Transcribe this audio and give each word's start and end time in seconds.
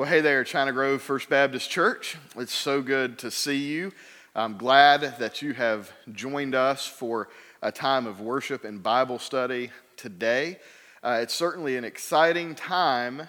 Well, 0.00 0.08
hey 0.08 0.22
there, 0.22 0.44
China 0.44 0.72
Grove 0.72 1.02
First 1.02 1.28
Baptist 1.28 1.68
Church. 1.68 2.16
It's 2.34 2.54
so 2.54 2.80
good 2.80 3.18
to 3.18 3.30
see 3.30 3.58
you. 3.58 3.92
I'm 4.34 4.56
glad 4.56 5.18
that 5.18 5.42
you 5.42 5.52
have 5.52 5.92
joined 6.10 6.54
us 6.54 6.86
for 6.86 7.28
a 7.60 7.70
time 7.70 8.06
of 8.06 8.18
worship 8.18 8.64
and 8.64 8.82
Bible 8.82 9.18
study 9.18 9.70
today. 9.98 10.58
Uh, 11.02 11.18
it's 11.20 11.34
certainly 11.34 11.76
an 11.76 11.84
exciting 11.84 12.54
time 12.54 13.28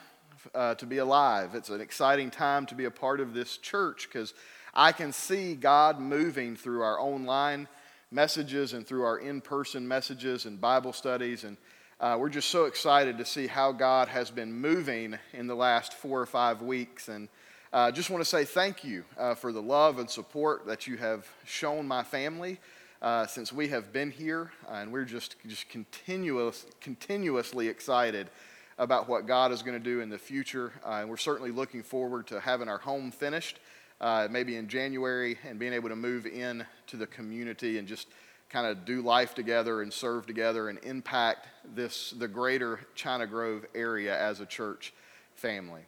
uh, 0.55 0.75
to 0.75 0.85
be 0.85 0.99
alive. 0.99 1.55
It's 1.55 1.67
an 1.67 1.81
exciting 1.81 2.31
time 2.31 2.65
to 2.67 2.75
be 2.75 2.85
a 2.85 2.89
part 2.89 3.19
of 3.19 3.33
this 3.33 3.57
church 3.57 4.07
because 4.07 4.33
I 4.73 4.93
can 4.93 5.11
see 5.11 5.55
God 5.55 5.99
moving 5.99 6.55
through 6.55 6.83
our 6.83 6.97
online 7.01 7.67
messages 8.11 8.71
and 8.71 8.87
through 8.87 9.03
our 9.03 9.17
in 9.17 9.41
person 9.41 9.85
messages 9.85 10.45
and 10.45 10.61
Bible 10.61 10.93
studies. 10.93 11.43
And 11.43 11.57
uh, 12.01 12.17
we're 12.19 12.29
just 12.29 12.49
so 12.49 12.65
excited 12.65 13.19
to 13.19 13.25
see 13.25 13.45
how 13.45 13.71
God 13.71 14.07
has 14.07 14.31
been 14.31 14.51
moving 14.51 15.19
in 15.33 15.45
the 15.45 15.55
last 15.55 15.93
four 15.93 16.19
or 16.19 16.25
five 16.25 16.63
weeks. 16.63 17.09
And 17.09 17.29
I 17.71 17.89
uh, 17.89 17.91
just 17.91 18.09
want 18.09 18.23
to 18.23 18.29
say 18.29 18.43
thank 18.43 18.83
you 18.83 19.05
uh, 19.19 19.35
for 19.35 19.51
the 19.51 19.61
love 19.61 19.99
and 19.99 20.09
support 20.09 20.65
that 20.65 20.87
you 20.87 20.97
have 20.97 21.27
shown 21.45 21.87
my 21.87 22.01
family 22.01 22.59
uh, 23.03 23.27
since 23.27 23.53
we 23.53 23.67
have 23.67 23.93
been 23.93 24.09
here. 24.09 24.51
and 24.67 24.91
we're 24.91 25.05
just, 25.05 25.35
just 25.47 25.69
continuous, 25.69 26.65
continuously 26.81 27.67
excited 27.67 28.31
about 28.79 29.07
what 29.07 29.27
God 29.27 29.51
is 29.51 29.61
going 29.61 29.77
to 29.77 29.83
do 29.83 30.01
in 30.01 30.09
the 30.09 30.17
future. 30.17 30.73
Uh, 30.83 31.01
and 31.01 31.09
we're 31.09 31.17
certainly 31.17 31.51
looking 31.51 31.83
forward 31.83 32.25
to 32.27 32.39
having 32.39 32.67
our 32.67 32.79
home 32.79 33.11
finished, 33.11 33.59
uh, 34.01 34.27
maybe 34.31 34.55
in 34.55 34.67
January, 34.67 35.37
and 35.47 35.59
being 35.59 35.73
able 35.73 35.89
to 35.89 35.95
move 35.95 36.25
in 36.25 36.65
to 36.87 36.97
the 36.97 37.05
community 37.05 37.77
and 37.77 37.87
just 37.87 38.07
kind 38.51 38.67
of 38.67 38.83
do 38.83 39.01
life 39.01 39.33
together 39.33 39.81
and 39.81 39.93
serve 39.93 40.25
together 40.25 40.67
and 40.67 40.77
impact 40.83 41.47
this 41.73 42.11
the 42.11 42.27
greater 42.27 42.81
China 42.95 43.25
Grove 43.25 43.65
area 43.73 44.19
as 44.19 44.41
a 44.41 44.45
church 44.45 44.93
family. 45.35 45.79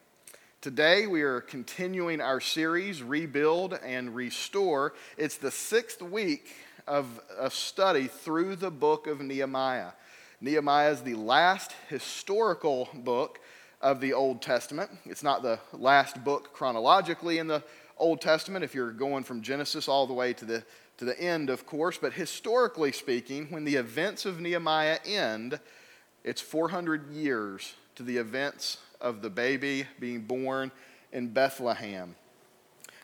Today 0.62 1.06
we 1.06 1.24
are 1.24 1.42
continuing 1.42 2.22
our 2.22 2.40
series 2.40 3.04
Rebuild 3.04 3.78
and 3.84 4.16
Restore. 4.16 4.94
It's 5.18 5.36
the 5.36 5.50
6th 5.50 6.02
week 6.10 6.56
of 6.88 7.20
a 7.38 7.52
study 7.52 8.08
through 8.08 8.56
the 8.56 8.72
book 8.72 9.08
of 9.08 9.20
Nehemiah. 9.20 9.92
Nehemiah 10.40 10.92
is 10.92 11.02
the 11.02 11.16
last 11.16 11.74
historical 11.90 12.88
book 12.94 13.42
of 13.84 14.00
the 14.02 14.14
Old 14.14 14.42
Testament. 14.42 14.90
It's 15.06 15.22
not 15.22 15.44
the 15.44 15.60
last 15.74 16.24
book 16.24 16.54
chronologically 16.54 17.38
in 17.38 17.48
the 17.48 17.62
Old 17.98 18.22
Testament 18.22 18.64
if 18.64 18.74
you're 18.74 18.92
going 18.92 19.24
from 19.24 19.42
Genesis 19.42 19.88
all 19.88 20.08
the 20.08 20.14
way 20.14 20.34
to 20.34 20.46
the 20.46 20.64
to 20.98 21.06
the 21.06 21.20
end, 21.20 21.50
of 21.50 21.66
course, 21.66 21.98
but 21.98 22.14
historically 22.14 22.92
speaking, 22.92 23.48
when 23.50 23.66
the 23.66 23.76
events 23.76 24.26
of 24.26 24.40
Nehemiah 24.40 25.00
end, 25.06 25.60
it's 26.24 26.40
400 26.40 27.12
years 27.12 27.74
to 27.96 28.04
the 28.04 28.18
events 28.18 28.78
of 29.02 29.22
the 29.22 29.30
baby 29.30 29.86
being 30.00 30.22
born 30.22 30.72
in 31.12 31.30
Bethlehem. 31.30 32.16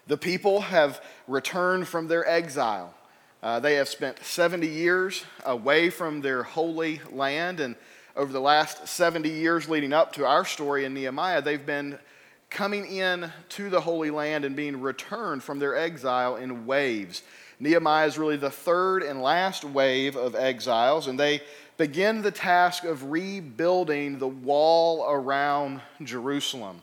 The 0.07 0.17
people 0.17 0.61
have 0.61 1.03
returned 1.27 1.87
from 1.87 2.07
their 2.07 2.27
exile. 2.27 2.93
Uh, 3.41 3.59
they 3.59 3.75
have 3.75 3.87
spent 3.87 4.23
70 4.23 4.67
years 4.67 5.23
away 5.45 5.89
from 5.89 6.21
their 6.21 6.43
holy 6.43 7.01
land, 7.11 7.59
and 7.59 7.75
over 8.15 8.31
the 8.31 8.41
last 8.41 8.87
70 8.87 9.29
years 9.29 9.69
leading 9.69 9.93
up 9.93 10.13
to 10.13 10.25
our 10.25 10.45
story 10.45 10.85
in 10.85 10.93
Nehemiah, 10.93 11.41
they've 11.41 11.65
been 11.65 11.99
coming 12.49 12.85
in 12.85 13.31
to 13.49 13.69
the 13.69 13.81
Holy 13.81 14.09
Land 14.09 14.45
and 14.45 14.55
being 14.55 14.81
returned 14.81 15.43
from 15.43 15.59
their 15.59 15.75
exile 15.75 16.35
in 16.35 16.65
waves. 16.65 17.21
Nehemiah 17.59 18.07
is 18.07 18.17
really 18.17 18.37
the 18.37 18.49
third 18.49 19.03
and 19.03 19.21
last 19.21 19.63
wave 19.63 20.15
of 20.15 20.35
exiles, 20.35 21.07
and 21.07 21.19
they 21.19 21.41
begin 21.77 22.21
the 22.21 22.31
task 22.31 22.83
of 22.83 23.11
rebuilding 23.11 24.17
the 24.17 24.27
wall 24.27 25.05
around 25.09 25.81
Jerusalem. 26.03 26.81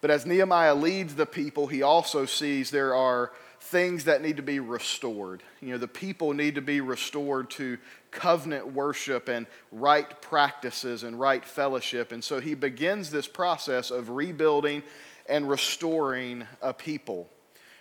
But 0.00 0.10
as 0.10 0.26
Nehemiah 0.26 0.74
leads 0.74 1.14
the 1.14 1.26
people, 1.26 1.66
he 1.66 1.82
also 1.82 2.26
sees 2.26 2.70
there 2.70 2.94
are 2.94 3.32
things 3.66 4.04
that 4.04 4.22
need 4.22 4.36
to 4.36 4.42
be 4.42 4.60
restored. 4.60 5.42
You 5.60 5.72
know, 5.72 5.78
the 5.78 5.88
people 5.88 6.32
need 6.32 6.54
to 6.54 6.62
be 6.62 6.80
restored 6.80 7.50
to 7.50 7.78
covenant 8.12 8.72
worship 8.72 9.28
and 9.28 9.46
right 9.72 10.20
practices 10.22 11.02
and 11.02 11.18
right 11.18 11.44
fellowship. 11.44 12.12
And 12.12 12.22
so 12.22 12.40
he 12.40 12.54
begins 12.54 13.10
this 13.10 13.26
process 13.26 13.90
of 13.90 14.10
rebuilding 14.10 14.82
and 15.28 15.48
restoring 15.48 16.46
a 16.62 16.72
people. 16.72 17.28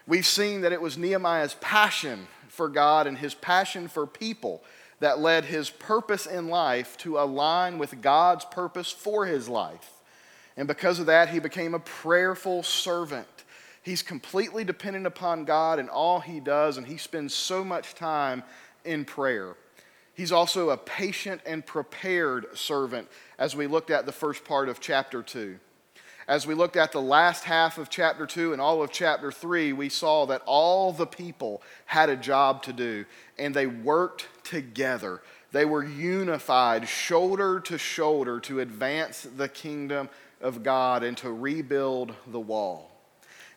We've 0.08 0.26
seen 0.26 0.62
that 0.62 0.72
it 0.72 0.82
was 0.82 0.98
Nehemiah's 0.98 1.56
passion 1.62 2.28
for 2.48 2.68
God 2.68 3.06
and 3.06 3.18
his 3.18 3.36
passion 3.36 3.88
for 3.88 4.08
people 4.08 4.64
that 5.00 5.20
led 5.20 5.46
his 5.46 5.70
purpose 5.70 6.26
in 6.26 6.48
life 6.48 6.98
to 6.98 7.20
align 7.20 7.78
with 7.78 8.02
God's 8.02 8.46
purpose 8.46 8.92
for 8.92 9.26
his 9.26 9.48
life. 9.48 9.92
And 10.58 10.68
because 10.68 11.00
of 11.00 11.06
that, 11.08 11.30
he 11.30 11.40
became 11.40 11.74
a 11.74 11.80
prayerful 11.80 12.64
servant. 12.64 13.28
He's 13.86 14.02
completely 14.02 14.64
dependent 14.64 15.06
upon 15.06 15.46
God 15.46 15.78
in 15.78 15.90
all 15.90 16.20
he 16.20 16.40
does, 16.40 16.78
and 16.78 16.88
he 16.88 16.98
spends 16.98 17.36
so 17.36 17.64
much 17.64 17.94
time 17.94 18.42
in 18.84 19.06
prayer. 19.06 19.56
He's 20.16 20.32
also 20.32 20.72
a 20.72 20.78
patient 20.78 21.42
and 21.46 21.64
prepared 21.64 22.58
servant, 22.58 23.08
as 23.38 23.56
we 23.56 23.68
looked 23.68 23.92
at 23.92 24.08
the 24.08 24.12
first 24.12 24.44
part 24.44 24.70
of 24.70 24.80
chapter 24.80 25.22
2. 25.22 25.60
As 26.28 26.48
we 26.48 26.56
looked 26.56 26.78
at 26.78 26.94
the 26.94 27.02
last 27.02 27.44
half 27.44 27.78
of 27.78 27.92
chapter 27.92 28.26
2 28.26 28.54
and 28.54 28.60
all 28.60 28.82
of 28.82 28.92
chapter 28.92 29.32
3, 29.32 29.72
we 29.74 29.90
saw 29.90 30.26
that 30.26 30.42
all 30.48 30.92
the 30.92 31.06
people 31.06 31.62
had 31.86 32.10
a 32.10 32.16
job 32.16 32.64
to 32.64 32.74
do 32.74 33.06
and 33.38 33.54
they 33.54 33.68
worked 33.68 34.28
together. 34.44 35.22
They 35.52 35.66
were 35.66 35.86
unified, 35.86 36.88
shoulder 36.88 37.60
to 37.60 37.78
shoulder, 37.78 38.40
to 38.40 38.62
advance 38.62 39.28
the 39.38 39.48
kingdom 39.48 40.10
of 40.42 40.64
God 40.64 41.04
and 41.04 41.16
to 41.18 41.32
rebuild 41.32 42.16
the 42.26 42.40
wall. 42.40 42.95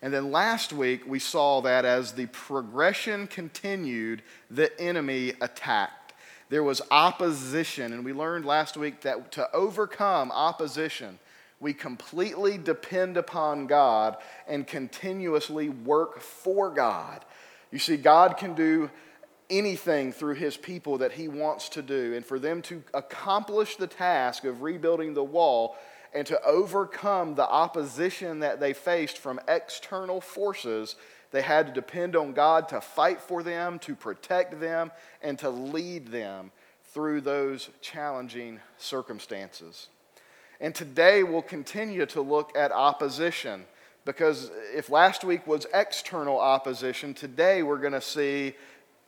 And 0.00 0.12
then 0.12 0.31
last 0.31 0.72
week, 0.72 1.06
we 1.06 1.19
saw 1.19 1.60
that 1.62 1.84
as 1.84 2.12
the 2.12 2.26
progression 2.26 3.26
continued, 3.26 4.22
the 4.50 4.78
enemy 4.81 5.32
attacked. 5.41 6.14
There 6.50 6.62
was 6.62 6.81
opposition, 6.91 7.92
and 7.92 8.04
we 8.04 8.12
learned 8.12 8.47
last 8.47 8.76
week 8.76 9.03
that 9.03 9.32
to 9.32 9.54
overcome 9.54 10.31
opposition, 10.31 11.19
we 11.60 11.75
completely 11.75 12.56
depend 12.56 13.16
upon 13.16 13.66
God 13.66 14.16
and 14.47 14.66
continuously 14.66 15.69
work 15.69 16.20
for 16.20 16.70
God. 16.70 17.25
You 17.70 17.78
see, 17.78 17.97
God 17.97 18.37
can 18.37 18.54
do 18.54 18.91
anything 19.50 20.12
through 20.12 20.34
his 20.34 20.56
people 20.56 20.98
that 20.98 21.12
he 21.12 21.28
wants 21.28 21.69
to 21.70 21.82
do. 21.82 22.14
And 22.14 22.25
for 22.25 22.38
them 22.38 22.62
to 22.62 22.82
accomplish 22.94 23.76
the 23.76 23.87
task 23.87 24.44
of 24.44 24.62
rebuilding 24.62 25.14
the 25.14 25.25
wall 25.25 25.76
and 26.14 26.26
to 26.26 26.42
overcome 26.42 27.34
the 27.34 27.48
opposition 27.48 28.41
that 28.41 28.60
they 28.60 28.72
faced 28.72 29.19
from 29.19 29.41
external 29.48 30.20
forces, 30.20 30.96
they 31.30 31.42
had 31.42 31.66
to 31.66 31.72
depend 31.72 32.16
on 32.16 32.32
God 32.32 32.69
to 32.70 32.80
fight 32.80 33.20
for 33.20 33.42
them, 33.42 33.78
to 33.80 33.94
protect 33.94 34.60
them, 34.60 34.91
and 35.22 35.38
to 35.41 35.50
lead 35.50 36.08
them 36.08 36.50
through 36.92 37.20
those 37.20 37.69
challenging 37.80 38.60
circumstances. 38.78 39.88
And 40.60 40.74
today 40.74 41.22
we'll 41.22 41.42
continue 41.42 42.06
to 42.06 42.20
look 42.20 42.56
at 42.56 42.72
opposition 42.72 43.64
because 44.04 44.50
if 44.75 44.88
last 44.88 45.22
week 45.22 45.46
was 45.46 45.66
external 45.75 46.38
opposition, 46.40 47.12
today 47.12 47.62
we're 47.62 47.78
going 47.78 47.92
to 47.92 48.00
see 48.00 48.54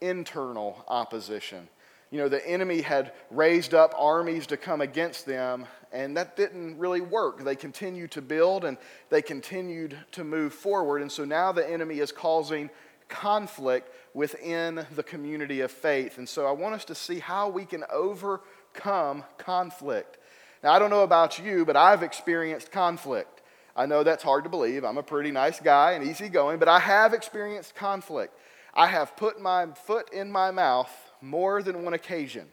internal 0.00 0.84
opposition. 0.88 1.68
You 2.10 2.18
know, 2.18 2.28
the 2.28 2.44
enemy 2.46 2.80
had 2.80 3.12
raised 3.30 3.72
up 3.72 3.94
armies 3.96 4.46
to 4.48 4.56
come 4.56 4.80
against 4.80 5.26
them, 5.26 5.66
and 5.92 6.16
that 6.16 6.36
didn't 6.36 6.78
really 6.78 7.00
work. 7.00 7.44
They 7.44 7.54
continued 7.54 8.10
to 8.12 8.22
build 8.22 8.64
and 8.64 8.78
they 9.10 9.22
continued 9.22 9.96
to 10.12 10.24
move 10.24 10.52
forward. 10.52 11.02
And 11.02 11.10
so 11.10 11.24
now 11.24 11.52
the 11.52 11.68
enemy 11.68 12.00
is 12.00 12.10
causing 12.10 12.70
conflict 13.08 13.92
within 14.14 14.86
the 14.94 15.02
community 15.02 15.60
of 15.60 15.70
faith. 15.70 16.18
And 16.18 16.28
so 16.28 16.46
I 16.46 16.52
want 16.52 16.74
us 16.74 16.84
to 16.86 16.94
see 16.94 17.18
how 17.20 17.48
we 17.48 17.64
can 17.64 17.84
overcome 17.92 19.24
conflict. 19.38 20.18
Now, 20.62 20.72
I 20.72 20.78
don't 20.78 20.90
know 20.90 21.02
about 21.02 21.38
you, 21.38 21.64
but 21.64 21.76
I've 21.76 22.02
experienced 22.02 22.70
conflict. 22.70 23.42
I 23.74 23.86
know 23.86 24.02
that's 24.02 24.22
hard 24.22 24.44
to 24.44 24.50
believe. 24.50 24.84
I'm 24.84 24.98
a 24.98 25.02
pretty 25.02 25.30
nice 25.30 25.60
guy 25.60 25.92
and 25.92 26.04
easygoing, 26.04 26.58
but 26.58 26.68
I 26.68 26.80
have 26.80 27.14
experienced 27.14 27.74
conflict. 27.74 28.34
I 28.74 28.86
have 28.88 29.16
put 29.16 29.40
my 29.40 29.66
foot 29.66 30.12
in 30.12 30.30
my 30.30 30.50
mouth 30.50 30.90
more 31.20 31.62
than 31.62 31.84
one 31.84 31.94
occasion. 31.94 32.46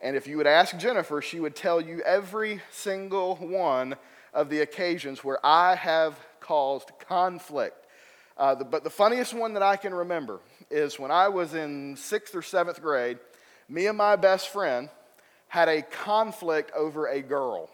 And 0.00 0.16
if 0.16 0.26
you 0.26 0.36
would 0.36 0.46
ask 0.46 0.76
Jennifer, 0.78 1.22
she 1.22 1.40
would 1.40 1.56
tell 1.56 1.80
you 1.80 2.02
every 2.02 2.60
single 2.70 3.36
one 3.36 3.96
of 4.32 4.50
the 4.50 4.60
occasions 4.60 5.24
where 5.24 5.44
I 5.44 5.74
have 5.76 6.18
caused 6.40 6.90
conflict. 6.98 7.86
Uh, 8.36 8.54
the, 8.54 8.64
but 8.64 8.84
the 8.84 8.90
funniest 8.90 9.32
one 9.32 9.54
that 9.54 9.62
I 9.62 9.76
can 9.76 9.94
remember 9.94 10.40
is 10.70 10.98
when 10.98 11.10
I 11.10 11.28
was 11.28 11.54
in 11.54 11.96
sixth 11.96 12.34
or 12.34 12.42
seventh 12.42 12.82
grade, 12.82 13.18
me 13.68 13.86
and 13.86 13.96
my 13.96 14.16
best 14.16 14.48
friend, 14.48 14.90
had 15.48 15.68
a 15.68 15.82
conflict 15.82 16.72
over 16.74 17.06
a 17.06 17.22
girl. 17.22 17.70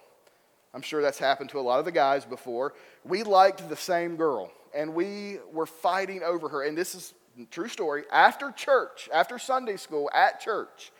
I'm 0.75 0.82
sure 0.82 1.02
that's 1.02 1.19
happened 1.19 1.50
to 1.50 1.58
a 1.58 1.62
lot 1.62 1.78
of 1.78 1.84
the 1.84 1.92
guys 1.92 2.25
before. 2.25 2.75
We 3.04 3.22
liked 3.22 3.69
the 3.69 3.76
same 3.76 4.16
girl, 4.16 4.52
and 4.75 4.94
we 4.94 5.38
were 5.52 5.66
fighting 5.66 6.22
over 6.22 6.48
her. 6.48 6.62
And 6.62 6.76
this 6.76 6.94
is 6.94 7.14
true 7.50 7.69
story. 7.69 8.04
After 8.12 8.50
church, 8.50 9.08
after 9.12 9.38
Sunday 9.38 9.76
school 9.76 10.10
at 10.12 10.40
church, 10.40 10.92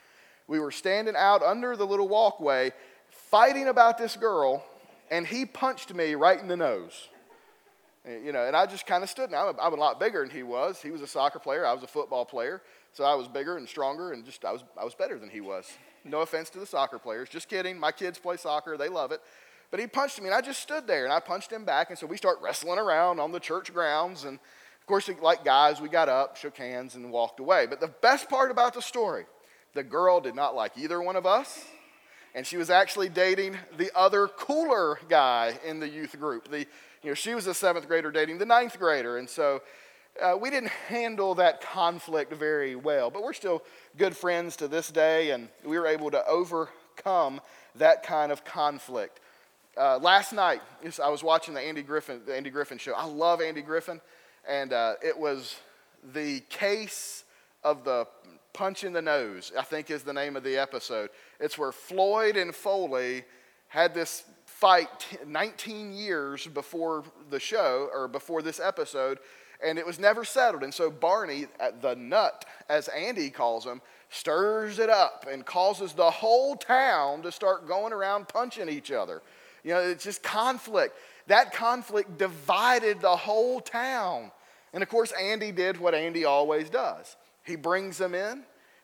we 0.47 0.59
were 0.59 0.71
standing 0.71 1.15
out 1.15 1.41
under 1.43 1.75
the 1.75 1.85
little 1.85 2.07
walkway 2.07 2.71
fighting 3.09 3.67
about 3.67 3.97
this 3.97 4.15
girl, 4.15 4.63
and 5.09 5.25
he 5.25 5.45
punched 5.45 5.93
me 5.93 6.15
right 6.15 6.39
in 6.39 6.47
the 6.47 6.57
nose. 6.57 7.09
Eh, 8.05 8.17
you 8.25 8.31
know, 8.31 8.45
and 8.45 8.55
I 8.55 8.65
just 8.65 8.85
kind 8.85 9.03
of 9.03 9.09
stood. 9.09 9.29
Now 9.29 9.49
I'm 9.49 9.55
a, 9.55 9.61
I'm 9.61 9.73
a 9.73 9.77
lot 9.77 9.99
bigger 9.99 10.25
than 10.25 10.35
he 10.35 10.43
was. 10.43 10.81
He 10.81 10.91
was 10.91 11.01
a 11.01 11.07
soccer 11.07 11.39
player. 11.39 11.65
I 11.65 11.73
was 11.73 11.83
a 11.83 11.87
football 11.87 12.25
player. 12.25 12.61
So 12.93 13.03
I 13.03 13.15
was 13.15 13.27
bigger 13.27 13.57
and 13.57 13.67
stronger, 13.67 14.11
and 14.11 14.25
just 14.25 14.43
I 14.43 14.51
was 14.51 14.63
I 14.79 14.83
was 14.83 14.95
better 14.95 15.19
than 15.19 15.29
he 15.29 15.39
was. 15.39 15.71
No 16.03 16.21
offense 16.21 16.49
to 16.51 16.59
the 16.59 16.65
soccer 16.65 16.97
players. 16.97 17.29
Just 17.29 17.47
kidding. 17.47 17.79
My 17.79 17.91
kids 17.91 18.17
play 18.17 18.37
soccer. 18.37 18.75
They 18.75 18.89
love 18.89 19.11
it. 19.11 19.21
But 19.69 19.79
he 19.79 19.87
punched 19.87 20.19
me, 20.19 20.27
and 20.27 20.35
I 20.35 20.41
just 20.41 20.59
stood 20.59 20.87
there, 20.87 21.05
and 21.05 21.13
I 21.13 21.19
punched 21.19 21.51
him 21.51 21.63
back. 21.63 21.89
And 21.89 21.97
so 21.97 22.05
we 22.05 22.17
start 22.17 22.39
wrestling 22.41 22.79
around 22.79 23.19
on 23.19 23.31
the 23.31 23.39
church 23.39 23.73
grounds. 23.73 24.25
And 24.25 24.39
of 24.81 24.87
course, 24.87 25.09
like 25.21 25.45
guys, 25.45 25.79
we 25.79 25.87
got 25.87 26.09
up, 26.09 26.35
shook 26.35 26.57
hands, 26.57 26.95
and 26.95 27.11
walked 27.11 27.39
away. 27.39 27.67
But 27.67 27.79
the 27.79 27.87
best 27.87 28.29
part 28.29 28.51
about 28.51 28.73
the 28.73 28.81
story, 28.81 29.25
the 29.73 29.83
girl 29.83 30.19
did 30.19 30.35
not 30.35 30.55
like 30.55 30.73
either 30.77 31.01
one 31.01 31.15
of 31.15 31.25
us. 31.25 31.63
And 32.33 32.47
she 32.47 32.57
was 32.57 32.69
actually 32.69 33.09
dating 33.09 33.57
the 33.77 33.91
other 33.93 34.27
cooler 34.27 34.99
guy 35.09 35.59
in 35.65 35.79
the 35.79 35.87
youth 35.87 36.17
group. 36.17 36.49
The, 36.49 36.59
you 36.59 37.09
know, 37.09 37.13
she 37.13 37.35
was 37.35 37.45
a 37.45 37.53
seventh 37.53 37.87
grader 37.87 38.11
dating 38.11 38.37
the 38.37 38.45
ninth 38.45 38.79
grader. 38.79 39.17
And 39.17 39.29
so 39.29 39.61
uh, 40.19 40.37
we 40.39 40.49
didn't 40.49 40.71
handle 40.87 41.35
that 41.35 41.61
conflict 41.61 42.33
very 42.33 42.75
well, 42.75 43.09
but 43.09 43.23
we're 43.23 43.33
still 43.33 43.63
good 43.97 44.15
friends 44.15 44.55
to 44.57 44.67
this 44.67 44.91
day, 44.91 45.31
and 45.31 45.47
we 45.65 45.79
were 45.79 45.87
able 45.87 46.11
to 46.11 46.25
overcome 46.25 47.41
that 47.75 48.03
kind 48.03 48.31
of 48.31 48.43
conflict. 48.43 49.19
Uh, 49.77 49.97
last 49.99 50.33
night, 50.33 50.61
I 51.01 51.09
was 51.09 51.23
watching 51.23 51.53
the 51.53 51.61
Andy 51.61 51.81
Griffith, 51.81 52.25
the 52.25 52.35
Andy 52.35 52.49
Griffith 52.49 52.81
show. 52.81 52.93
I 52.93 53.05
love 53.05 53.41
Andy 53.41 53.61
Griffith, 53.61 54.01
and 54.47 54.73
uh, 54.73 54.93
it 55.03 55.17
was 55.17 55.57
the 56.13 56.41
case 56.49 57.23
of 57.63 57.83
the 57.83 58.07
punch 58.53 58.83
in 58.83 58.93
the 58.93 59.01
nose. 59.01 59.51
I 59.57 59.63
think 59.63 59.89
is 59.89 60.03
the 60.03 60.13
name 60.13 60.35
of 60.35 60.43
the 60.43 60.57
episode. 60.57 61.09
It's 61.39 61.57
where 61.57 61.71
Floyd 61.71 62.37
and 62.37 62.53
Foley 62.53 63.23
had 63.67 63.93
this 63.93 64.23
fight 64.45 65.07
19 65.25 65.93
years 65.93 66.45
before 66.47 67.03
the 67.29 67.39
show 67.39 67.89
or 67.93 68.07
before 68.07 68.41
this 68.41 68.59
episode 68.59 69.19
and 69.63 69.77
it 69.77 69.85
was 69.85 69.99
never 69.99 70.25
settled. 70.25 70.63
And 70.63 70.73
so 70.73 70.89
Barney, 70.89 71.47
the 71.81 71.95
nut, 71.95 72.45
as 72.69 72.87
Andy 72.89 73.29
calls 73.29 73.65
him, 73.65 73.81
stirs 74.09 74.79
it 74.79 74.89
up 74.89 75.25
and 75.29 75.45
causes 75.45 75.93
the 75.93 76.09
whole 76.09 76.55
town 76.55 77.21
to 77.23 77.31
start 77.31 77.67
going 77.67 77.93
around 77.93 78.27
punching 78.27 78.69
each 78.69 78.91
other. 78.91 79.21
You 79.63 79.73
know, 79.73 79.79
it's 79.79 80.03
just 80.03 80.23
conflict. 80.23 80.95
That 81.31 81.53
conflict 81.53 82.17
divided 82.17 82.99
the 82.99 83.15
whole 83.15 83.61
town. 83.61 84.31
And 84.73 84.83
of 84.83 84.89
course, 84.89 85.13
Andy 85.13 85.53
did 85.53 85.79
what 85.79 85.95
Andy 85.95 86.25
always 86.25 86.69
does 86.69 87.15
he 87.43 87.55
brings 87.55 87.97
them 87.97 88.13
in, 88.13 88.43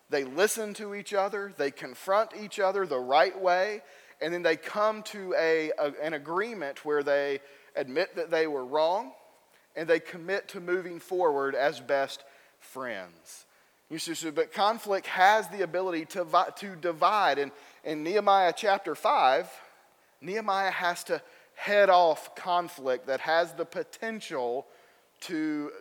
they 0.09 0.23
listen 0.23 0.73
to 0.75 0.95
each 0.95 1.13
other, 1.13 1.53
they 1.57 1.71
confront 1.71 2.31
each 2.41 2.57
other 2.61 2.87
the 2.87 2.97
right 2.97 3.37
way, 3.37 3.81
and 4.21 4.33
then 4.33 4.43
they 4.43 4.55
come 4.55 5.03
to 5.03 5.35
a, 5.37 5.71
a 5.77 5.91
an 6.01 6.13
agreement 6.13 6.85
where 6.85 7.03
they 7.03 7.41
admit 7.75 8.15
that 8.15 8.31
they 8.31 8.47
were 8.47 8.65
wrong 8.65 9.11
and 9.75 9.85
they 9.85 9.99
commit 9.99 10.47
to 10.47 10.61
moving 10.61 11.01
forward 11.01 11.53
as 11.53 11.81
best 11.81 12.23
friends. 12.61 13.45
You 13.89 13.99
see, 13.99 14.29
but 14.31 14.53
conflict 14.53 15.07
has 15.07 15.49
the 15.49 15.63
ability 15.63 16.05
to, 16.05 16.25
to 16.55 16.75
divide. 16.77 17.39
And 17.39 17.51
in 17.83 18.03
Nehemiah 18.03 18.53
chapter 18.55 18.95
5, 18.95 19.49
Nehemiah 20.21 20.71
has 20.71 21.03
to 21.05 21.21
head 21.57 21.89
off 21.89 22.35
conflict 22.35 23.07
that 23.07 23.19
has 23.19 23.51
the 23.53 23.65
potential 23.65 24.67
to 25.19 25.71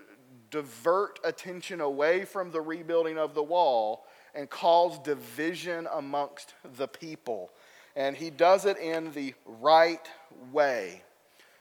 divert 0.50 1.20
attention 1.23 1.82
away 1.82 2.25
from 2.25 2.50
the 2.50 2.61
rebuilding 2.61 3.19
of 3.19 3.34
the 3.34 3.43
wall 3.43 4.06
and 4.34 4.49
cause 4.49 4.99
division 5.00 5.87
amongst 5.93 6.55
the 6.78 6.88
people. 6.88 7.50
And 7.94 8.17
he 8.17 8.31
does 8.31 8.64
it 8.64 8.78
in 8.78 9.12
the 9.12 9.34
right 9.44 10.08
way. 10.50 11.02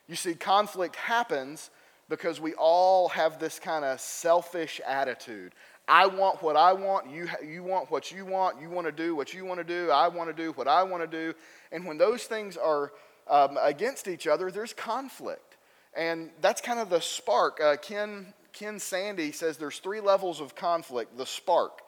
You 0.07 0.15
see, 0.15 0.33
conflict 0.33 0.95
happens 0.95 1.69
because 2.07 2.39
we 2.39 2.53
all 2.53 3.09
have 3.09 3.38
this 3.38 3.59
kind 3.59 3.83
of 3.83 4.00
selfish 4.00 4.79
attitude. 4.88 5.51
I 5.89 6.07
want 6.07 6.41
what 6.41 6.56
I 6.56 6.71
want, 6.71 7.09
you, 7.09 7.27
you 7.45 7.63
want 7.63 7.91
what 7.91 8.13
you 8.13 8.25
want, 8.25 8.62
you 8.62 8.69
want 8.69 8.88
to 8.88 8.94
do 8.94 9.13
what 9.13 9.33
you 9.33 9.44
want 9.44 9.59
to 9.59 9.65
do, 9.65 9.91
I 9.91 10.07
want 10.07 10.29
to 10.29 10.44
do 10.44 10.53
what 10.53 10.69
I 10.69 10.83
want 10.83 11.03
to 11.03 11.07
do. 11.07 11.33
And 11.73 11.85
when 11.85 11.97
those 11.97 12.23
things 12.23 12.56
are 12.56 12.94
um, 13.27 13.57
against 13.62 14.07
each 14.07 14.27
other, 14.27 14.51
there's 14.51 14.74
conflict. 14.74 15.57
And 15.95 16.30
that's 16.42 16.62
kind 16.62 16.80
of 16.80 16.89
the 16.89 17.00
spark. 17.00 17.60
Uh, 17.62 17.77
Ken, 17.77 18.33
Ken 18.54 18.80
Sande 18.80 19.33
says 19.33 19.57
there's 19.57 19.80
three 19.80 20.01
levels 20.01 20.42
of 20.42 20.56
conflict 20.56 21.18
the 21.18 21.25
spark. 21.25 21.81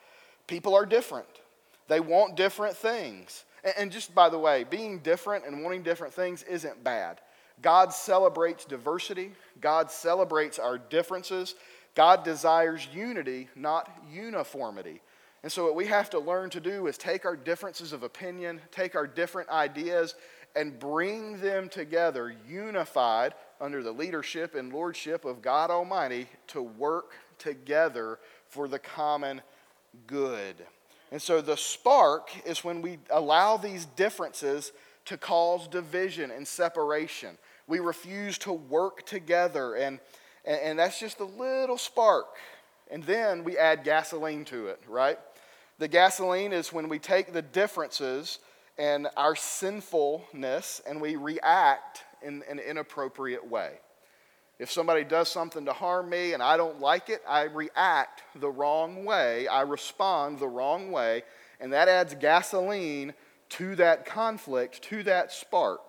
People 0.48 0.76
are 0.76 0.86
different, 0.86 1.28
they 1.88 2.00
want 2.00 2.36
different 2.36 2.76
things. 2.76 3.44
And, 3.64 3.74
and 3.78 3.92
just 3.92 4.16
by 4.16 4.30
the 4.30 4.40
way, 4.40 4.64
being 4.64 5.00
different 5.00 5.46
and 5.46 5.64
wanting 5.64 5.84
different 5.84 6.14
things 6.14 6.44
isn't 6.44 6.84
bad. 6.84 7.20
God 7.62 7.92
celebrates 7.92 8.66
diversity, 8.66 9.32
God 9.60 9.92
celebrates 9.92 10.60
our 10.60 10.78
differences. 10.78 11.56
God 11.98 12.24
desires 12.24 12.88
unity, 12.94 13.50
not 13.56 13.92
uniformity. 14.08 15.02
And 15.42 15.52
so, 15.52 15.66
what 15.66 15.74
we 15.74 15.88
have 15.88 16.12
to 16.12 16.20
learn 16.20 16.52
to 16.52 16.60
do 16.60 16.86
is 16.86 16.96
take 16.96 17.26
our 17.26 17.36
differences 17.36 17.92
of 17.92 18.04
opinion, 18.04 18.62
take 18.72 18.96
our 18.96 19.08
different 19.08 19.50
ideas, 19.50 20.14
and 20.56 20.80
bring 20.80 21.40
them 21.40 21.70
together, 21.70 22.36
unified 22.48 23.34
under 23.60 23.84
the 23.84 23.92
leadership 23.92 24.56
and 24.56 24.74
lordship 24.74 25.26
of 25.26 25.42
God 25.42 25.70
Almighty, 25.70 26.28
to 26.48 26.62
work 26.62 27.14
together 27.38 28.20
for 28.48 28.68
the 28.68 28.80
common 28.80 29.42
good. 30.06 30.56
And 31.12 31.22
so, 31.22 31.42
the 31.42 31.56
spark 31.56 32.30
is 32.46 32.64
when 32.64 32.82
we 32.82 33.00
allow 33.10 33.58
these 33.58 33.86
differences 33.86 34.74
to 35.06 35.18
cause 35.18 35.68
division 35.68 36.32
and 36.32 36.46
separation. 36.46 37.38
We 37.66 37.80
refuse 37.80 38.38
to 38.40 38.52
work 38.52 39.06
together, 39.06 39.76
and, 39.76 40.00
and, 40.44 40.78
that's 40.78 41.00
just 41.00 41.20
a 41.20 41.26
little 41.26 41.78
spark. 41.78 42.28
And 42.92 43.04
then 43.04 43.44
we 43.44 43.58
add 43.58 43.84
gasoline 43.84 44.46
to 44.46 44.68
it, 44.68 44.82
right? 44.88 45.18
The 45.80 45.88
gasoline 45.88 46.54
is 46.54 46.74
when 46.74 46.90
we 46.90 47.00
take 47.00 47.34
the 47.34 47.42
differences 47.42 48.40
and 48.78 49.08
our 49.18 49.36
sinfulness 49.36 50.82
and 50.88 51.02
we 51.02 51.16
react 51.16 52.04
in 52.22 52.44
an 52.50 52.60
inappropriate 52.60 53.48
way. 53.48 53.74
If 54.60 54.72
somebody 54.72 55.04
does 55.04 55.30
something 55.30 55.66
to 55.66 55.74
harm 55.74 56.10
me 56.10 56.34
and 56.34 56.42
I 56.42 56.58
don't 56.58 56.80
like 56.80 57.10
it, 57.10 57.22
I 57.28 57.44
react 57.44 58.24
the 58.36 58.50
wrong 58.50 59.06
way. 59.06 59.48
I 59.48 59.62
respond 59.62 60.40
the 60.40 60.48
wrong 60.48 60.92
way, 60.92 61.24
and 61.60 61.74
that 61.74 61.88
adds 61.88 62.16
gasoline 62.16 63.14
to 63.50 63.76
that 63.76 64.06
conflict, 64.06 64.82
to 64.84 65.04
that 65.04 65.32
spark. 65.32 65.82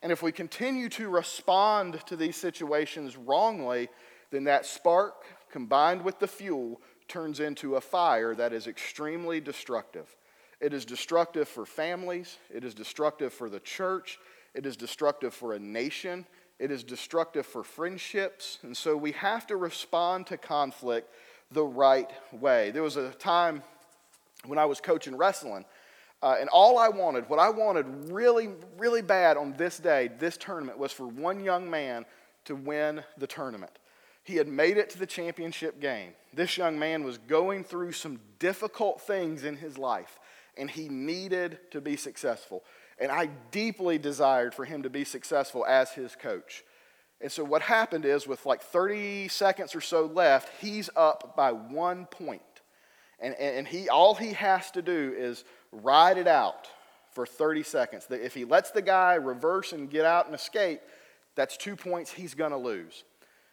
And 0.00 0.12
if 0.12 0.22
we 0.22 0.32
continue 0.32 0.88
to 0.90 1.08
respond 1.08 2.04
to 2.06 2.14
these 2.14 2.36
situations 2.36 3.16
wrongly, 3.16 3.88
then 4.30 4.44
that 4.44 4.66
spark 4.66 5.24
combined 5.50 6.02
with 6.02 6.18
the 6.18 6.28
fuel 6.28 6.80
turns 7.08 7.40
into 7.40 7.76
a 7.76 7.80
fire 7.80 8.34
that 8.34 8.52
is 8.52 8.66
extremely 8.66 9.40
destructive. 9.40 10.14
It 10.64 10.72
is 10.72 10.86
destructive 10.86 11.46
for 11.46 11.66
families, 11.66 12.38
it 12.50 12.64
is 12.64 12.72
destructive 12.72 13.34
for 13.34 13.50
the 13.50 13.60
church, 13.60 14.18
it 14.54 14.64
is 14.64 14.78
destructive 14.78 15.34
for 15.34 15.52
a 15.52 15.58
nation, 15.58 16.24
it 16.58 16.70
is 16.70 16.82
destructive 16.82 17.44
for 17.44 17.62
friendships. 17.62 18.60
And 18.62 18.74
so 18.74 18.96
we 18.96 19.12
have 19.12 19.46
to 19.48 19.56
respond 19.56 20.26
to 20.28 20.38
conflict 20.38 21.12
the 21.50 21.62
right 21.62 22.10
way. 22.32 22.70
There 22.70 22.82
was 22.82 22.96
a 22.96 23.10
time 23.10 23.62
when 24.46 24.58
I 24.58 24.64
was 24.64 24.80
coaching 24.80 25.18
wrestling 25.18 25.66
uh, 26.22 26.36
and 26.40 26.48
all 26.48 26.78
I 26.78 26.88
wanted, 26.88 27.28
what 27.28 27.38
I 27.38 27.50
wanted 27.50 27.84
really, 28.10 28.48
really 28.78 29.02
bad 29.02 29.36
on 29.36 29.52
this 29.58 29.76
day, 29.78 30.08
this 30.18 30.38
tournament, 30.38 30.78
was 30.78 30.92
for 30.92 31.06
one 31.06 31.44
young 31.44 31.68
man 31.68 32.06
to 32.46 32.56
win 32.56 33.04
the 33.18 33.26
tournament. 33.26 33.78
He 34.22 34.36
had 34.36 34.48
made 34.48 34.78
it 34.78 34.88
to 34.90 34.98
the 34.98 35.04
championship 35.04 35.78
game. 35.78 36.12
This 36.32 36.56
young 36.56 36.78
man 36.78 37.04
was 37.04 37.18
going 37.18 37.64
through 37.64 37.92
some 37.92 38.18
difficult 38.38 39.02
things 39.02 39.44
in 39.44 39.58
his 39.58 39.76
life, 39.76 40.18
and 40.56 40.70
he 40.70 40.88
needed 40.88 41.58
to 41.70 41.80
be 41.80 41.96
successful. 41.96 42.62
And 42.98 43.10
I 43.10 43.26
deeply 43.50 43.98
desired 43.98 44.54
for 44.54 44.64
him 44.64 44.82
to 44.82 44.90
be 44.90 45.04
successful 45.04 45.66
as 45.66 45.90
his 45.92 46.14
coach. 46.14 46.64
And 47.20 47.30
so, 47.30 47.42
what 47.44 47.62
happened 47.62 48.04
is, 48.04 48.26
with 48.26 48.44
like 48.44 48.62
30 48.62 49.28
seconds 49.28 49.74
or 49.74 49.80
so 49.80 50.06
left, 50.06 50.50
he's 50.60 50.90
up 50.94 51.34
by 51.36 51.52
one 51.52 52.06
point. 52.06 52.42
And, 53.20 53.34
and 53.36 53.66
he, 53.66 53.88
all 53.88 54.14
he 54.14 54.32
has 54.32 54.70
to 54.72 54.82
do 54.82 55.14
is 55.16 55.44
ride 55.72 56.18
it 56.18 56.26
out 56.26 56.68
for 57.12 57.24
30 57.24 57.62
seconds. 57.62 58.06
If 58.10 58.34
he 58.34 58.44
lets 58.44 58.70
the 58.70 58.82
guy 58.82 59.14
reverse 59.14 59.72
and 59.72 59.88
get 59.88 60.04
out 60.04 60.26
and 60.26 60.34
escape, 60.34 60.80
that's 61.34 61.56
two 61.56 61.76
points 61.76 62.10
he's 62.10 62.34
going 62.34 62.50
to 62.50 62.56
lose. 62.56 63.04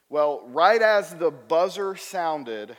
Well, 0.09 0.43
right 0.47 0.81
as 0.81 1.13
the 1.15 1.31
buzzer 1.31 1.95
sounded, 1.95 2.75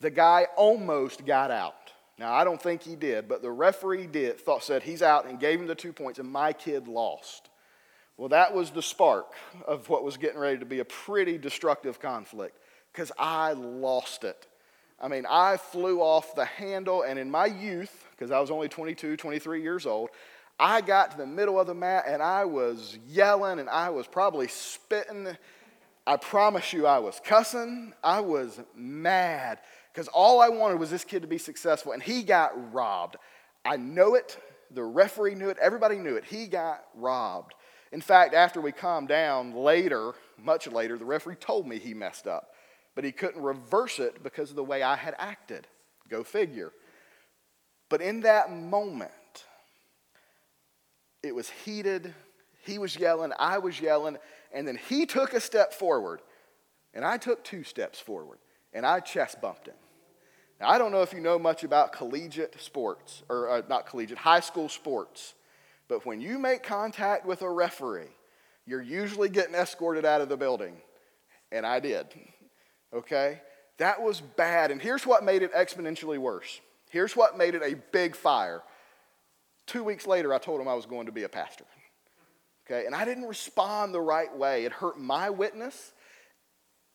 the 0.00 0.10
guy 0.10 0.48
almost 0.56 1.24
got 1.24 1.50
out. 1.50 1.81
Now, 2.18 2.32
I 2.32 2.44
don't 2.44 2.60
think 2.60 2.82
he 2.82 2.94
did, 2.94 3.28
but 3.28 3.42
the 3.42 3.50
referee 3.50 4.06
did, 4.06 4.40
thought, 4.40 4.62
said 4.62 4.82
he's 4.82 5.02
out 5.02 5.26
and 5.26 5.40
gave 5.40 5.60
him 5.60 5.66
the 5.66 5.74
two 5.74 5.92
points, 5.92 6.18
and 6.18 6.30
my 6.30 6.52
kid 6.52 6.86
lost. 6.86 7.48
Well, 8.16 8.28
that 8.28 8.54
was 8.54 8.70
the 8.70 8.82
spark 8.82 9.32
of 9.66 9.88
what 9.88 10.04
was 10.04 10.16
getting 10.16 10.38
ready 10.38 10.58
to 10.58 10.66
be 10.66 10.80
a 10.80 10.84
pretty 10.84 11.38
destructive 11.38 11.98
conflict 11.98 12.58
because 12.92 13.10
I 13.18 13.52
lost 13.52 14.24
it. 14.24 14.46
I 15.00 15.08
mean, 15.08 15.24
I 15.28 15.56
flew 15.56 16.00
off 16.00 16.34
the 16.34 16.44
handle, 16.44 17.02
and 17.02 17.18
in 17.18 17.30
my 17.30 17.46
youth, 17.46 18.06
because 18.10 18.30
I 18.30 18.38
was 18.38 18.50
only 18.50 18.68
22, 18.68 19.16
23 19.16 19.62
years 19.62 19.86
old, 19.86 20.10
I 20.58 20.80
got 20.80 21.10
to 21.12 21.16
the 21.16 21.26
middle 21.26 21.58
of 21.58 21.66
the 21.66 21.74
mat 21.74 22.04
and 22.06 22.22
I 22.22 22.44
was 22.44 22.96
yelling 23.08 23.58
and 23.58 23.68
I 23.68 23.90
was 23.90 24.06
probably 24.06 24.46
spitting. 24.46 25.36
I 26.06 26.16
promise 26.16 26.72
you, 26.72 26.86
I 26.86 26.98
was 26.98 27.20
cussing. 27.24 27.92
I 28.02 28.20
was 28.20 28.60
mad 28.74 29.60
because 29.92 30.08
all 30.08 30.40
I 30.40 30.48
wanted 30.48 30.80
was 30.80 30.90
this 30.90 31.04
kid 31.04 31.22
to 31.22 31.28
be 31.28 31.38
successful, 31.38 31.92
and 31.92 32.02
he 32.02 32.22
got 32.22 32.72
robbed. 32.72 33.16
I 33.64 33.76
know 33.76 34.14
it. 34.14 34.38
The 34.70 34.82
referee 34.82 35.34
knew 35.34 35.50
it. 35.50 35.58
Everybody 35.60 35.96
knew 35.96 36.16
it. 36.16 36.24
He 36.24 36.46
got 36.46 36.84
robbed. 36.94 37.54
In 37.92 38.00
fact, 38.00 38.34
after 38.34 38.60
we 38.60 38.72
calmed 38.72 39.08
down 39.08 39.54
later, 39.54 40.14
much 40.38 40.66
later, 40.66 40.96
the 40.96 41.04
referee 41.04 41.36
told 41.36 41.66
me 41.66 41.78
he 41.78 41.92
messed 41.92 42.26
up, 42.26 42.48
but 42.94 43.04
he 43.04 43.12
couldn't 43.12 43.42
reverse 43.42 43.98
it 43.98 44.22
because 44.22 44.50
of 44.50 44.56
the 44.56 44.64
way 44.64 44.82
I 44.82 44.96
had 44.96 45.14
acted. 45.18 45.66
Go 46.08 46.24
figure. 46.24 46.72
But 47.90 48.00
in 48.00 48.20
that 48.20 48.50
moment, 48.50 49.12
it 51.22 51.34
was 51.34 51.50
heated. 51.50 52.14
He 52.64 52.78
was 52.78 52.96
yelling, 52.96 53.32
I 53.38 53.58
was 53.58 53.80
yelling, 53.80 54.16
and 54.52 54.66
then 54.66 54.78
he 54.88 55.06
took 55.06 55.32
a 55.32 55.40
step 55.40 55.72
forward, 55.72 56.20
and 56.94 57.04
I 57.04 57.16
took 57.16 57.42
two 57.44 57.64
steps 57.64 57.98
forward, 57.98 58.38
and 58.72 58.86
I 58.86 59.00
chest 59.00 59.40
bumped 59.40 59.66
him. 59.66 59.74
Now, 60.60 60.68
I 60.68 60.78
don't 60.78 60.92
know 60.92 61.02
if 61.02 61.12
you 61.12 61.20
know 61.20 61.38
much 61.38 61.64
about 61.64 61.92
collegiate 61.92 62.60
sports, 62.60 63.22
or 63.28 63.50
uh, 63.50 63.62
not 63.68 63.86
collegiate, 63.86 64.18
high 64.18 64.40
school 64.40 64.68
sports, 64.68 65.34
but 65.88 66.06
when 66.06 66.20
you 66.20 66.38
make 66.38 66.62
contact 66.62 67.26
with 67.26 67.42
a 67.42 67.50
referee, 67.50 68.10
you're 68.64 68.82
usually 68.82 69.28
getting 69.28 69.54
escorted 69.54 70.04
out 70.04 70.20
of 70.20 70.28
the 70.28 70.36
building. 70.36 70.76
And 71.50 71.66
I 71.66 71.80
did. 71.80 72.06
Okay? 72.94 73.40
That 73.78 74.00
was 74.00 74.20
bad. 74.20 74.70
And 74.70 74.80
here's 74.80 75.06
what 75.06 75.24
made 75.24 75.42
it 75.42 75.52
exponentially 75.52 76.18
worse. 76.18 76.60
Here's 76.90 77.16
what 77.16 77.36
made 77.36 77.54
it 77.54 77.62
a 77.62 77.74
big 77.90 78.14
fire. 78.14 78.62
Two 79.66 79.82
weeks 79.82 80.06
later, 80.06 80.32
I 80.32 80.38
told 80.38 80.60
him 80.60 80.68
I 80.68 80.74
was 80.74 80.86
going 80.86 81.06
to 81.06 81.12
be 81.12 81.24
a 81.24 81.28
pastor. 81.28 81.64
Okay? 82.72 82.86
And 82.86 82.94
I 82.94 83.04
didn't 83.04 83.24
respond 83.24 83.92
the 83.92 84.00
right 84.00 84.34
way. 84.34 84.64
It 84.64 84.72
hurt 84.72 84.98
my 84.98 85.30
witness, 85.30 85.92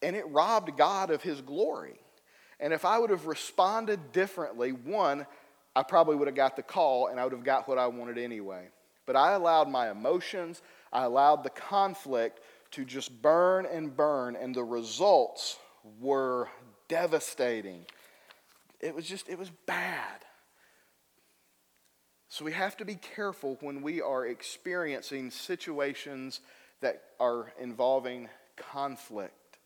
and 0.02 0.16
it 0.16 0.28
robbed 0.30 0.78
God 0.78 1.12
of 1.12 1.22
his 1.22 1.42
glory. 1.42 2.00
And 2.60 2.74
if 2.74 2.86
I 2.86 2.98
would 2.98 3.12
have 3.12 3.28
responded 3.28 4.12
differently, 4.12 4.72
one, 4.72 5.28
I 5.76 5.84
probably 5.84 6.16
would 6.16 6.28
have 6.28 6.36
got 6.36 6.56
the 6.56 6.64
call 6.64 7.08
and 7.08 7.20
I 7.20 7.24
would 7.24 7.34
have 7.34 7.44
got 7.44 7.68
what 7.68 7.78
I 7.78 7.86
wanted 7.86 8.18
anyway. 8.18 8.68
But 9.06 9.16
I 9.16 9.34
allowed 9.34 9.70
my 9.70 9.92
emotions, 9.92 10.62
I 10.92 11.04
allowed 11.04 11.44
the 11.44 11.52
conflict 11.52 12.40
to 12.72 12.84
just 12.84 13.22
burn 13.22 13.66
and 13.66 13.96
burn, 13.96 14.36
and 14.36 14.54
the 14.54 14.64
results 14.64 15.58
were 16.02 16.50
devastating. 16.88 17.86
It 18.80 18.94
was 18.96 19.06
just, 19.06 19.30
it 19.30 19.38
was 19.38 19.52
bad. 19.68 20.26
So 22.30 22.44
we 22.44 22.52
have 22.52 22.76
to 22.78 22.86
be 22.86 22.96
careful 22.96 23.58
when 23.62 23.82
we 23.82 24.02
are 24.02 24.26
experiencing 24.26 25.32
situations 25.32 26.42
that 26.82 27.02
are 27.20 27.54
involving 27.60 28.28
conflict. 28.58 29.58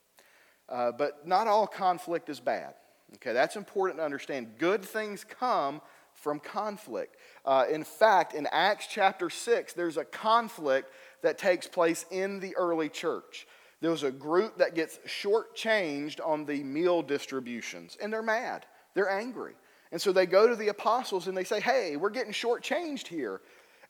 Uh, 0.70 0.92
but 0.92 1.28
not 1.28 1.48
all 1.48 1.68
conflict 1.68 2.30
is 2.30 2.40
bad. 2.40 2.76
Okay, 3.16 3.34
that's 3.34 3.56
important 3.56 4.00
to 4.00 4.06
understand. 4.06 4.58
Good 4.58 4.86
things 4.86 5.24
come 5.24 5.82
from 6.14 6.40
conflict. 6.40 7.18
Uh, 7.46 7.66
in 7.70 7.84
fact, 7.84 8.34
in 8.34 8.48
Acts 8.52 8.88
chapter 8.88 9.30
6, 9.30 9.74
there's 9.74 9.98
a 9.98 10.06
conflict 10.06 10.94
that 11.24 11.38
takes 11.38 11.68
place 11.68 12.06
in 12.12 12.40
the 12.40 12.56
early 12.56 12.90
church. 12.90 13.48
There 13.82 13.92
was 13.92 14.04
a 14.04 14.12
group 14.12 14.60
that 14.60 14.76
gets 14.76 15.00
shortchanged 15.08 16.20
on 16.26 16.46
the 16.46 16.64
meal 16.64 17.02
distributions, 17.02 17.98
and 18.02 18.14
they're 18.14 18.22
mad. 18.22 18.66
They're 18.94 19.10
angry. 19.10 19.56
And 19.92 20.02
so 20.02 20.12
they 20.12 20.26
go 20.26 20.48
to 20.48 20.56
the 20.56 20.70
apostles 20.70 21.28
and 21.28 21.36
they 21.36 21.44
say, 21.44 21.60
Hey, 21.60 21.96
we're 21.98 22.10
getting 22.10 22.34
shortchanged 22.34 23.08
here. 23.08 23.42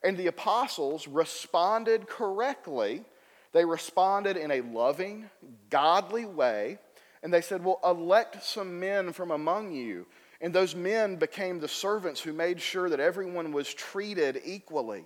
And 0.03 0.17
the 0.17 0.27
apostles 0.27 1.08
responded 1.08 2.08
correctly. 2.08 3.03
They 3.53 3.65
responded 3.65 4.38
in 4.38 4.51
a 4.51 4.62
loving, 4.62 5.29
godly 5.70 6.25
way. 6.25 6.79
And 7.22 7.34
they 7.34 7.41
said, 7.41 7.63
Well, 7.63 7.79
elect 7.84 8.43
some 8.43 8.79
men 8.79 9.13
from 9.13 9.31
among 9.31 9.74
you. 9.74 10.08
And 10.41 10.53
those 10.53 10.75
men 10.75 11.17
became 11.17 11.60
the 11.60 11.67
servants 11.67 12.20
who 12.20 12.34
made 12.34 12.60
sure 12.60 12.89
that 12.89 13.00
everyone 13.00 13.51
was 13.51 13.72
treated 13.72 14.41
equally. 14.43 15.05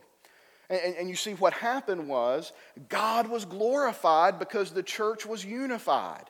And, 0.69 0.95
and, 0.95 1.09
you 1.09 1.15
see, 1.15 1.33
what 1.33 1.53
happened 1.53 2.07
was 2.07 2.53
God 2.89 3.27
was 3.27 3.45
glorified 3.45 4.39
because 4.39 4.71
the 4.71 4.81
church 4.81 5.25
was 5.25 5.45
unified. 5.45 6.23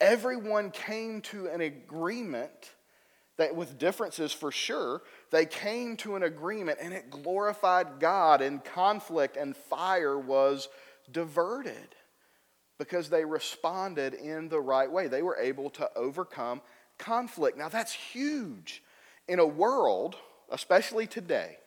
Everyone 0.00 0.70
came 0.70 1.22
to 1.22 1.46
an 1.46 1.60
agreement 1.60 2.72
that, 3.42 3.56
with 3.56 3.76
differences 3.76 4.32
for 4.32 4.52
sure, 4.52 5.02
they 5.30 5.44
came 5.44 5.96
to 5.98 6.14
an 6.14 6.22
agreement 6.22 6.78
and 6.80 6.94
it 6.94 7.10
glorified 7.10 7.98
God, 7.98 8.40
and 8.40 8.64
conflict 8.64 9.36
and 9.36 9.56
fire 9.56 10.16
was 10.16 10.68
diverted 11.10 11.96
because 12.78 13.10
they 13.10 13.24
responded 13.24 14.14
in 14.14 14.48
the 14.48 14.60
right 14.60 14.90
way. 14.90 15.08
They 15.08 15.22
were 15.22 15.36
able 15.36 15.70
to 15.70 15.90
overcome 15.96 16.60
conflict. 16.98 17.58
Now, 17.58 17.68
that's 17.68 17.92
huge. 17.92 18.82
In 19.26 19.40
a 19.40 19.46
world, 19.46 20.14
especially 20.50 21.08
today, 21.08 21.58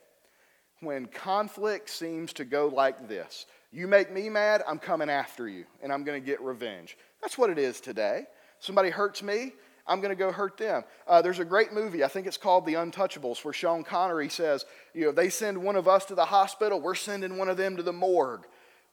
when 0.80 1.08
conflict 1.08 1.90
seems 1.90 2.32
to 2.34 2.46
go 2.46 2.68
like 2.68 3.10
this 3.10 3.46
you 3.72 3.88
make 3.88 4.10
me 4.10 4.30
mad, 4.30 4.64
I'm 4.66 4.80
coming 4.80 5.10
after 5.10 5.50
you, 5.50 5.66
and 5.84 5.92
I'm 5.92 6.06
going 6.06 6.22
to 6.22 6.26
get 6.26 6.40
revenge. 6.40 6.98
That's 7.22 7.38
what 7.38 7.50
it 7.50 7.60
is 7.60 7.82
today. 7.82 8.24
Somebody 8.60 8.90
hurts 8.90 9.22
me, 9.22 9.52
I'm 9.88 10.02
going 10.02 10.10
to 10.10 10.16
go 10.16 10.32
hurt 10.32 10.58
them. 10.58 10.84
Uh, 11.08 11.22
there's 11.22 11.40
a 11.40 11.46
great 11.46 11.74
movie, 11.74 12.04
I 12.04 12.08
think 12.08 12.28
it's 12.28 12.38
called 12.38 12.66
The 12.66 12.74
Untouchables, 12.74 13.44
where 13.44 13.54
Sean 13.54 13.84
Connery 13.84 14.30
says, 14.30 14.66
you 14.94 15.06
know, 15.06 15.12
they 15.12 15.30
send 15.30 15.58
one 15.58 15.76
of 15.76 15.88
us 15.88 16.06
to 16.06 16.16
the 16.16 16.26
hospital, 16.26 16.82
we're 16.82 16.96
sending 16.96 17.38
one 17.38 17.50
of 17.50 17.58
them 17.58 17.78
to 17.78 17.84
the 17.84 17.94
morgue. 17.94 18.46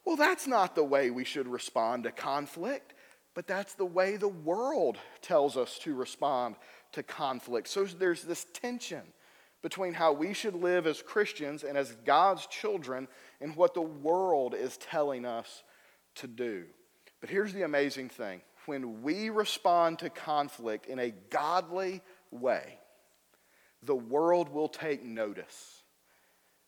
Well, 0.04 0.16
that's 0.16 0.46
not 0.46 0.74
the 0.74 0.84
way 0.84 1.10
we 1.10 1.24
should 1.24 1.48
respond 1.48 2.04
to 2.04 2.10
conflict, 2.10 2.94
but 3.34 3.46
that's 3.46 3.74
the 3.74 3.86
way 3.86 4.16
the 4.16 4.28
world 4.28 4.98
tells 5.22 5.56
us 5.56 5.78
to 5.80 5.94
respond 5.94 6.56
to 6.92 7.02
conflict. 7.02 7.68
So 7.68 7.84
there's 7.84 8.22
this 8.22 8.46
tension 8.52 9.02
between 9.62 9.94
how 9.94 10.12
we 10.12 10.34
should 10.34 10.54
live 10.54 10.86
as 10.86 11.00
Christians 11.00 11.62
and 11.62 11.78
as 11.78 11.96
God's 12.04 12.46
children 12.46 13.08
and 13.40 13.56
what 13.56 13.74
the 13.74 13.80
world 13.80 14.54
is 14.54 14.76
telling 14.76 15.24
us 15.24 15.62
to 16.16 16.26
do. 16.26 16.64
But 17.20 17.30
here's 17.30 17.52
the 17.52 17.62
amazing 17.62 18.08
thing 18.08 18.42
when 18.66 19.02
we 19.02 19.30
respond 19.30 20.00
to 20.00 20.10
conflict 20.10 20.86
in 20.86 20.98
a 20.98 21.12
godly 21.30 22.00
way, 22.30 22.78
the 23.82 23.94
world 23.94 24.48
will 24.48 24.68
take 24.68 25.04
notice. 25.04 25.82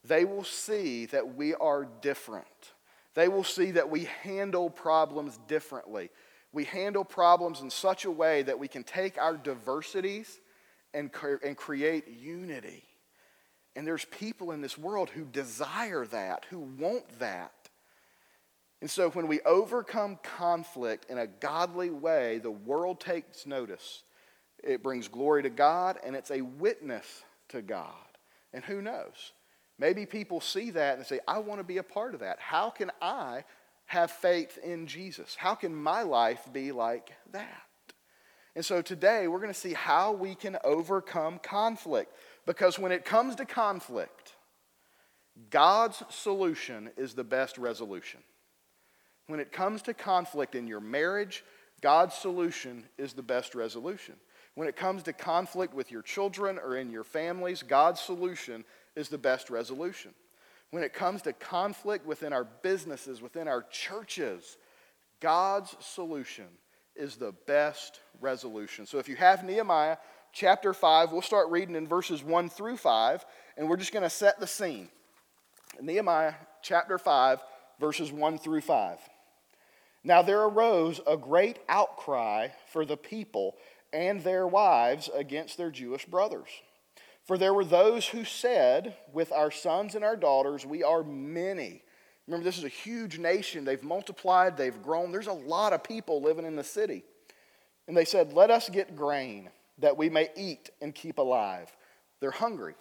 They 0.05 0.25
will 0.25 0.45
see 0.45 1.07
that 1.07 1.35
we 1.35 1.55
are 1.55 1.89
different. 2.03 2.47
They 3.15 3.29
will 3.29 3.45
see 3.45 3.73
that 3.73 3.91
we 3.91 4.09
handle 4.23 4.69
problems 4.69 5.39
differently. 5.49 6.11
We 6.53 6.65
handle 6.65 7.05
problems 7.05 7.61
in 7.61 7.71
such 7.71 8.05
a 8.05 8.11
way 8.11 8.43
that 8.43 8.59
we 8.59 8.69
can 8.69 8.85
take 8.85 9.19
our 9.19 9.37
diversities 9.37 10.41
and, 10.93 11.11
and 11.43 11.57
create 11.57 12.09
unity. 12.09 12.85
And 13.77 13.87
there's 13.87 14.05
people 14.07 14.53
in 14.53 14.61
this 14.61 14.79
world 14.79 15.11
who 15.11 15.25
desire 15.25 16.07
that, 16.07 16.47
who 16.51 16.61
want 16.61 17.19
that. 17.19 17.64
And 18.85 18.91
so 18.91 19.09
when 19.09 19.29
we 19.29 19.41
overcome 19.47 20.19
conflict 20.23 21.07
in 21.09 21.17
a 21.17 21.27
godly 21.27 21.89
way, 21.89 22.37
the 22.37 22.51
world 22.51 23.01
takes 23.01 23.47
notice. 23.47 24.03
It 24.63 24.83
brings 24.83 25.09
glory 25.09 25.43
to 25.45 25.49
God 25.49 25.97
and 26.05 26.15
it's 26.15 26.31
a 26.31 26.43
witness 26.43 27.07
to 27.49 27.63
God. 27.63 27.95
And 28.53 28.63
who 28.63 28.83
knows? 28.83 29.33
Maybe 29.79 30.05
people 30.05 30.39
see 30.43 30.71
that 30.73 30.99
and 30.99 31.07
say, 31.07 31.21
I 31.27 31.39
want 31.39 31.61
to 31.61 31.65
be 31.65 31.79
a 31.79 31.83
part 31.83 32.13
of 32.13 32.21
that. 32.21 32.39
How 32.41 32.69
can 32.69 32.91
I 33.01 33.45
have 33.87 34.11
faith 34.11 34.59
in 34.63 34.87
Jesus? 34.87 35.35
How 35.35 35.55
can 35.55 35.75
my 35.75 36.03
life 36.03 36.47
be 36.53 36.71
like 36.71 37.11
that? 37.33 37.63
And 38.55 38.67
so 38.67 38.83
today 38.83 39.29
we're 39.29 39.41
going 39.41 39.49
to 39.49 39.59
see 39.59 39.73
how 39.73 40.13
we 40.13 40.35
can 40.35 40.59
overcome 40.63 41.39
conflict. 41.39 42.15
Because 42.45 42.79
when 42.79 42.93
it 42.93 43.07
comes 43.07 43.37
to 43.37 43.47
conflict, 43.47 44.35
God's 45.49 46.03
solution 46.11 46.91
is 46.99 47.15
the 47.15 47.25
best 47.25 47.57
resolution. 47.57 48.21
When 49.27 49.41
it 49.41 49.53
comes 49.53 49.83
to 49.83 49.95
conflict 49.95 50.55
in 50.55 50.67
your 50.67 50.81
marriage, 50.81 51.45
God's 51.81 52.15
solution 52.15 52.85
is 52.99 53.13
the 53.13 53.23
best 53.23 53.55
resolution. 53.55 54.17
When 54.55 54.69
it 54.69 54.77
comes 54.77 55.03
to 55.05 55.13
conflict 55.13 55.75
with 55.75 55.91
your 55.91 56.03
children 56.03 56.59
or 56.59 56.77
in 56.77 56.91
your 56.91 57.05
families, 57.05 57.63
God's 57.63 58.01
solution 58.01 58.65
is 58.95 59.09
the 59.09 59.19
best 59.19 59.51
resolution. 59.51 60.13
When 60.71 60.83
it 60.83 60.93
comes 60.93 61.23
to 61.23 61.33
conflict 61.33 62.07
within 62.07 62.33
our 62.33 62.45
businesses, 62.45 63.23
within 63.23 63.49
our 63.49 63.63
churches, 63.71 64.57
God's 65.21 65.75
solution 65.81 66.47
is 66.95 67.17
the 67.17 67.33
best 67.47 68.01
resolution. 68.21 68.87
So 68.87 68.99
if 68.99 69.09
you 69.09 69.17
have 69.17 69.45
Nehemiah 69.45 69.97
chapter 70.33 70.75
5, 70.75 71.13
we'll 71.13 71.23
start 71.23 71.49
reading 71.51 71.77
in 71.77 71.89
verses 71.89 72.23
1 72.23 72.49
through 72.51 72.77
5, 72.77 73.25
and 73.57 73.69
we're 73.69 73.77
just 73.77 73.93
going 73.93 74.03
to 74.03 74.11
set 74.11 74.39
the 74.39 74.47
scene. 74.47 74.89
Nehemiah 75.81 76.35
chapter 76.63 76.99
5, 76.99 77.41
verses 77.81 78.13
1 78.13 78.39
through 78.39 78.61
5. 78.61 78.99
Now 80.05 80.21
there 80.21 80.43
arose 80.43 81.01
a 81.07 81.17
great 81.17 81.59
outcry 81.69 82.49
for 82.71 82.85
the 82.85 82.97
people 82.97 83.57
and 83.93 84.23
their 84.23 84.47
wives 84.47 85.09
against 85.15 85.57
their 85.57 85.71
Jewish 85.71 86.05
brothers. 86.05 86.49
For 87.25 87.39
there 87.39 87.55
were 87.55 87.65
those 87.65 88.07
who 88.09 88.25
said, 88.25 88.97
With 89.13 89.33
our 89.33 89.51
sons 89.51 89.95
and 89.95 90.05
our 90.05 90.17
daughters, 90.17 90.67
we 90.67 90.83
are 90.83 91.03
many. 91.03 91.83
Remember, 92.27 92.45
this 92.45 92.59
is 92.59 92.65
a 92.65 92.69
huge 92.69 93.19
nation. 93.19 93.65
They've 93.65 93.83
multiplied, 93.83 94.57
they've 94.57 94.83
grown. 94.83 95.11
There's 95.11 95.27
a 95.27 95.33
lot 95.33 95.73
of 95.73 95.83
people 95.83 96.23
living 96.23 96.45
in 96.45 96.57
the 96.57 96.65
city. 96.65 97.03
And 97.89 97.97
they 97.97 98.05
said, 98.05 98.35
Let 98.35 98.51
us 98.51 98.69
get 98.69 98.97
grain 98.97 99.49
that 99.79 99.97
we 99.97 100.11
may 100.11 100.31
eat 100.37 100.71
and 100.83 100.95
keep 100.95 101.19
alive. 101.19 101.75
They're 102.21 102.31
hungry. 102.31 102.75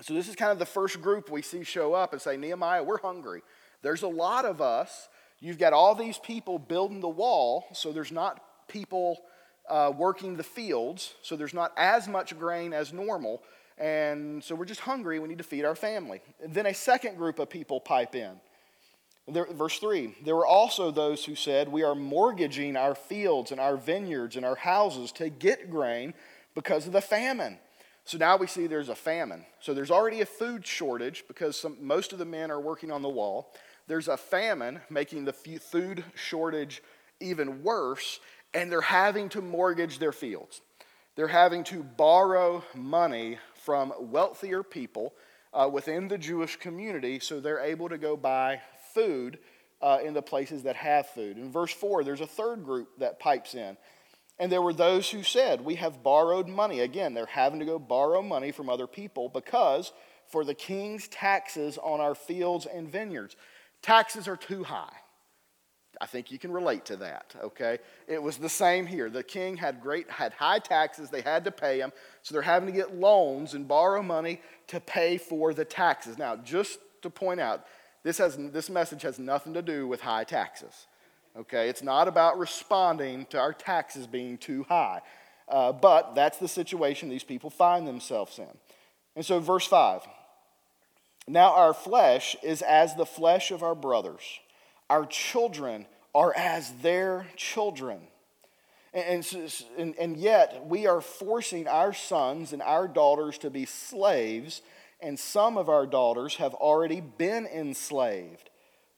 So, 0.00 0.14
this 0.14 0.28
is 0.28 0.36
kind 0.36 0.52
of 0.52 0.58
the 0.58 0.66
first 0.66 1.00
group 1.02 1.30
we 1.30 1.42
see 1.42 1.64
show 1.64 1.92
up 1.92 2.12
and 2.12 2.22
say, 2.22 2.36
Nehemiah, 2.36 2.82
we're 2.82 3.00
hungry. 3.00 3.42
There's 3.82 4.02
a 4.02 4.08
lot 4.08 4.44
of 4.44 4.62
us. 4.62 5.08
You've 5.40 5.58
got 5.58 5.72
all 5.72 5.94
these 5.94 6.18
people 6.18 6.58
building 6.58 7.00
the 7.00 7.08
wall, 7.08 7.66
so 7.72 7.92
there's 7.92 8.10
not 8.10 8.42
people 8.68 9.22
uh, 9.68 9.92
working 9.96 10.36
the 10.36 10.42
fields, 10.42 11.14
so 11.22 11.36
there's 11.36 11.54
not 11.54 11.72
as 11.76 12.08
much 12.08 12.36
grain 12.38 12.72
as 12.72 12.92
normal. 12.92 13.42
And 13.78 14.42
so 14.42 14.54
we're 14.54 14.64
just 14.64 14.80
hungry. 14.80 15.20
We 15.20 15.28
need 15.28 15.38
to 15.38 15.44
feed 15.44 15.64
our 15.64 15.76
family. 15.76 16.20
And 16.42 16.52
then 16.52 16.66
a 16.66 16.74
second 16.74 17.16
group 17.16 17.38
of 17.38 17.48
people 17.48 17.80
pipe 17.80 18.14
in. 18.14 18.40
There, 19.28 19.46
verse 19.46 19.78
3 19.78 20.16
There 20.24 20.34
were 20.34 20.46
also 20.46 20.90
those 20.90 21.24
who 21.24 21.36
said, 21.36 21.68
We 21.68 21.84
are 21.84 21.94
mortgaging 21.94 22.76
our 22.76 22.94
fields 22.94 23.52
and 23.52 23.60
our 23.60 23.76
vineyards 23.76 24.36
and 24.36 24.44
our 24.44 24.56
houses 24.56 25.12
to 25.12 25.28
get 25.28 25.70
grain 25.70 26.14
because 26.54 26.86
of 26.86 26.92
the 26.92 27.00
famine. 27.00 27.58
So 28.04 28.16
now 28.16 28.38
we 28.38 28.46
see 28.46 28.66
there's 28.66 28.88
a 28.88 28.94
famine. 28.94 29.44
So 29.60 29.74
there's 29.74 29.90
already 29.90 30.22
a 30.22 30.26
food 30.26 30.66
shortage 30.66 31.24
because 31.28 31.60
some, 31.60 31.76
most 31.80 32.14
of 32.14 32.18
the 32.18 32.24
men 32.24 32.50
are 32.50 32.60
working 32.60 32.90
on 32.90 33.02
the 33.02 33.08
wall. 33.08 33.52
There's 33.88 34.08
a 34.08 34.18
famine 34.18 34.80
making 34.90 35.24
the 35.24 35.32
food 35.32 36.04
shortage 36.14 36.82
even 37.20 37.62
worse, 37.62 38.20
and 38.54 38.70
they're 38.70 38.80
having 38.82 39.30
to 39.30 39.40
mortgage 39.40 39.98
their 39.98 40.12
fields. 40.12 40.60
They're 41.16 41.26
having 41.26 41.64
to 41.64 41.82
borrow 41.82 42.62
money 42.74 43.38
from 43.64 43.92
wealthier 43.98 44.62
people 44.62 45.14
uh, 45.52 45.68
within 45.72 46.06
the 46.06 46.18
Jewish 46.18 46.56
community 46.56 47.18
so 47.18 47.40
they're 47.40 47.60
able 47.60 47.88
to 47.88 47.98
go 47.98 48.16
buy 48.16 48.60
food 48.94 49.38
uh, 49.80 49.98
in 50.04 50.12
the 50.12 50.22
places 50.22 50.64
that 50.64 50.76
have 50.76 51.08
food. 51.08 51.38
In 51.38 51.50
verse 51.50 51.72
4, 51.72 52.04
there's 52.04 52.20
a 52.20 52.26
third 52.26 52.64
group 52.64 52.90
that 52.98 53.18
pipes 53.18 53.54
in. 53.54 53.76
And 54.38 54.52
there 54.52 54.62
were 54.62 54.72
those 54.72 55.10
who 55.10 55.22
said, 55.22 55.62
We 55.62 55.76
have 55.76 56.02
borrowed 56.02 56.46
money. 56.46 56.80
Again, 56.80 57.14
they're 57.14 57.26
having 57.26 57.58
to 57.58 57.64
go 57.64 57.78
borrow 57.78 58.22
money 58.22 58.52
from 58.52 58.68
other 58.68 58.86
people 58.86 59.28
because 59.28 59.92
for 60.28 60.44
the 60.44 60.54
king's 60.54 61.08
taxes 61.08 61.78
on 61.78 62.00
our 62.00 62.14
fields 62.14 62.66
and 62.66 62.88
vineyards, 62.88 63.34
taxes 63.88 64.28
are 64.28 64.36
too 64.36 64.64
high. 64.64 64.92
I 65.98 66.04
think 66.04 66.30
you 66.30 66.38
can 66.38 66.52
relate 66.52 66.84
to 66.86 66.96
that, 66.96 67.34
okay? 67.42 67.78
It 68.06 68.22
was 68.22 68.36
the 68.36 68.48
same 68.48 68.84
here. 68.84 69.08
The 69.08 69.22
king 69.22 69.56
had 69.56 69.80
great 69.80 70.10
had 70.10 70.34
high 70.34 70.58
taxes, 70.58 71.08
they 71.08 71.22
had 71.22 71.42
to 71.44 71.50
pay 71.50 71.78
them, 71.78 71.92
so 72.22 72.34
they're 72.34 72.42
having 72.42 72.66
to 72.66 72.74
get 72.74 72.94
loans 72.94 73.54
and 73.54 73.66
borrow 73.66 74.02
money 74.02 74.42
to 74.66 74.78
pay 74.78 75.16
for 75.16 75.54
the 75.54 75.64
taxes. 75.64 76.18
Now, 76.18 76.36
just 76.36 76.78
to 77.00 77.08
point 77.08 77.40
out, 77.40 77.64
this, 78.04 78.18
has, 78.18 78.36
this 78.36 78.68
message 78.68 79.00
has 79.02 79.18
nothing 79.18 79.54
to 79.54 79.62
do 79.62 79.88
with 79.88 80.02
high 80.02 80.24
taxes. 80.24 80.86
Okay? 81.34 81.70
It's 81.70 81.82
not 81.82 82.08
about 82.08 82.38
responding 82.38 83.24
to 83.30 83.38
our 83.38 83.54
taxes 83.54 84.06
being 84.06 84.36
too 84.36 84.66
high. 84.68 85.00
Uh, 85.48 85.72
but 85.72 86.14
that's 86.14 86.36
the 86.36 86.48
situation 86.48 87.08
these 87.08 87.24
people 87.24 87.48
find 87.48 87.88
themselves 87.88 88.38
in. 88.38 88.54
And 89.16 89.24
so, 89.24 89.40
verse 89.40 89.66
5 89.66 90.02
Now 91.28 91.52
our 91.52 91.74
flesh 91.74 92.36
is 92.42 92.62
as 92.62 92.94
the 92.94 93.06
flesh 93.06 93.50
of 93.50 93.62
our 93.62 93.74
brothers, 93.74 94.40
our 94.88 95.06
children 95.06 95.86
are 96.14 96.34
as 96.36 96.72
their 96.82 97.26
children. 97.36 98.00
And, 98.94 99.24
and, 99.76 99.94
and 99.98 100.16
yet, 100.16 100.66
we 100.66 100.86
are 100.86 101.02
forcing 101.02 101.68
our 101.68 101.92
sons 101.92 102.54
and 102.54 102.62
our 102.62 102.88
daughters 102.88 103.36
to 103.38 103.50
be 103.50 103.66
slaves 103.66 104.62
and 105.00 105.18
some 105.18 105.56
of 105.56 105.68
our 105.68 105.86
daughters 105.86 106.36
have 106.36 106.54
already 106.54 107.00
been 107.00 107.46
enslaved. 107.46 108.50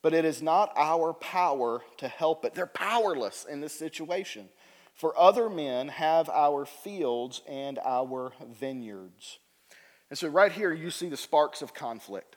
But 0.03 0.15
it 0.15 0.25
is 0.25 0.41
not 0.41 0.73
our 0.77 1.13
power 1.13 1.83
to 1.99 2.09
help 2.09 2.45
it. 2.45 2.55
They're 2.55 2.67
powerless 2.67 3.47
in 3.49 3.61
this 3.61 3.75
situation. 3.75 4.49
For 4.95 5.19
other 5.19 5.51
men 5.51 5.89
have 5.89 6.31
our 6.31 6.65
fields 6.65 7.43
and 7.47 7.79
our 7.85 8.33
vineyards. 8.59 9.39
And 10.11 10.19
so, 10.19 10.29
right 10.29 10.51
here, 10.51 10.73
you 10.73 10.91
see 10.91 11.09
the 11.09 11.17
sparks 11.17 11.63
of 11.63 11.73
conflict. 11.73 12.37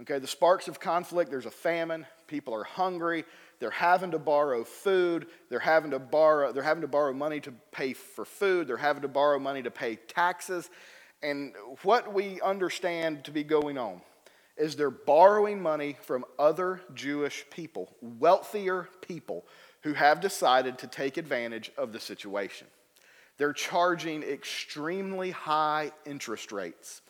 Okay, 0.00 0.18
the 0.18 0.28
sparks 0.28 0.68
of 0.68 0.78
conflict 0.78 1.30
there's 1.30 1.46
a 1.46 1.50
famine, 1.50 2.06
people 2.28 2.54
are 2.54 2.64
hungry, 2.64 3.24
they're 3.58 3.70
having 3.70 4.12
to 4.12 4.18
borrow 4.18 4.62
food, 4.62 5.26
they're 5.48 5.58
having 5.58 5.90
to 5.90 5.98
borrow, 5.98 6.52
they're 6.52 6.62
having 6.62 6.82
to 6.82 6.88
borrow 6.88 7.12
money 7.12 7.40
to 7.40 7.52
pay 7.72 7.94
for 7.94 8.24
food, 8.24 8.68
they're 8.68 8.76
having 8.76 9.02
to 9.02 9.08
borrow 9.08 9.40
money 9.40 9.62
to 9.62 9.72
pay 9.72 9.96
taxes. 9.96 10.70
And 11.20 11.52
what 11.82 12.14
we 12.14 12.40
understand 12.42 13.24
to 13.24 13.32
be 13.32 13.42
going 13.42 13.76
on 13.76 14.00
is 14.56 14.76
they're 14.76 14.90
borrowing 14.90 15.60
money 15.60 15.96
from 16.02 16.24
other 16.38 16.80
Jewish 16.94 17.44
people, 17.50 17.92
wealthier 18.00 18.88
people 19.06 19.44
who 19.82 19.94
have 19.94 20.20
decided 20.20 20.78
to 20.78 20.86
take 20.86 21.16
advantage 21.16 21.72
of 21.76 21.92
the 21.92 22.00
situation. 22.00 22.68
They're 23.38 23.52
charging 23.52 24.22
extremely 24.22 25.30
high 25.30 25.92
interest 26.04 26.52
rates. 26.52 27.00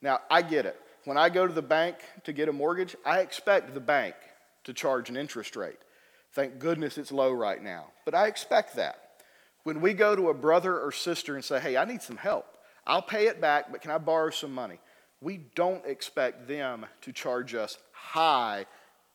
Now, 0.00 0.20
I 0.30 0.42
get 0.42 0.66
it. 0.66 0.80
When 1.04 1.16
I 1.16 1.30
go 1.30 1.46
to 1.46 1.52
the 1.52 1.62
bank 1.62 1.96
to 2.24 2.32
get 2.32 2.48
a 2.48 2.52
mortgage, 2.52 2.94
I 3.04 3.20
expect 3.20 3.72
the 3.74 3.80
bank 3.80 4.14
to 4.64 4.74
charge 4.74 5.08
an 5.08 5.16
interest 5.16 5.56
rate. 5.56 5.78
Thank 6.32 6.58
goodness 6.58 6.98
it's 6.98 7.10
low 7.10 7.32
right 7.32 7.62
now, 7.62 7.86
but 8.04 8.14
I 8.14 8.26
expect 8.26 8.76
that. 8.76 9.00
When 9.64 9.80
we 9.80 9.94
go 9.94 10.14
to 10.14 10.28
a 10.28 10.34
brother 10.34 10.78
or 10.78 10.92
sister 10.92 11.34
and 11.34 11.44
say, 11.44 11.58
hey, 11.58 11.76
I 11.76 11.86
need 11.86 12.02
some 12.02 12.18
help, 12.18 12.46
I'll 12.86 13.02
pay 13.02 13.26
it 13.26 13.40
back, 13.40 13.72
but 13.72 13.80
can 13.80 13.90
I 13.90 13.98
borrow 13.98 14.30
some 14.30 14.52
money? 14.52 14.78
We 15.20 15.38
don't 15.54 15.84
expect 15.86 16.46
them 16.46 16.86
to 17.00 17.12
charge 17.12 17.54
us 17.54 17.78
high 17.92 18.66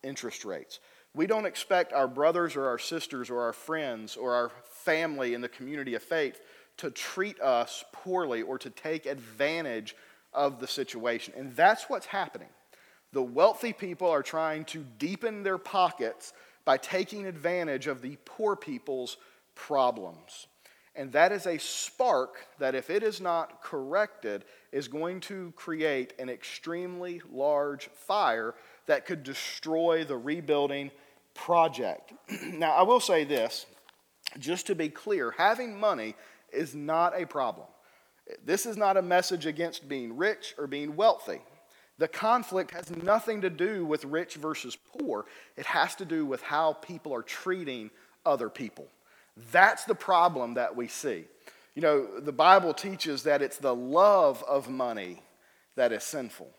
interest 0.03 0.43
rates. 0.43 0.79
We 1.15 1.27
don't 1.27 1.45
expect 1.45 1.93
our 1.93 2.07
brothers 2.07 2.55
or 2.55 2.67
our 2.67 2.79
sisters 2.79 3.29
or 3.29 3.41
our 3.41 3.53
friends 3.53 4.17
or 4.17 4.33
our 4.33 4.51
family 4.83 5.35
in 5.35 5.41
the 5.41 5.49
community 5.49 5.93
of 5.93 6.01
faith 6.01 6.41
to 6.77 6.91
treat 6.91 7.39
us 7.39 7.83
poorly 7.91 8.41
or 8.41 8.57
to 8.59 8.69
take 8.69 9.05
advantage 9.05 9.95
of 10.33 10.59
the 10.59 10.67
situation. 10.67 11.33
And 11.37 11.55
that's 11.55 11.89
what's 11.89 12.07
happening. 12.07 12.49
The 13.11 13.21
wealthy 13.21 13.73
people 13.73 14.09
are 14.09 14.23
trying 14.23 14.65
to 14.65 14.83
deepen 14.97 15.43
their 15.43 15.59
pockets 15.59 16.33
by 16.65 16.77
taking 16.77 17.27
advantage 17.27 17.87
of 17.87 18.01
the 18.01 18.17
poor 18.25 18.55
people's 18.55 19.17
problems. 19.55 20.47
And 20.95 21.11
that 21.13 21.31
is 21.31 21.47
a 21.47 21.57
spark 21.57 22.47
that, 22.59 22.75
if 22.75 22.89
it 22.89 23.01
is 23.01 23.19
not 23.19 23.63
corrected, 23.63 24.45
is 24.71 24.87
going 24.87 25.21
to 25.21 25.51
create 25.55 26.13
an 26.19 26.29
extremely 26.29 27.21
large 27.31 27.87
fire 27.87 28.53
that 28.85 29.05
could 29.05 29.23
destroy 29.23 30.03
the 30.03 30.17
rebuilding 30.17 30.91
project. 31.33 32.13
now, 32.43 32.73
I 32.73 32.83
will 32.83 32.99
say 32.99 33.23
this, 33.23 33.65
just 34.39 34.67
to 34.67 34.75
be 34.75 34.89
clear 34.89 35.31
having 35.31 35.79
money 35.79 36.15
is 36.53 36.75
not 36.75 37.19
a 37.19 37.25
problem. 37.25 37.67
This 38.45 38.65
is 38.65 38.77
not 38.77 38.97
a 38.97 39.01
message 39.01 39.45
against 39.45 39.89
being 39.89 40.15
rich 40.15 40.55
or 40.57 40.67
being 40.67 40.95
wealthy. 40.95 41.41
The 41.97 42.07
conflict 42.07 42.71
has 42.71 42.89
nothing 42.95 43.41
to 43.41 43.49
do 43.49 43.85
with 43.85 44.05
rich 44.05 44.35
versus 44.35 44.77
poor, 44.97 45.25
it 45.57 45.65
has 45.65 45.95
to 45.95 46.05
do 46.05 46.25
with 46.25 46.41
how 46.41 46.73
people 46.73 47.13
are 47.13 47.21
treating 47.21 47.91
other 48.25 48.49
people. 48.49 48.87
That's 49.51 49.83
the 49.85 49.95
problem 49.95 50.55
that 50.55 50.75
we 50.75 50.87
see. 50.87 51.25
You 51.75 51.81
know, 51.81 52.19
the 52.19 52.31
Bible 52.31 52.73
teaches 52.73 53.23
that 53.23 53.41
it's 53.41 53.57
the 53.57 53.75
love 53.75 54.43
of 54.47 54.69
money 54.69 55.21
that 55.75 55.91
is 55.91 56.03
sinful. 56.03 56.49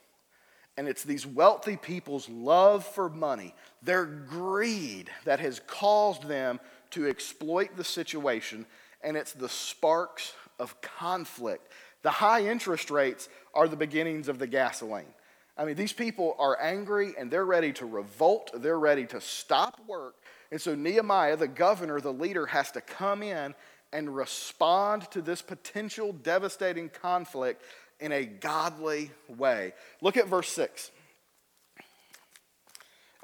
And 0.77 0.89
it's 0.89 1.05
these 1.05 1.25
wealthy 1.25 1.77
people's 1.77 2.29
love 2.29 2.85
for 2.85 3.09
money, 3.09 3.55
their 3.81 4.05
greed, 4.05 5.09
that 5.25 5.39
has 5.39 5.61
caused 5.69 6.27
them 6.27 6.59
to 6.91 7.07
exploit 7.07 7.77
the 7.77 7.85
situation. 7.85 8.67
And 9.05 9.17
it's 9.17 9.33
the 9.33 9.49
sparks 9.49 10.35
of 10.59 10.81
conflict. 10.81 11.71
The 12.03 12.11
high 12.11 12.47
interest 12.47 12.90
rates 12.90 13.29
are 13.55 13.69
the 13.69 13.77
beginnings 13.77 14.29
of 14.29 14.38
the 14.38 14.47
gasoline. 14.47 15.14
I 15.57 15.64
mean, 15.64 15.77
these 15.77 15.93
people 15.93 16.35
are 16.38 16.61
angry 16.61 17.14
and 17.17 17.31
they're 17.31 17.45
ready 17.45 17.73
to 17.75 17.87
revolt, 17.87 18.51
they're 18.55 18.79
ready 18.79 19.07
to 19.07 19.21
stop 19.21 19.81
work 19.87 20.17
and 20.55 20.61
so 20.61 20.77
Nehemiah, 20.77 21.37
the 21.37 21.49
governor, 21.49 22.01
the 22.01 22.12
leader, 22.12 22.47
has 22.47 22.71
to 22.71 22.81
come 22.81 23.25
in 23.25 23.57
and 23.93 24.14
respond 24.14 25.11
to 25.11 25.21
this 25.21 25.43
potential 25.43 26.12
devastating 26.12 26.88
conflict 26.88 27.64
in 27.99 28.12
a 28.12 28.25
godly 28.25 29.11
way. 29.29 29.73
Look 30.01 30.17
at 30.17 30.29
verse 30.29 30.49
6. 30.51 30.93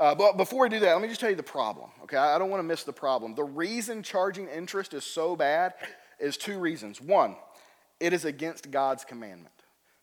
Uh, 0.00 0.14
but 0.14 0.38
before 0.38 0.62
we 0.62 0.68
do 0.70 0.80
that, 0.80 0.94
let 0.94 1.02
me 1.02 1.08
just 1.08 1.20
tell 1.20 1.28
you 1.28 1.36
the 1.36 1.42
problem. 1.42 1.90
Okay, 2.04 2.16
I 2.16 2.38
don't 2.38 2.48
want 2.48 2.60
to 2.60 2.66
miss 2.66 2.84
the 2.84 2.92
problem. 2.92 3.34
The 3.34 3.44
reason 3.44 4.02
charging 4.02 4.48
interest 4.48 4.94
is 4.94 5.04
so 5.04 5.36
bad 5.36 5.74
is 6.18 6.38
two 6.38 6.58
reasons. 6.58 7.00
One, 7.02 7.36
it 8.00 8.14
is 8.14 8.24
against 8.24 8.70
God's 8.70 9.04
commandment. 9.04 9.54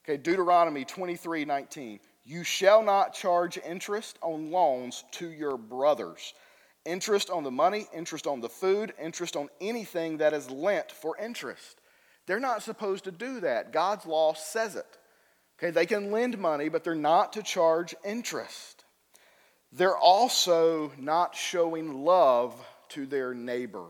Okay, 0.05 0.17
Deuteronomy 0.17 0.85
23 0.85 1.45
19. 1.45 1.99
You 2.25 2.43
shall 2.43 2.83
not 2.83 3.15
charge 3.15 3.57
interest 3.57 4.19
on 4.21 4.51
loans 4.51 5.03
to 5.13 5.29
your 5.31 5.57
brothers 5.57 6.33
interest 6.87 7.29
on 7.29 7.43
the 7.43 7.51
money, 7.51 7.85
interest 7.93 8.25
on 8.25 8.39
the 8.39 8.49
food, 8.49 8.93
interest 9.01 9.35
on 9.35 9.49
anything 9.59 10.17
that 10.17 10.33
is 10.33 10.49
lent 10.49 10.91
for 10.91 11.17
interest. 11.17 11.81
They're 12.25 12.39
not 12.39 12.63
supposed 12.63 13.03
to 13.03 13.11
do 13.11 13.41
that. 13.41 13.73
God's 13.73 14.05
law 14.05 14.33
says 14.33 14.75
it. 14.75 14.97
Okay, 15.59 15.71
they 15.71 15.85
can 15.85 16.11
lend 16.11 16.37
money, 16.37 16.69
but 16.69 16.83
they're 16.83 16.95
not 16.95 17.33
to 17.33 17.43
charge 17.43 17.93
interest. 18.05 18.76
They're 19.71 19.97
also 19.97 20.91
not 20.97 21.35
showing 21.35 22.05
love 22.05 22.53
to 22.89 23.05
their 23.05 23.33
neighbor. 23.33 23.85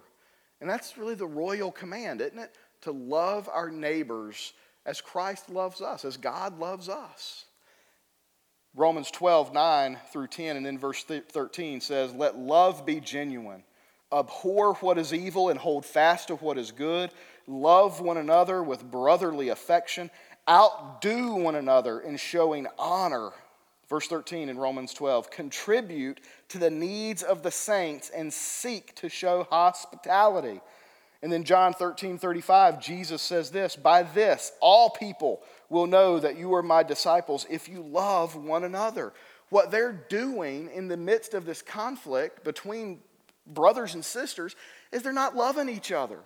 And 0.60 0.70
that's 0.70 0.98
really 0.98 1.16
the 1.16 1.28
royal 1.28 1.72
command, 1.72 2.22
isn't 2.22 2.40
it? 2.40 2.56
To 2.82 2.92
love 2.92 3.50
our 3.52 3.70
neighbors 3.70 4.54
as 4.86 5.02
Christ 5.02 5.50
loves 5.50 5.82
us, 5.82 6.06
as 6.06 6.18
God 6.18 6.60
loves 6.60 6.90
us. 6.90 7.46
Romans 8.76 9.12
12, 9.12 9.54
9 9.54 9.98
through 10.12 10.28
10, 10.28 10.58
and 10.58 10.66
then 10.66 10.78
verse 10.78 11.04
13 11.04 11.82
says, 11.82 12.14
Let 12.14 12.38
love 12.38 12.86
be 12.86 13.00
genuine. 13.00 13.64
Abhor 14.12 14.76
what 14.76 14.98
is 14.98 15.14
evil 15.14 15.50
and 15.50 15.60
hold 15.60 15.86
fast 15.86 16.30
to 16.30 16.36
what 16.36 16.58
is 16.58 16.72
good. 16.72 17.12
Love 17.48 18.00
one 18.02 18.18
another 18.18 18.64
with 18.64 18.90
brotherly 18.90 19.50
affection. 19.50 20.10
Outdo 20.48 21.36
one 21.36 21.56
another 21.56 22.00
in 22.00 22.18
showing 22.18 22.68
honor. 22.80 23.32
Verse 23.90 24.08
13 24.08 24.50
in 24.50 24.58
Romans 24.58 24.94
12 24.94 25.32
contribute 25.32 26.20
to 26.50 26.58
the 26.58 26.70
needs 26.70 27.24
of 27.24 27.42
the 27.42 27.52
saints 27.52 28.10
and 28.10 28.34
seek 28.34 28.94
to 28.96 29.08
show 29.08 29.48
hospitality. 29.50 30.60
And 31.22 31.32
then 31.32 31.44
John 31.44 31.74
13 31.74 32.18
35, 32.18 32.82
Jesus 32.82 33.22
says 33.22 33.50
this 33.50 33.76
By 33.76 34.04
this, 34.04 34.52
all 34.60 34.90
people 34.90 35.42
will 35.70 35.88
know 35.88 36.20
that 36.20 36.38
you 36.38 36.54
are 36.56 36.64
my 36.64 36.84
disciples 36.84 37.46
if 37.50 37.68
you 37.70 37.82
love 37.82 38.36
one 38.36 38.64
another. 38.64 39.14
What 39.50 39.72
they're 39.72 40.06
doing 40.10 40.70
in 40.74 40.90
the 40.90 40.98
midst 40.98 41.34
of 41.34 41.46
this 41.46 41.62
conflict 41.62 42.44
between 42.44 43.00
brothers 43.46 43.96
and 43.96 44.04
sisters 44.04 44.56
is 44.92 45.02
they're 45.02 45.14
not 45.14 45.36
loving 45.36 45.70
each 45.70 45.92
other. 45.92 46.20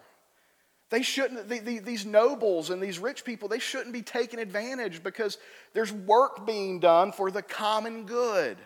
They 0.92 1.04
shouldn't, 1.04 1.48
the, 1.48 1.60
the, 1.60 1.80
these 1.80 2.06
nobles 2.06 2.70
and 2.70 2.84
these 2.84 3.00
rich 3.00 3.24
people, 3.24 3.48
they 3.48 3.60
shouldn't 3.60 3.94
be 3.94 4.02
taken 4.02 4.40
advantage 4.40 5.02
because 5.02 5.38
there's 5.74 5.92
work 5.92 6.46
being 6.46 6.82
done 6.82 7.14
for 7.14 7.32
the 7.32 7.42
common 7.42 8.06
good. 8.06 8.58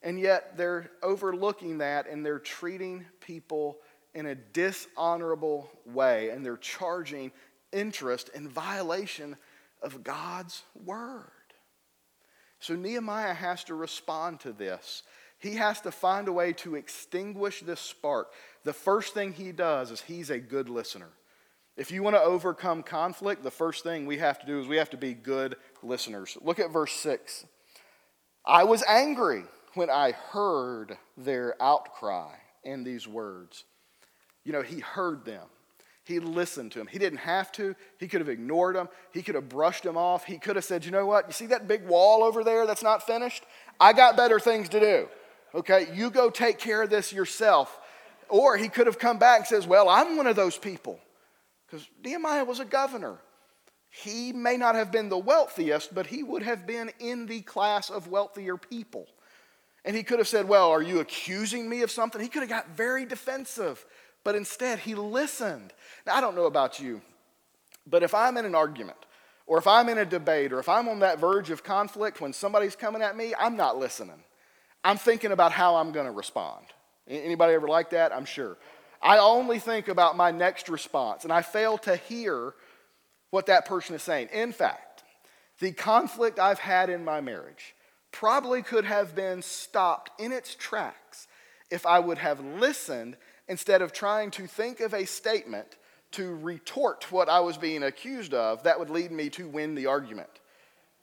And 0.00 0.18
yet 0.18 0.56
they're 0.56 0.90
overlooking 1.02 1.78
that 1.78 2.08
and 2.08 2.24
they're 2.24 2.38
treating 2.38 3.04
people 3.20 3.76
in 4.14 4.24
a 4.24 4.34
dishonorable 4.34 5.70
way 5.84 6.30
and 6.30 6.44
they're 6.44 6.56
charging 6.56 7.32
interest 7.70 8.30
in 8.34 8.48
violation 8.48 9.36
of 9.82 10.02
God's 10.02 10.62
word. 10.86 11.26
So 12.60 12.74
Nehemiah 12.74 13.34
has 13.34 13.62
to 13.64 13.74
respond 13.74 14.40
to 14.40 14.52
this. 14.52 15.02
He 15.38 15.56
has 15.56 15.82
to 15.82 15.90
find 15.90 16.28
a 16.28 16.32
way 16.32 16.54
to 16.54 16.76
extinguish 16.76 17.60
this 17.60 17.80
spark. 17.80 18.32
The 18.64 18.72
first 18.72 19.12
thing 19.12 19.34
he 19.34 19.52
does 19.52 19.90
is 19.90 20.00
he's 20.00 20.30
a 20.30 20.38
good 20.38 20.70
listener. 20.70 21.10
If 21.76 21.90
you 21.90 22.02
want 22.02 22.16
to 22.16 22.22
overcome 22.22 22.82
conflict, 22.82 23.42
the 23.42 23.50
first 23.50 23.82
thing 23.82 24.06
we 24.06 24.16
have 24.18 24.38
to 24.40 24.46
do 24.46 24.60
is 24.60 24.66
we 24.66 24.78
have 24.78 24.90
to 24.90 24.96
be 24.96 25.12
good 25.12 25.56
listeners. 25.82 26.38
Look 26.40 26.58
at 26.58 26.72
verse 26.72 26.92
6. 26.92 27.44
I 28.46 28.64
was 28.64 28.82
angry 28.88 29.44
when 29.74 29.90
I 29.90 30.12
heard 30.12 30.96
their 31.18 31.60
outcry 31.60 32.32
in 32.64 32.82
these 32.82 33.06
words. 33.06 33.64
You 34.44 34.52
know, 34.52 34.62
he 34.62 34.80
heard 34.80 35.24
them. 35.24 35.44
He 36.04 36.20
listened 36.20 36.72
to 36.72 36.80
him. 36.80 36.86
He 36.86 36.98
didn't 36.98 37.18
have 37.18 37.50
to. 37.52 37.74
He 37.98 38.06
could 38.06 38.20
have 38.20 38.28
ignored 38.28 38.76
them. 38.76 38.88
He 39.12 39.22
could 39.22 39.34
have 39.34 39.48
brushed 39.48 39.82
them 39.82 39.96
off. 39.96 40.24
He 40.24 40.38
could 40.38 40.54
have 40.54 40.64
said, 40.64 40.84
You 40.84 40.92
know 40.92 41.04
what? 41.04 41.26
You 41.26 41.32
see 41.32 41.46
that 41.46 41.66
big 41.66 41.84
wall 41.84 42.22
over 42.22 42.44
there 42.44 42.64
that's 42.64 42.82
not 42.82 43.04
finished? 43.04 43.42
I 43.80 43.92
got 43.92 44.16
better 44.16 44.38
things 44.38 44.68
to 44.70 44.80
do. 44.80 45.08
Okay, 45.52 45.88
you 45.92 46.10
go 46.10 46.30
take 46.30 46.58
care 46.58 46.82
of 46.82 46.90
this 46.90 47.12
yourself. 47.12 47.76
Or 48.28 48.56
he 48.56 48.68
could 48.68 48.86
have 48.86 49.00
come 49.00 49.18
back 49.18 49.40
and 49.40 49.46
says, 49.48 49.66
Well, 49.66 49.88
I'm 49.88 50.16
one 50.16 50.28
of 50.28 50.36
those 50.36 50.56
people. 50.56 51.00
Because 51.66 51.86
Nehemiah 52.04 52.44
was 52.44 52.60
a 52.60 52.64
governor. 52.64 53.18
He 53.90 54.32
may 54.32 54.56
not 54.56 54.74
have 54.74 54.92
been 54.92 55.08
the 55.08 55.18
wealthiest, 55.18 55.94
but 55.94 56.06
he 56.06 56.22
would 56.22 56.42
have 56.42 56.66
been 56.66 56.90
in 57.00 57.26
the 57.26 57.40
class 57.40 57.90
of 57.90 58.08
wealthier 58.08 58.56
people. 58.56 59.06
And 59.84 59.96
he 59.96 60.02
could 60.02 60.18
have 60.18 60.28
said, 60.28 60.48
Well, 60.48 60.70
are 60.70 60.82
you 60.82 61.00
accusing 61.00 61.68
me 61.68 61.82
of 61.82 61.90
something? 61.90 62.20
He 62.20 62.28
could 62.28 62.42
have 62.42 62.48
got 62.48 62.70
very 62.70 63.06
defensive. 63.06 63.84
But 64.24 64.34
instead, 64.34 64.80
he 64.80 64.94
listened. 64.94 65.72
Now, 66.04 66.16
I 66.16 66.20
don't 66.20 66.34
know 66.34 66.46
about 66.46 66.80
you, 66.80 67.00
but 67.86 68.02
if 68.02 68.12
I'm 68.12 68.36
in 68.36 68.44
an 68.44 68.56
argument, 68.56 68.98
or 69.46 69.58
if 69.58 69.68
I'm 69.68 69.88
in 69.88 69.98
a 69.98 70.04
debate, 70.04 70.52
or 70.52 70.58
if 70.58 70.68
I'm 70.68 70.88
on 70.88 70.98
that 70.98 71.20
verge 71.20 71.50
of 71.50 71.62
conflict 71.62 72.20
when 72.20 72.32
somebody's 72.32 72.74
coming 72.74 73.02
at 73.02 73.16
me, 73.16 73.34
I'm 73.38 73.56
not 73.56 73.78
listening. 73.78 74.24
I'm 74.82 74.98
thinking 74.98 75.30
about 75.30 75.52
how 75.52 75.76
I'm 75.76 75.92
going 75.92 76.06
to 76.06 76.12
respond. 76.12 76.66
Anybody 77.08 77.54
ever 77.54 77.68
like 77.68 77.90
that? 77.90 78.12
I'm 78.12 78.24
sure. 78.24 78.56
I 79.02 79.18
only 79.18 79.58
think 79.58 79.88
about 79.88 80.16
my 80.16 80.30
next 80.30 80.68
response, 80.68 81.24
and 81.24 81.32
I 81.32 81.42
fail 81.42 81.78
to 81.78 81.96
hear 81.96 82.54
what 83.30 83.46
that 83.46 83.66
person 83.66 83.94
is 83.94 84.02
saying. 84.02 84.28
In 84.32 84.52
fact, 84.52 85.04
the 85.60 85.72
conflict 85.72 86.38
I've 86.38 86.58
had 86.58 86.90
in 86.90 87.04
my 87.04 87.20
marriage 87.20 87.74
probably 88.12 88.62
could 88.62 88.84
have 88.84 89.14
been 89.14 89.42
stopped 89.42 90.20
in 90.20 90.32
its 90.32 90.54
tracks 90.54 91.28
if 91.70 91.84
I 91.84 91.98
would 91.98 92.18
have 92.18 92.40
listened 92.40 93.16
instead 93.48 93.82
of 93.82 93.92
trying 93.92 94.30
to 94.32 94.46
think 94.46 94.80
of 94.80 94.94
a 94.94 95.04
statement 95.04 95.76
to 96.12 96.34
retort 96.36 97.10
what 97.10 97.28
I 97.28 97.40
was 97.40 97.58
being 97.58 97.82
accused 97.82 98.32
of, 98.32 98.62
that 98.62 98.78
would 98.78 98.90
lead 98.90 99.10
me 99.10 99.28
to 99.30 99.48
win 99.48 99.74
the 99.74 99.86
argument. 99.86 100.30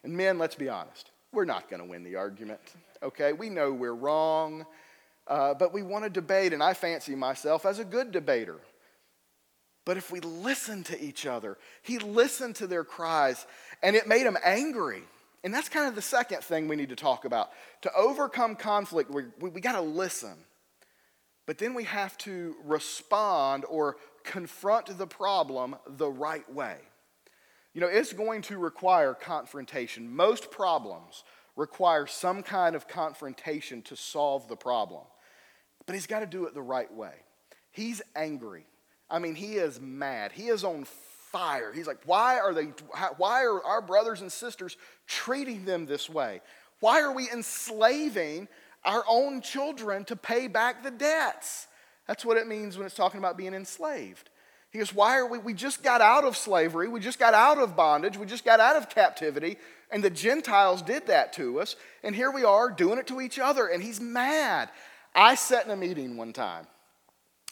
And 0.04 0.16
men, 0.16 0.38
let's 0.38 0.56
be 0.56 0.70
honest, 0.70 1.12
we're 1.32 1.46
not 1.46 1.70
going 1.70 1.82
to 1.82 1.88
win 1.88 2.04
the 2.04 2.16
argument, 2.16 2.62
okay? 3.02 3.34
We 3.34 3.50
know 3.50 3.72
we're 3.72 3.94
wrong, 3.94 4.66
uh, 5.28 5.54
but 5.54 5.74
we 5.74 5.82
want 5.82 6.04
to 6.04 6.10
debate, 6.10 6.54
and 6.54 6.62
I 6.62 6.74
fancy 6.74 7.16
myself 7.16 7.66
as 7.66 7.80
a 7.80 7.86
good 7.86 8.12
debater. 8.12 8.60
But 9.86 9.98
if 9.98 10.12
we 10.12 10.20
listen 10.22 10.84
to 10.86 11.02
each 11.02 11.26
other, 11.26 11.58
he 11.82 12.00
listened 12.00 12.56
to 12.58 12.68
their 12.68 12.84
cries, 12.84 13.46
and 13.82 13.96
it 13.96 14.08
made 14.08 14.26
him 14.26 14.38
angry. 14.44 15.04
And 15.44 15.54
that's 15.54 15.68
kind 15.68 15.88
of 15.88 15.96
the 15.96 16.02
second 16.02 16.42
thing 16.42 16.68
we 16.68 16.78
need 16.78 16.90
to 16.90 16.96
talk 16.96 17.26
about. 17.26 17.52
To 17.82 17.94
overcome 17.94 18.56
conflict, 18.56 19.12
we, 19.12 19.24
we, 19.40 19.50
we 19.50 19.62
got 19.62 19.74
to 19.74 19.82
listen. 19.82 20.36
But 21.46 21.58
then 21.58 21.74
we 21.74 21.84
have 21.84 22.18
to 22.20 22.56
respond 22.64 23.66
or 23.68 23.98
confront 24.24 24.98
the 24.98 25.08
problem 25.08 25.76
the 25.86 26.10
right 26.10 26.50
way. 26.54 26.78
You 27.74 27.82
know, 27.82 27.88
it's 27.88 28.14
going 28.14 28.44
to 28.44 28.58
require 28.58 29.14
confrontation. 29.14 30.16
Most 30.16 30.52
problems 30.52 31.24
require 31.56 32.08
some 32.08 32.44
kind 32.44 32.76
of 32.76 32.88
confrontation 32.88 33.82
to 33.84 33.96
solve 33.96 34.48
the 34.48 34.56
problem. 34.56 35.04
But 35.86 35.96
he's 35.96 36.08
got 36.08 36.22
to 36.22 36.26
do 36.26 36.46
it 36.46 36.54
the 36.54 36.62
right 36.62 36.92
way. 36.94 37.14
He's 37.72 38.02
angry. 38.16 38.66
I 39.10 39.20
mean, 39.20 39.36
he 39.36 39.54
is 39.54 39.80
mad. 39.80 40.32
He 40.32 40.48
is 40.48 40.64
on 40.64 40.86
fire. 40.86 41.72
He's 41.74 41.88
like, 41.88 42.00
why 42.06 42.40
are 42.40 42.54
they 42.54 42.72
why 43.18 43.44
are 43.44 43.64
our 43.64 43.82
brothers 43.82 44.22
and 44.22 44.32
sisters 44.32 44.78
treating 45.08 45.66
them 45.66 45.86
this 45.86 46.10
way? 46.10 46.42
Why 46.80 47.02
are 47.02 47.12
we 47.12 47.30
enslaving 47.30 48.48
our 48.86 49.04
own 49.08 49.42
children 49.42 50.04
to 50.06 50.16
pay 50.16 50.48
back 50.48 50.84
the 50.84 50.92
debts. 50.92 51.68
That's 52.08 52.26
what 52.26 52.38
it 52.38 52.48
means 52.48 52.78
when 52.78 52.86
it's 52.86 52.96
talking 52.96 53.20
about 53.20 53.38
being 53.38 53.54
enslaved. 53.54 54.30
He 54.72 54.80
goes, 54.80 54.94
Why 54.94 55.18
are 55.18 55.28
we? 55.28 55.38
We 55.38 55.54
just 55.54 55.84
got 55.84 56.02
out 56.02 56.26
of 56.26 56.36
slavery. 56.36 56.88
We 56.88 57.00
just 57.00 57.20
got 57.20 57.34
out 57.34 57.60
of 57.60 57.76
bondage. 57.76 58.18
We 58.18 58.26
just 58.26 58.44
got 58.44 58.60
out 58.60 58.76
of 58.76 58.90
captivity. 58.90 59.58
And 59.94 60.04
the 60.04 60.10
Gentiles 60.10 60.82
did 60.82 61.06
that 61.08 61.34
to 61.34 61.62
us. 61.62 61.76
And 62.04 62.16
here 62.16 62.32
we 62.32 62.44
are 62.44 62.72
doing 62.72 62.98
it 62.98 63.06
to 63.08 63.22
each 63.22 63.38
other. 63.38 63.68
And 63.68 63.82
he's 63.82 64.02
mad. 64.02 64.70
I 65.14 65.36
sat 65.36 65.66
in 65.66 65.72
a 65.72 65.76
meeting 65.76 66.18
one 66.18 66.34
time 66.34 66.66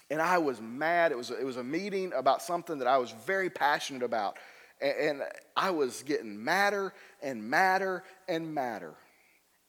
and 0.10 0.20
I 0.20 0.40
was 0.40 0.60
mad. 0.60 1.12
It 1.12 1.18
was, 1.20 1.30
it 1.30 1.46
was 1.46 1.58
a 1.58 1.64
meeting 1.64 2.12
about 2.14 2.42
something 2.42 2.80
that 2.80 2.88
I 2.88 2.98
was 2.98 3.14
very 3.28 3.52
passionate 3.52 4.02
about. 4.02 4.38
And 4.82 5.22
I 5.56 5.70
was 5.70 6.02
getting 6.02 6.44
madder 6.44 6.94
and 7.22 7.48
madder 7.48 8.04
and 8.28 8.56
madder. 8.56 8.96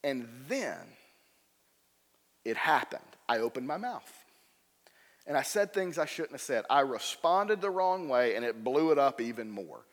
And 0.03 0.27
then 0.47 0.79
it 2.43 2.57
happened. 2.57 3.03
I 3.29 3.37
opened 3.37 3.67
my 3.67 3.77
mouth. 3.77 4.11
And 5.27 5.37
I 5.37 5.43
said 5.43 5.73
things 5.73 5.99
I 5.99 6.05
shouldn't 6.05 6.33
have 6.33 6.41
said. 6.41 6.65
I 6.71 6.79
responded 6.79 7.61
the 7.61 7.69
wrong 7.69 8.09
way 8.09 8.35
and 8.35 8.43
it 8.43 8.63
blew 8.63 8.91
it 8.91 8.97
up 8.97 9.21
even 9.21 9.51
more. 9.51 9.85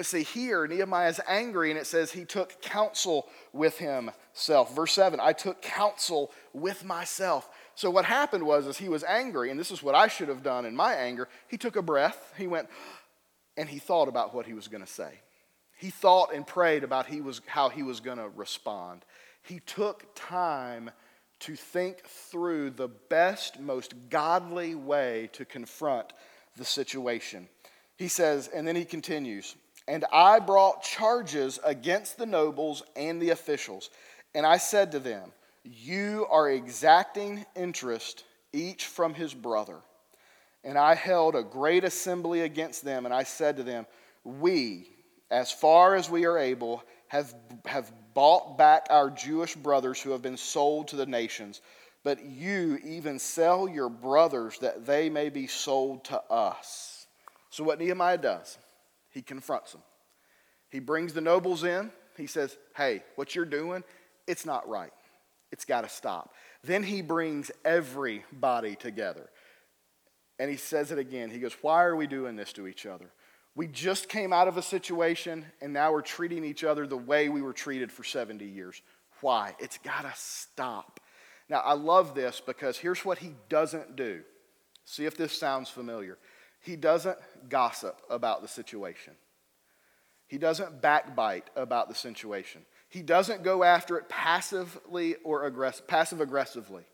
But 0.00 0.06
see, 0.06 0.22
here, 0.22 0.66
Nehemiah 0.66 1.10
is 1.10 1.20
angry 1.28 1.70
and 1.70 1.78
it 1.78 1.86
says 1.86 2.10
he 2.10 2.24
took 2.24 2.62
counsel 2.62 3.28
with 3.52 3.76
himself. 3.76 4.74
Verse 4.74 4.92
7 4.92 5.20
I 5.20 5.34
took 5.34 5.60
counsel 5.60 6.32
with 6.54 6.86
myself. 6.86 7.50
So 7.74 7.90
what 7.90 8.06
happened 8.06 8.46
was, 8.46 8.66
as 8.66 8.78
he 8.78 8.88
was 8.88 9.04
angry, 9.04 9.50
and 9.50 9.60
this 9.60 9.70
is 9.70 9.82
what 9.82 9.94
I 9.94 10.08
should 10.08 10.28
have 10.28 10.42
done 10.42 10.64
in 10.64 10.74
my 10.74 10.94
anger, 10.94 11.28
he 11.48 11.58
took 11.58 11.76
a 11.76 11.82
breath, 11.82 12.32
he 12.38 12.46
went, 12.46 12.70
and 13.58 13.68
he 13.68 13.78
thought 13.78 14.08
about 14.08 14.34
what 14.34 14.46
he 14.46 14.54
was 14.54 14.68
going 14.68 14.82
to 14.82 14.90
say. 14.90 15.20
He 15.76 15.90
thought 15.90 16.32
and 16.32 16.46
prayed 16.46 16.82
about 16.82 17.04
he 17.04 17.20
was, 17.20 17.42
how 17.46 17.68
he 17.68 17.82
was 17.82 18.00
going 18.00 18.16
to 18.16 18.30
respond. 18.30 19.04
He 19.42 19.60
took 19.66 20.06
time 20.14 20.90
to 21.40 21.56
think 21.56 22.06
through 22.06 22.70
the 22.70 22.88
best, 22.88 23.60
most 23.60 23.92
godly 24.08 24.74
way 24.74 25.28
to 25.34 25.44
confront 25.44 26.14
the 26.56 26.64
situation. 26.64 27.50
He 27.98 28.08
says, 28.08 28.48
and 28.48 28.66
then 28.66 28.76
he 28.76 28.86
continues, 28.86 29.56
and 29.88 30.04
I 30.12 30.38
brought 30.38 30.82
charges 30.82 31.58
against 31.64 32.18
the 32.18 32.26
nobles 32.26 32.82
and 32.96 33.20
the 33.20 33.30
officials, 33.30 33.90
and 34.34 34.46
I 34.46 34.58
said 34.58 34.92
to 34.92 34.98
them, 34.98 35.32
You 35.64 36.26
are 36.30 36.50
exacting 36.50 37.44
interest, 37.56 38.24
each 38.52 38.86
from 38.86 39.14
his 39.14 39.34
brother. 39.34 39.78
And 40.62 40.76
I 40.76 40.94
held 40.94 41.34
a 41.34 41.42
great 41.42 41.84
assembly 41.84 42.42
against 42.42 42.84
them, 42.84 43.06
and 43.06 43.14
I 43.14 43.22
said 43.22 43.56
to 43.56 43.62
them, 43.62 43.86
We, 44.24 44.88
as 45.30 45.50
far 45.50 45.94
as 45.94 46.10
we 46.10 46.26
are 46.26 46.38
able, 46.38 46.82
have, 47.08 47.34
have 47.64 47.90
bought 48.14 48.58
back 48.58 48.86
our 48.90 49.10
Jewish 49.10 49.54
brothers 49.54 50.00
who 50.00 50.10
have 50.10 50.22
been 50.22 50.36
sold 50.36 50.88
to 50.88 50.96
the 50.96 51.06
nations, 51.06 51.60
but 52.04 52.24
you 52.24 52.78
even 52.84 53.18
sell 53.18 53.68
your 53.68 53.88
brothers 53.88 54.58
that 54.58 54.86
they 54.86 55.10
may 55.10 55.28
be 55.28 55.46
sold 55.46 56.04
to 56.04 56.22
us. 56.30 57.06
So, 57.50 57.64
what 57.64 57.80
Nehemiah 57.80 58.18
does, 58.18 58.58
he 59.10 59.22
confronts 59.22 59.72
them. 59.72 59.82
He 60.70 60.78
brings 60.78 61.12
the 61.12 61.20
nobles 61.20 61.64
in. 61.64 61.90
He 62.16 62.26
says, 62.26 62.56
Hey, 62.76 63.02
what 63.16 63.34
you're 63.34 63.44
doing, 63.44 63.84
it's 64.26 64.46
not 64.46 64.68
right. 64.68 64.92
It's 65.52 65.64
got 65.64 65.82
to 65.82 65.88
stop. 65.88 66.32
Then 66.62 66.82
he 66.82 67.02
brings 67.02 67.50
everybody 67.64 68.76
together. 68.76 69.28
And 70.38 70.50
he 70.50 70.56
says 70.56 70.92
it 70.92 70.98
again. 70.98 71.30
He 71.30 71.38
goes, 71.38 71.56
Why 71.60 71.84
are 71.84 71.96
we 71.96 72.06
doing 72.06 72.36
this 72.36 72.52
to 72.54 72.66
each 72.66 72.86
other? 72.86 73.10
We 73.56 73.66
just 73.66 74.08
came 74.08 74.32
out 74.32 74.48
of 74.48 74.56
a 74.56 74.62
situation 74.62 75.44
and 75.60 75.72
now 75.72 75.92
we're 75.92 76.02
treating 76.02 76.44
each 76.44 76.62
other 76.62 76.86
the 76.86 76.96
way 76.96 77.28
we 77.28 77.42
were 77.42 77.52
treated 77.52 77.90
for 77.90 78.04
70 78.04 78.44
years. 78.44 78.80
Why? 79.20 79.54
It's 79.58 79.78
got 79.78 80.02
to 80.02 80.12
stop. 80.14 81.00
Now, 81.48 81.58
I 81.58 81.72
love 81.72 82.14
this 82.14 82.40
because 82.40 82.78
here's 82.78 83.04
what 83.04 83.18
he 83.18 83.34
doesn't 83.48 83.96
do. 83.96 84.22
See 84.84 85.04
if 85.04 85.16
this 85.16 85.36
sounds 85.36 85.68
familiar. 85.68 86.16
He 86.60 86.76
doesn't 86.76 87.18
gossip 87.48 88.00
about 88.10 88.42
the 88.42 88.48
situation. 88.48 89.14
He 90.26 90.38
doesn't 90.38 90.80
backbite 90.80 91.48
about 91.56 91.88
the 91.88 91.94
situation. 91.94 92.62
He 92.88 93.02
doesn't 93.02 93.42
go 93.42 93.64
after 93.64 93.96
it 93.98 94.08
passively 94.08 95.16
or 95.24 95.46
aggressive, 95.46 95.88
passive 95.88 96.20
aggressively. 96.20 96.84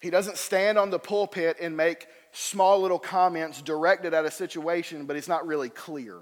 He 0.00 0.10
doesn't 0.10 0.36
stand 0.36 0.76
on 0.76 0.90
the 0.90 0.98
pulpit 0.98 1.56
and 1.60 1.76
make 1.76 2.06
small 2.32 2.80
little 2.80 2.98
comments 2.98 3.62
directed 3.62 4.12
at 4.12 4.24
a 4.24 4.30
situation, 4.30 5.06
but 5.06 5.16
it's 5.16 5.28
not 5.28 5.46
really 5.46 5.68
clear. 5.68 6.18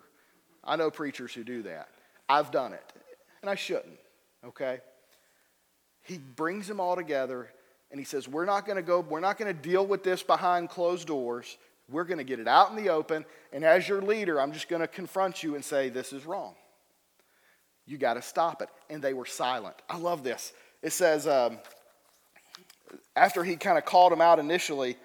I 0.62 0.76
know 0.76 0.90
preachers 0.90 1.32
who 1.32 1.42
do 1.42 1.62
that. 1.62 1.88
I've 2.28 2.50
done 2.50 2.72
it, 2.72 2.92
and 3.40 3.50
I 3.50 3.54
shouldn't, 3.54 3.98
okay? 4.46 4.80
He 6.02 6.18
brings 6.18 6.68
them 6.68 6.80
all 6.80 6.96
together 6.96 7.48
and 7.90 8.00
he 8.00 8.04
says, 8.04 8.26
We're 8.26 8.46
not 8.46 8.66
going 8.66 8.76
to 8.76 8.82
go, 8.82 9.00
we're 9.00 9.20
not 9.20 9.38
going 9.38 9.54
to 9.54 9.62
deal 9.62 9.86
with 9.86 10.02
this 10.02 10.22
behind 10.22 10.70
closed 10.70 11.06
doors. 11.06 11.58
We're 11.92 12.04
going 12.04 12.18
to 12.18 12.24
get 12.24 12.40
it 12.40 12.48
out 12.48 12.70
in 12.70 12.76
the 12.76 12.88
open. 12.88 13.24
And 13.52 13.64
as 13.64 13.88
your 13.88 14.02
leader, 14.02 14.40
I'm 14.40 14.52
just 14.52 14.68
going 14.68 14.80
to 14.82 14.88
confront 14.88 15.42
you 15.42 15.54
and 15.54 15.64
say, 15.64 15.88
This 15.88 16.12
is 16.12 16.26
wrong. 16.26 16.54
You 17.86 17.98
got 17.98 18.14
to 18.14 18.22
stop 18.22 18.62
it. 18.62 18.68
And 18.88 19.02
they 19.02 19.14
were 19.14 19.26
silent. 19.26 19.76
I 19.88 19.98
love 19.98 20.24
this. 20.24 20.52
It 20.82 20.92
says, 20.92 21.26
um, 21.26 21.58
after 23.14 23.44
he 23.44 23.56
kind 23.56 23.78
of 23.78 23.84
called 23.84 24.12
them 24.12 24.20
out 24.20 24.38
initially, 24.38 24.96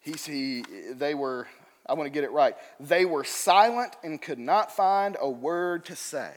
he, 0.00 0.12
he, 0.12 0.62
they 0.92 1.14
were, 1.14 1.46
I 1.86 1.94
want 1.94 2.06
to 2.06 2.10
get 2.10 2.24
it 2.24 2.32
right, 2.32 2.56
they 2.80 3.04
were 3.04 3.24
silent 3.24 3.96
and 4.02 4.20
could 4.20 4.38
not 4.38 4.74
find 4.74 5.16
a 5.20 5.28
word 5.28 5.84
to 5.86 5.96
say. 5.96 6.32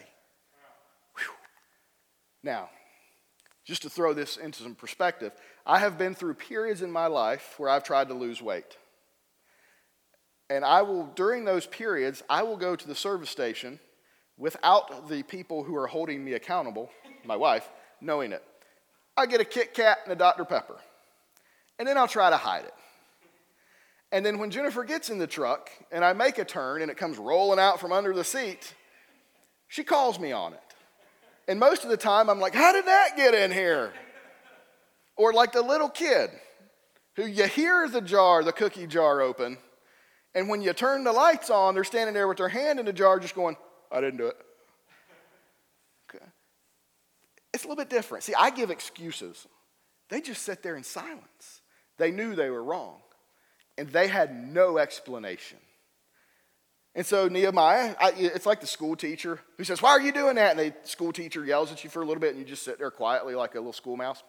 Whew. 1.15 1.34
Now, 2.43 2.69
just 3.65 3.84
to 3.84 3.89
throw 3.89 4.13
this 4.13 4.38
into 4.38 4.63
some 4.63 4.76
perspective, 4.76 5.32
I 5.65 5.80
have 5.80 5.98
been 5.98 6.15
through 6.15 6.34
periods 6.36 6.82
in 6.82 6.91
my 6.91 7.08
life 7.08 7.56
where 7.58 7.69
I've 7.69 7.84
tried 7.84 8.08
to 8.10 8.15
lose 8.15 8.41
weight. 8.41 8.78
And 10.49 10.65
I 10.65 10.81
will, 10.81 11.05
during 11.15 11.45
those 11.45 11.67
periods, 11.67 12.23
I 12.29 12.43
will 12.43 12.57
go 12.57 12.75
to 12.75 12.88
the 12.88 12.95
service 12.95 13.29
station 13.29 13.79
without 14.38 15.07
the 15.09 15.21
people 15.23 15.63
who 15.63 15.75
are 15.75 15.88
holding 15.88 16.23
me 16.23 16.33
accountable, 16.33 16.89
my 17.23 17.35
wife, 17.35 17.69
knowing 18.01 18.31
it. 18.31 18.43
I 19.15 19.25
get 19.25 19.41
a 19.41 19.45
Kit 19.45 19.73
Kat 19.73 19.99
and 20.05 20.13
a 20.13 20.15
Dr. 20.15 20.45
Pepper, 20.45 20.77
and 21.77 21.88
then 21.88 21.97
I'll 21.97 22.07
try 22.07 22.29
to 22.29 22.38
hide 22.38 22.65
it. 22.65 22.73
And 24.12 24.25
then 24.25 24.39
when 24.39 24.49
Jennifer 24.49 24.83
gets 24.83 25.09
in 25.09 25.19
the 25.19 25.27
truck 25.27 25.69
and 25.91 26.03
I 26.03 26.13
make 26.13 26.39
a 26.39 26.45
turn 26.45 26.81
and 26.81 26.89
it 26.89 26.97
comes 26.97 27.17
rolling 27.17 27.59
out 27.59 27.79
from 27.79 27.91
under 27.91 28.13
the 28.13 28.23
seat, 28.23 28.73
she 29.67 29.83
calls 29.83 30.19
me 30.19 30.31
on 30.31 30.53
it. 30.53 30.62
And 31.47 31.59
most 31.59 31.83
of 31.83 31.89
the 31.89 31.97
time 31.97 32.29
I'm 32.29 32.39
like, 32.39 32.55
How 32.55 32.73
did 32.73 32.85
that 32.85 33.12
get 33.15 33.35
in 33.35 33.51
here? 33.51 33.93
Or 35.15 35.33
like 35.33 35.51
the 35.51 35.62
little 35.62 35.89
kid 35.89 36.31
who 37.15 37.25
you 37.25 37.45
hear 37.45 37.88
the 37.88 38.01
jar, 38.01 38.43
the 38.43 38.53
cookie 38.53 38.88
jar 38.88 39.21
open, 39.21 39.57
and 40.35 40.47
when 40.47 40.61
you 40.61 40.73
turn 40.73 41.03
the 41.03 41.11
lights 41.11 41.49
on, 41.49 41.73
they're 41.73 41.83
standing 41.83 42.13
there 42.13 42.27
with 42.27 42.37
their 42.37 42.49
hand 42.49 42.79
in 42.79 42.85
the 42.85 42.93
jar 42.93 43.19
just 43.19 43.35
going, 43.35 43.57
I 43.91 44.01
didn't 44.01 44.17
do 44.17 44.27
it. 44.27 44.37
Okay. 46.09 46.25
It's 47.53 47.63
a 47.63 47.67
little 47.67 47.83
bit 47.83 47.89
different. 47.89 48.23
See, 48.23 48.35
I 48.35 48.49
give 48.51 48.69
excuses. 48.69 49.47
They 50.09 50.21
just 50.21 50.43
sit 50.43 50.63
there 50.63 50.75
in 50.75 50.83
silence. 50.83 51.61
They 51.97 52.11
knew 52.11 52.35
they 52.35 52.49
were 52.49 52.63
wrong 52.63 53.01
and 53.77 53.89
they 53.89 54.07
had 54.07 54.35
no 54.35 54.77
explanation. 54.77 55.57
And 56.95 57.05
so 57.05 57.27
Nehemiah, 57.27 57.95
I, 57.99 58.11
it's 58.17 58.45
like 58.45 58.61
the 58.61 58.67
school 58.67 58.95
teacher 58.95 59.39
who 59.57 59.63
says, 59.63 59.81
Why 59.81 59.91
are 59.91 60.01
you 60.01 60.11
doing 60.11 60.35
that? 60.35 60.57
And 60.57 60.59
the 60.59 60.87
school 60.87 61.13
teacher 61.13 61.45
yells 61.45 61.71
at 61.71 61.83
you 61.83 61.89
for 61.89 62.01
a 62.01 62.05
little 62.05 62.19
bit, 62.19 62.31
and 62.31 62.39
you 62.39 62.45
just 62.45 62.63
sit 62.63 62.77
there 62.77 62.91
quietly 62.91 63.35
like 63.35 63.55
a 63.55 63.59
little 63.59 63.73
school 63.73 63.95
mouse. 63.95 64.23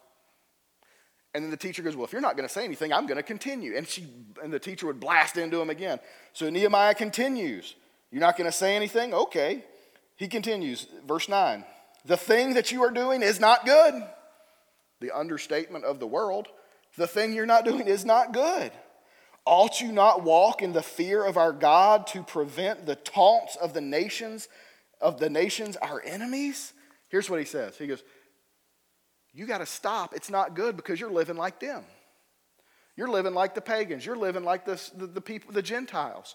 And 1.34 1.44
then 1.44 1.50
the 1.50 1.56
teacher 1.56 1.82
goes, 1.82 1.94
Well, 1.94 2.04
if 2.04 2.12
you're 2.12 2.20
not 2.20 2.36
going 2.36 2.48
to 2.48 2.52
say 2.52 2.64
anything, 2.64 2.92
I'm 2.92 3.06
going 3.06 3.16
to 3.16 3.22
continue. 3.22 3.76
And, 3.76 3.86
she, 3.86 4.06
and 4.42 4.52
the 4.52 4.58
teacher 4.58 4.86
would 4.86 5.00
blast 5.00 5.36
into 5.36 5.60
him 5.60 5.70
again. 5.70 6.00
So 6.32 6.50
Nehemiah 6.50 6.94
continues. 6.94 7.76
You're 8.10 8.20
not 8.20 8.36
going 8.36 8.50
to 8.50 8.56
say 8.56 8.74
anything? 8.74 9.14
Okay. 9.14 9.64
He 10.16 10.28
continues, 10.28 10.86
verse 11.06 11.28
9. 11.28 11.64
The 12.04 12.16
thing 12.16 12.54
that 12.54 12.72
you 12.72 12.82
are 12.82 12.90
doing 12.90 13.22
is 13.22 13.40
not 13.40 13.64
good. 13.64 13.94
The 15.00 15.16
understatement 15.16 15.84
of 15.84 16.00
the 16.00 16.06
world. 16.06 16.48
The 16.96 17.06
thing 17.06 17.32
you're 17.32 17.46
not 17.46 17.64
doing 17.64 17.86
is 17.86 18.04
not 18.04 18.32
good. 18.32 18.72
Ought 19.46 19.80
you 19.80 19.92
not 19.92 20.22
walk 20.22 20.60
in 20.60 20.72
the 20.72 20.82
fear 20.82 21.24
of 21.24 21.36
our 21.36 21.52
God 21.52 22.06
to 22.08 22.22
prevent 22.22 22.84
the 22.84 22.96
taunts 22.96 23.56
of 23.56 23.72
the 23.72 23.80
nations, 23.80 24.48
of 25.00 25.18
the 25.18 25.30
nations, 25.30 25.76
our 25.76 26.02
enemies? 26.04 26.72
Here's 27.08 27.30
what 27.30 27.38
he 27.38 27.46
says. 27.46 27.76
He 27.76 27.86
goes, 27.86 28.02
You 29.32 29.46
got 29.46 29.58
to 29.58 29.66
stop. 29.66 30.14
It's 30.14 30.30
not 30.30 30.54
good 30.54 30.76
because 30.76 31.00
you're 31.00 31.10
living 31.10 31.36
like 31.36 31.60
them. 31.60 31.84
You're 32.96 33.08
living 33.08 33.34
like 33.34 33.54
the 33.54 33.60
pagans. 33.60 34.04
You're 34.04 34.16
living 34.16 34.44
like 34.44 34.64
the, 34.64 34.80
the, 34.96 35.06
the 35.06 35.20
people, 35.20 35.52
the 35.52 35.62
Gentiles. 35.62 36.34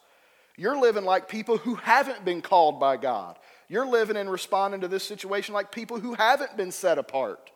You're 0.57 0.79
living 0.79 1.03
like 1.03 1.27
people 1.27 1.57
who 1.57 1.75
haven't 1.75 2.23
been 2.23 2.41
called 2.41 2.79
by 2.79 2.97
God. 2.97 3.37
You're 3.67 3.85
living 3.85 4.15
and 4.15 4.31
responding 4.31 4.81
to 4.81 4.87
this 4.87 5.03
situation 5.03 5.53
like 5.53 5.71
people 5.71 5.99
who 5.99 6.13
haven't 6.13 6.55
been 6.55 6.71
set 6.71 6.97
apart. 6.97 7.51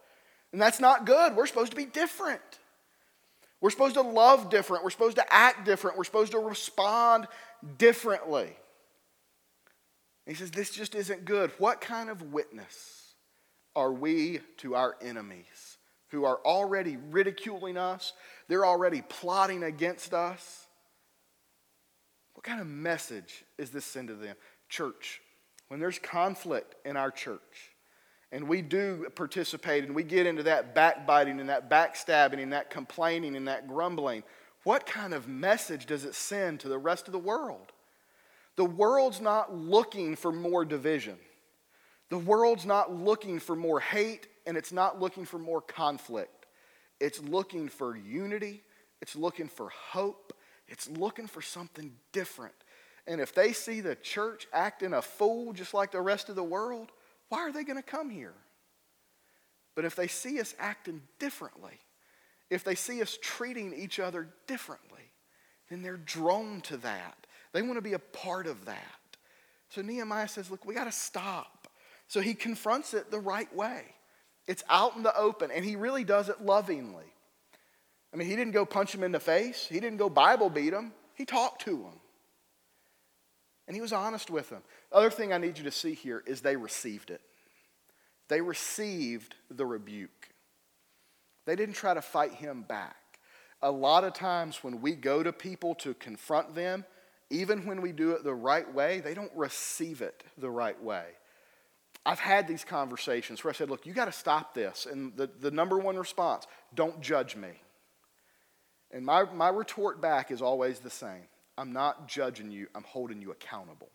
And 0.51 0.61
that's 0.61 0.79
not 0.79 1.05
good. 1.05 1.35
We're 1.35 1.47
supposed 1.47 1.71
to 1.71 1.77
be 1.77 1.85
different. 1.85 2.41
We're 3.61 3.69
supposed 3.69 3.95
to 3.95 4.01
love 4.01 4.49
different. 4.49 4.83
We're 4.83 4.89
supposed 4.89 5.17
to 5.17 5.33
act 5.33 5.65
different. 5.65 5.97
We're 5.97 6.03
supposed 6.03 6.31
to 6.31 6.39
respond 6.39 7.27
differently. 7.77 8.55
He 10.25 10.33
says, 10.33 10.51
This 10.51 10.71
just 10.71 10.95
isn't 10.95 11.25
good. 11.25 11.51
What 11.57 11.81
kind 11.81 12.09
of 12.09 12.33
witness 12.33 12.98
are 13.75 13.91
we 13.91 14.39
to 14.57 14.75
our 14.75 14.95
enemies 15.01 15.77
who 16.09 16.25
are 16.25 16.39
already 16.43 16.97
ridiculing 17.11 17.77
us? 17.77 18.13
They're 18.47 18.65
already 18.65 19.01
plotting 19.01 19.63
against 19.63 20.13
us. 20.13 20.67
What 22.33 22.43
kind 22.43 22.61
of 22.61 22.67
message 22.67 23.43
is 23.57 23.69
this 23.69 23.85
send 23.85 24.07
to 24.07 24.15
them? 24.15 24.35
Church, 24.69 25.21
when 25.67 25.79
there's 25.79 25.99
conflict 25.99 26.75
in 26.85 26.97
our 26.97 27.11
church, 27.11 27.73
and 28.31 28.47
we 28.47 28.61
do 28.61 29.07
participate 29.15 29.83
and 29.83 29.95
we 29.95 30.03
get 30.03 30.27
into 30.27 30.43
that 30.43 30.75
backbiting 30.75 31.39
and 31.39 31.49
that 31.49 31.69
backstabbing 31.69 32.41
and 32.41 32.53
that 32.53 32.69
complaining 32.69 33.35
and 33.35 33.47
that 33.47 33.67
grumbling, 33.67 34.23
what 34.63 34.85
kind 34.85 35.13
of 35.13 35.27
message 35.27 35.85
does 35.85 36.05
it 36.05 36.13
send 36.13 36.59
to 36.59 36.69
the 36.69 36.77
rest 36.77 37.07
of 37.07 37.11
the 37.11 37.19
world? 37.19 37.71
The 38.55 38.65
world's 38.65 39.21
not 39.21 39.55
looking 39.55 40.15
for 40.15 40.31
more 40.31 40.65
division. 40.65 41.17
The 42.09 42.17
world's 42.17 42.65
not 42.65 42.93
looking 42.93 43.39
for 43.39 43.55
more 43.55 43.79
hate 43.79 44.27
and 44.45 44.57
it's 44.57 44.71
not 44.71 44.99
looking 44.99 45.25
for 45.25 45.37
more 45.37 45.61
conflict. 45.61 46.47
It's 46.99 47.21
looking 47.21 47.69
for 47.69 47.95
unity, 47.95 48.63
it's 49.01 49.15
looking 49.15 49.47
for 49.47 49.69
hope, 49.69 50.33
it's 50.67 50.89
looking 50.89 51.27
for 51.27 51.41
something 51.41 51.93
different. 52.11 52.55
And 53.07 53.21
if 53.21 53.33
they 53.33 53.53
see 53.53 53.81
the 53.81 53.95
church 53.95 54.47
acting 54.53 54.93
a 54.93 55.01
fool 55.01 55.53
just 55.53 55.73
like 55.73 55.91
the 55.91 56.01
rest 56.01 56.29
of 56.29 56.35
the 56.35 56.43
world, 56.43 56.91
why 57.29 57.39
are 57.39 57.51
they 57.51 57.63
going 57.63 57.77
to 57.77 57.83
come 57.83 58.09
here? 58.09 58.33
But 59.75 59.85
if 59.85 59.95
they 59.95 60.07
see 60.07 60.39
us 60.39 60.55
acting 60.59 61.01
differently, 61.19 61.79
if 62.49 62.63
they 62.63 62.75
see 62.75 63.01
us 63.01 63.17
treating 63.21 63.73
each 63.73 63.99
other 63.99 64.27
differently, 64.47 65.11
then 65.69 65.81
they're 65.81 65.97
drawn 65.97 66.61
to 66.61 66.77
that. 66.77 67.27
They 67.53 67.61
want 67.61 67.75
to 67.75 67.81
be 67.81 67.93
a 67.93 67.99
part 67.99 68.47
of 68.47 68.65
that. 68.65 68.99
So 69.69 69.81
Nehemiah 69.81 70.27
says, 70.27 70.51
Look, 70.51 70.65
we 70.65 70.73
got 70.73 70.85
to 70.85 70.91
stop. 70.91 71.58
So 72.09 72.19
he 72.19 72.33
confronts 72.33 72.93
it 72.93 73.11
the 73.11 73.19
right 73.19 73.53
way. 73.55 73.83
It's 74.47 74.63
out 74.67 74.97
in 74.97 75.03
the 75.03 75.15
open, 75.15 75.51
and 75.51 75.63
he 75.63 75.75
really 75.75 76.03
does 76.03 76.27
it 76.27 76.41
lovingly. 76.41 77.05
I 78.11 78.17
mean, 78.17 78.27
he 78.27 78.35
didn't 78.35 78.53
go 78.53 78.65
punch 78.65 78.93
him 78.93 79.03
in 79.03 79.11
the 79.11 79.19
face, 79.19 79.67
he 79.69 79.79
didn't 79.79 79.97
go 79.97 80.09
Bible 80.09 80.49
beat 80.49 80.73
him, 80.73 80.91
he 81.13 81.23
talked 81.23 81.61
to 81.65 81.77
him. 81.77 81.99
And 83.67 83.75
he 83.75 83.81
was 83.81 83.93
honest 83.93 84.31
with 84.31 84.49
them. 84.49 84.63
Other 84.91 85.11
thing 85.11 85.31
I 85.31 85.37
need 85.37 85.59
you 85.59 85.63
to 85.65 85.71
see 85.71 85.93
here 85.93 86.23
is 86.25 86.41
they 86.41 86.55
received 86.55 87.11
it. 87.11 87.21
They 88.27 88.41
received 88.41 89.35
the 89.51 89.67
rebuke. 89.67 90.29
They 91.45 91.55
didn't 91.55 91.75
try 91.75 91.93
to 91.93 92.01
fight 92.01 92.33
him 92.33 92.63
back. 92.63 92.95
A 93.61 93.69
lot 93.69 94.03
of 94.03 94.13
times 94.13 94.63
when 94.63 94.81
we 94.81 94.95
go 94.95 95.21
to 95.21 95.31
people 95.31 95.75
to 95.75 95.93
confront 95.93 96.55
them, 96.55 96.85
even 97.29 97.67
when 97.67 97.81
we 97.81 97.91
do 97.91 98.11
it 98.11 98.23
the 98.23 98.33
right 98.33 98.71
way, 98.73 98.99
they 98.99 99.13
don't 99.13 99.31
receive 99.35 100.01
it 100.01 100.23
the 100.39 100.49
right 100.49 100.81
way. 100.81 101.05
I've 102.05 102.19
had 102.19 102.47
these 102.47 102.63
conversations 102.63 103.43
where 103.43 103.51
I 103.51 103.55
said, 103.55 103.69
look, 103.69 103.85
you 103.85 103.93
got 103.93 104.05
to 104.05 104.11
stop 104.11 104.53
this. 104.53 104.87
And 104.89 105.15
the, 105.15 105.29
the 105.39 105.51
number 105.51 105.77
one 105.77 105.97
response, 105.97 106.47
don't 106.73 107.01
judge 107.01 107.35
me. 107.35 107.49
And 108.91 109.05
my, 109.05 109.25
my 109.31 109.49
retort 109.49 110.01
back 110.01 110.31
is 110.31 110.41
always 110.41 110.79
the 110.79 110.89
same 110.89 111.23
I'm 111.57 111.73
not 111.73 112.07
judging 112.07 112.51
you, 112.51 112.67
I'm 112.73 112.83
holding 112.83 113.21
you 113.21 113.31
accountable. 113.31 113.89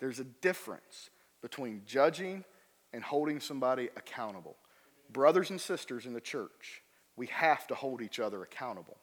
There's 0.00 0.18
a 0.18 0.24
difference 0.24 1.10
between 1.42 1.82
judging 1.86 2.44
and 2.92 3.04
holding 3.04 3.38
somebody 3.38 3.90
accountable. 3.96 4.56
Brothers 5.10 5.50
and 5.50 5.60
sisters 5.60 6.06
in 6.06 6.14
the 6.14 6.20
church, 6.20 6.82
we 7.14 7.26
have 7.26 7.66
to 7.66 7.74
hold 7.74 8.00
each 8.00 8.18
other 8.18 8.42
accountable. 8.42 8.96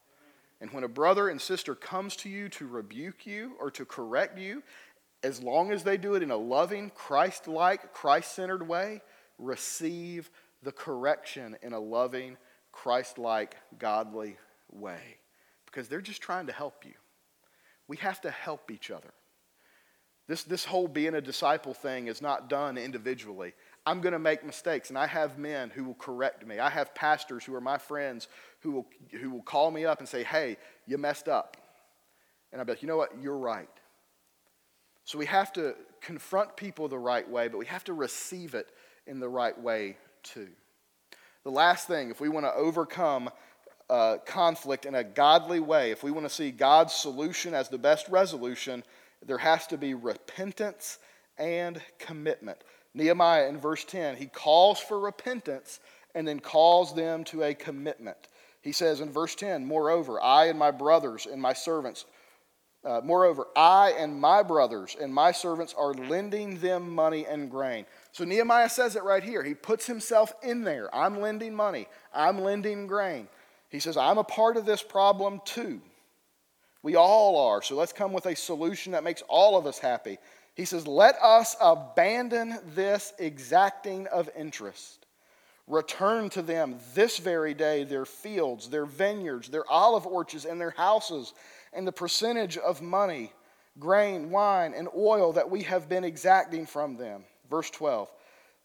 And 0.60 0.72
when 0.72 0.84
a 0.84 0.88
brother 0.88 1.30
and 1.30 1.40
sister 1.40 1.76
comes 1.76 2.16
to 2.18 2.30
you 2.30 2.50
to 2.50 2.68
rebuke 2.68 3.26
you 3.26 3.54
or 3.60 3.70
to 3.72 3.86
correct 3.86 4.40
you, 4.40 4.64
as 5.24 5.42
long 5.42 5.72
as 5.72 5.84
they 5.84 5.98
do 5.98 6.16
it 6.16 6.24
in 6.24 6.32
a 6.32 6.38
loving, 6.38 6.92
Christ 6.94 7.48
like, 7.48 7.94
Christ 7.94 8.36
centered 8.36 8.68
way, 8.68 9.02
receive 9.40 10.30
the 10.62 10.72
correction 10.72 11.58
in 11.62 11.74
a 11.74 11.80
loving, 11.80 12.38
Christ 12.72 13.18
like, 13.18 13.56
godly 13.80 14.38
way. 14.72 15.18
Because 15.66 15.88
they're 15.88 16.02
just 16.02 16.22
trying 16.22 16.48
to 16.48 16.54
help 16.54 16.86
you. 16.86 16.94
We 17.88 17.98
have 17.98 18.22
to 18.22 18.32
help 18.32 18.70
each 18.70 18.92
other. 18.92 19.14
This, 20.28 20.44
this 20.44 20.66
whole 20.66 20.88
being 20.88 21.16
a 21.16 21.22
disciple 21.22 21.74
thing 21.74 22.08
is 22.08 22.22
not 22.22 22.50
done 22.50 22.78
individually. 22.78 23.54
I'm 23.86 24.00
going 24.00 24.14
to 24.14 24.20
make 24.20 24.46
mistakes, 24.46 24.90
and 24.90 24.98
I 24.98 25.08
have 25.08 25.38
men 25.38 25.70
who 25.70 25.84
will 25.84 25.96
correct 25.96 26.46
me. 26.48 26.60
I 26.60 26.70
have 26.70 26.96
pastors 26.96 27.44
who 27.44 27.54
are 27.56 27.62
my 27.62 27.78
friends 27.78 28.30
who 28.60 28.72
will, 28.72 28.88
who 29.20 29.30
will 29.32 29.42
call 29.42 29.70
me 29.72 29.86
up 29.86 30.00
and 30.00 30.08
say, 30.08 30.24
Hey, 30.24 30.58
you 30.86 30.98
messed 30.98 31.28
up. 31.28 31.58
And 32.52 32.62
I'll 32.62 32.66
be 32.66 32.74
like, 32.74 32.82
You 32.82 32.88
know 32.88 32.98
what? 32.98 33.22
You're 33.22 33.38
right. 33.38 33.70
So 35.06 35.18
we 35.18 35.26
have 35.26 35.52
to 35.54 35.76
confront 36.02 36.56
people 36.56 36.88
the 36.88 36.98
right 36.98 37.28
way, 37.30 37.48
but 37.48 37.58
we 37.58 37.66
have 37.66 37.84
to 37.86 37.94
receive 37.94 38.54
it 38.54 38.70
in 39.08 39.20
the 39.20 39.30
right 39.30 39.58
way 39.60 39.98
too. 40.24 40.50
The 41.44 41.52
last 41.52 41.88
thing, 41.88 42.10
if 42.10 42.22
we 42.22 42.30
want 42.30 42.46
to 42.46 42.54
overcome 42.54 43.30
uh, 43.90 44.18
conflict 44.26 44.86
in 44.86 44.96
a 44.96 45.04
godly 45.04 45.60
way, 45.60 45.92
if 45.92 46.04
we 46.04 46.12
want 46.12 46.26
to 46.26 46.34
see 46.34 46.52
God's 46.52 46.94
solution 46.94 47.54
as 47.54 47.68
the 47.68 47.78
best 47.78 48.08
resolution, 48.08 48.84
there 49.26 49.38
has 49.38 49.68
to 49.68 49.78
be 49.78 49.94
repentance 49.94 51.00
and 51.38 51.82
commitment. 52.00 52.64
Nehemiah 52.94 53.48
in 53.48 53.58
verse 53.60 53.84
10, 53.84 54.16
he 54.18 54.28
calls 54.28 54.80
for 54.80 55.00
repentance 55.00 55.80
and 56.16 56.28
then 56.28 56.40
calls 56.40 56.94
them 56.94 57.24
to 57.26 57.44
a 57.44 57.54
commitment. 57.54 58.30
He 58.62 58.72
says 58.72 59.02
in 59.02 59.12
verse 59.12 59.36
10, 59.36 59.66
Moreover, 59.66 60.22
I 60.22 60.46
and 60.46 60.58
my 60.58 60.72
brothers 60.72 61.26
and 61.26 61.42
my 61.42 61.54
servants, 61.54 62.06
uh, 62.86 63.02
moreover, 63.04 63.48
I 63.56 63.92
and 63.98 64.20
my 64.20 64.44
brothers 64.44 64.96
and 65.00 65.14
my 65.14 65.32
servants 65.32 65.74
are 65.78 65.94
lending 65.94 66.60
them 66.60 66.94
money 66.94 67.26
and 67.26 67.50
grain. 67.50 67.86
So 68.12 68.26
Nehemiah 68.26 68.70
says 68.70 68.96
it 68.96 69.04
right 69.04 69.24
here. 69.24 69.44
He 69.44 69.54
puts 69.54 69.88
himself 69.88 70.34
in 70.44 70.64
there. 70.64 70.94
I'm 70.94 71.20
lending 71.20 71.56
money, 71.56 71.88
I'm 72.14 72.42
lending 72.42 72.88
grain. 72.88 73.28
He 73.70 73.80
says, 73.80 73.98
I'm 73.98 74.20
a 74.20 74.24
part 74.24 74.58
of 74.58 74.66
this 74.66 74.84
problem 74.84 75.42
too. 75.46 75.82
We 76.84 76.96
all 76.96 77.50
are. 77.50 77.62
So 77.62 77.76
let's 77.76 77.94
come 77.94 78.14
with 78.14 78.26
a 78.26 78.36
solution 78.36 78.92
that 78.92 79.04
makes 79.04 79.24
all 79.28 79.58
of 79.58 79.66
us 79.66 79.80
happy. 79.80 80.20
He 80.54 80.66
says, 80.66 80.86
Let 80.86 81.16
us 81.22 81.56
abandon 81.60 82.60
this 82.76 83.14
exacting 83.18 84.08
of 84.08 84.30
interest. 84.38 85.06
Return 85.68 86.30
to 86.32 86.42
them 86.42 86.76
this 86.94 87.18
very 87.18 87.54
day 87.54 87.86
their 87.86 88.06
fields, 88.06 88.70
their 88.70 88.86
vineyards, 88.86 89.48
their 89.48 89.70
olive 89.72 90.06
orchards, 90.06 90.46
and 90.46 90.60
their 90.60 90.72
houses, 90.72 91.34
and 91.76 91.88
the 91.88 91.92
percentage 91.92 92.58
of 92.58 92.82
money, 92.82 93.32
grain, 93.80 94.30
wine, 94.30 94.74
and 94.76 94.88
oil 94.96 95.34
that 95.34 95.50
we 95.50 95.64
have 95.64 95.90
been 95.90 96.04
exacting 96.04 96.66
from 96.66 96.96
them. 96.98 97.24
Verse 97.50 97.70
12. 97.70 98.10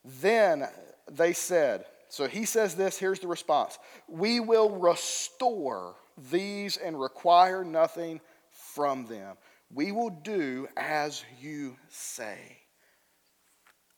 Then 0.05 0.67
they 1.11 1.33
said, 1.33 1.85
so 2.09 2.27
he 2.27 2.45
says 2.45 2.75
this, 2.75 2.99
here's 2.99 3.21
the 3.21 3.29
response 3.29 3.79
We 4.09 4.41
will 4.41 4.71
restore 4.71 5.95
these 6.31 6.77
and 6.77 7.01
require 7.01 7.65
nothing 7.65 8.21
from 8.51 9.07
them. 9.07 9.37
We 9.73 9.93
will 9.93 10.11
do 10.11 10.67
as 10.77 11.25
you 11.41 11.77
say. 11.89 12.39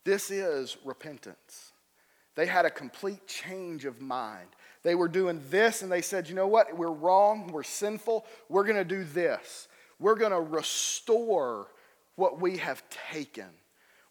This 0.03 0.31
is 0.31 0.77
repentance. 0.83 1.71
They 2.35 2.45
had 2.45 2.65
a 2.65 2.71
complete 2.71 3.27
change 3.27 3.85
of 3.85 4.01
mind. 4.01 4.47
They 4.83 4.95
were 4.95 5.07
doing 5.07 5.41
this 5.49 5.81
and 5.81 5.91
they 5.91 6.01
said, 6.01 6.27
you 6.27 6.35
know 6.35 6.47
what? 6.47 6.75
We're 6.75 6.91
wrong. 6.91 7.47
We're 7.51 7.63
sinful. 7.63 8.25
We're 8.49 8.63
going 8.63 8.77
to 8.77 8.85
do 8.85 9.03
this. 9.03 9.67
We're 9.99 10.15
going 10.15 10.31
to 10.31 10.41
restore 10.41 11.67
what 12.15 12.41
we 12.41 12.57
have 12.57 12.83
taken. 13.11 13.47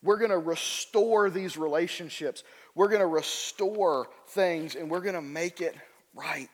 We're 0.02 0.16
going 0.16 0.30
to 0.30 0.38
restore 0.38 1.28
these 1.28 1.56
relationships. 1.56 2.44
We're 2.74 2.88
going 2.88 3.00
to 3.00 3.06
restore 3.06 4.08
things 4.28 4.76
and 4.76 4.90
we're 4.90 5.00
going 5.00 5.14
to 5.14 5.20
make 5.20 5.60
it 5.60 5.74
right. 6.14 6.48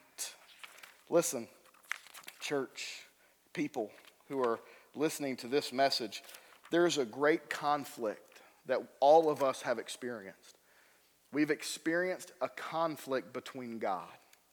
Listen, 1.08 1.46
church, 2.40 3.02
people 3.52 3.90
who 4.28 4.42
are 4.42 4.58
listening 4.94 5.36
to 5.36 5.46
this 5.46 5.72
message, 5.72 6.22
there's 6.70 6.98
a 6.98 7.04
great 7.04 7.48
conflict 7.48 8.40
that 8.66 8.80
all 9.00 9.30
of 9.30 9.42
us 9.42 9.62
have 9.62 9.78
experienced. 9.78 10.55
We've 11.32 11.50
experienced 11.50 12.32
a 12.40 12.48
conflict 12.48 13.32
between 13.32 13.78
God, 13.78 14.08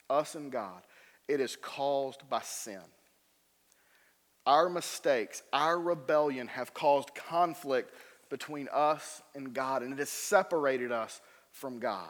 us 0.10 0.36
and 0.36 0.52
God. 0.52 0.82
It 1.28 1.40
is 1.40 1.56
caused 1.56 2.30
by 2.30 2.42
sin. 2.42 2.82
Our 4.46 4.68
mistakes, 4.70 5.42
our 5.54 5.80
rebellion 5.80 6.48
have 6.48 6.74
caused 6.74 7.16
conflict 7.16 7.94
between 8.30 8.68
us 8.74 9.22
and 9.36 9.54
God, 9.54 9.84
and 9.84 9.94
it 9.94 10.00
has 10.00 10.10
separated 10.10 10.92
us 10.92 11.22
from 11.52 11.80
God. 11.80 12.10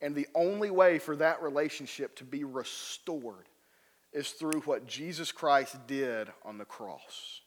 And 0.00 0.14
the 0.14 0.28
only 0.34 0.70
way 0.70 0.98
for 0.98 1.16
that 1.16 1.42
relationship 1.42 2.16
to 2.16 2.24
be 2.24 2.44
restored 2.44 3.48
is 4.12 4.30
through 4.30 4.60
what 4.62 4.86
Jesus 4.86 5.32
Christ 5.32 5.76
did 5.86 6.28
on 6.44 6.58
the 6.58 6.64
cross. 6.64 7.39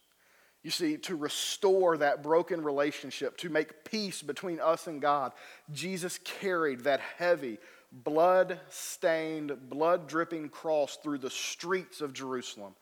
You 0.64 0.72
see, 0.72 0.98
to 0.98 1.16
restore 1.16 1.98
that 1.98 2.24
broken 2.24 2.64
relationship, 2.64 3.38
to 3.38 3.50
make 3.50 3.84
peace 3.84 4.22
between 4.22 4.62
us 4.62 4.88
and 4.88 5.02
God, 5.02 5.34
Jesus 5.72 6.20
carried 6.24 6.82
that 6.82 7.02
heavy, 7.18 7.58
blood 7.92 8.60
stained, 8.70 9.70
blood 9.70 10.08
dripping 10.08 10.48
cross 10.50 10.98
through 11.04 11.18
the 11.18 11.30
streets 11.30 12.00
of 12.00 12.14
Jerusalem, 12.14 12.76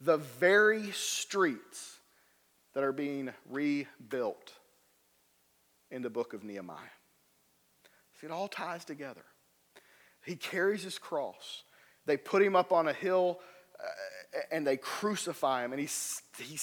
the 0.00 0.16
very 0.16 0.90
streets 0.90 1.98
that 2.74 2.82
are 2.82 2.92
being 2.92 3.30
rebuilt 3.48 4.52
in 5.90 6.02
the 6.02 6.10
book 6.10 6.34
of 6.34 6.42
Nehemiah. 6.42 6.76
See, 8.20 8.26
it 8.26 8.32
all 8.32 8.48
ties 8.48 8.84
together. 8.84 9.24
He 10.24 10.34
carries 10.34 10.82
his 10.82 10.98
cross. 10.98 11.62
They 12.04 12.16
put 12.16 12.42
him 12.42 12.56
up 12.56 12.72
on 12.72 12.88
a 12.88 12.92
hill 12.92 13.38
uh, 13.80 14.40
and 14.50 14.66
they 14.66 14.76
crucify 14.76 15.64
him, 15.64 15.72
and 15.72 15.80
he's, 15.80 16.20
he, 16.36 16.58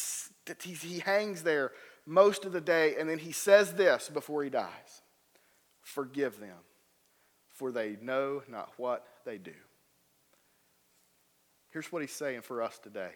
he, 0.61 0.73
he 0.73 0.99
hangs 0.99 1.43
there 1.43 1.71
most 2.05 2.45
of 2.45 2.51
the 2.51 2.61
day, 2.61 2.95
and 2.99 3.09
then 3.09 3.17
he 3.17 3.31
says 3.31 3.73
this 3.73 4.09
before 4.09 4.43
he 4.43 4.49
dies 4.49 5.01
Forgive 5.81 6.39
them, 6.39 6.57
for 7.49 7.71
they 7.71 7.97
know 8.01 8.43
not 8.47 8.71
what 8.77 9.05
they 9.25 9.37
do. 9.37 9.53
Here's 11.71 11.91
what 11.91 12.01
he's 12.01 12.11
saying 12.11 12.41
for 12.41 12.61
us 12.61 12.79
today. 12.79 13.11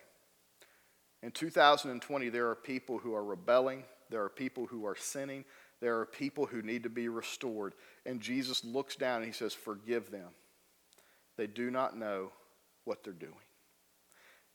In 1.22 1.32
2020, 1.32 2.30
there 2.30 2.50
are 2.50 2.56
people 2.56 2.98
who 2.98 3.14
are 3.14 3.24
rebelling, 3.24 3.84
there 4.10 4.24
are 4.24 4.30
people 4.30 4.66
who 4.66 4.86
are 4.86 4.96
sinning, 4.96 5.46
there 5.82 6.00
are 6.00 6.06
people 6.06 6.46
who 6.46 6.62
need 6.62 6.84
to 6.84 6.90
be 6.90 7.08
restored. 7.08 7.74
And 8.06 8.20
Jesus 8.20 8.64
looks 8.66 8.96
down 8.96 9.18
and 9.18 9.26
he 9.26 9.32
says, 9.32 9.54
Forgive 9.54 10.12
them. 10.12 10.30
They 11.38 11.48
do 11.48 11.72
not 11.72 11.98
know 11.98 12.32
what 12.84 13.04
they're 13.04 13.14
doing. 13.14 13.34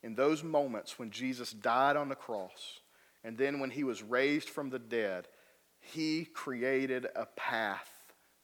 In 0.04 0.14
those 0.14 0.44
moments 0.44 0.98
when 0.98 1.10
Jesus 1.10 1.50
died 1.50 1.96
on 1.96 2.10
the 2.10 2.14
cross, 2.14 2.80
and 3.24 3.38
then 3.38 3.58
when 3.58 3.70
he 3.70 3.84
was 3.84 4.02
raised 4.02 4.50
from 4.50 4.68
the 4.68 4.78
dead, 4.78 5.28
he 5.80 6.26
created 6.26 7.06
a 7.16 7.24
path 7.24 7.90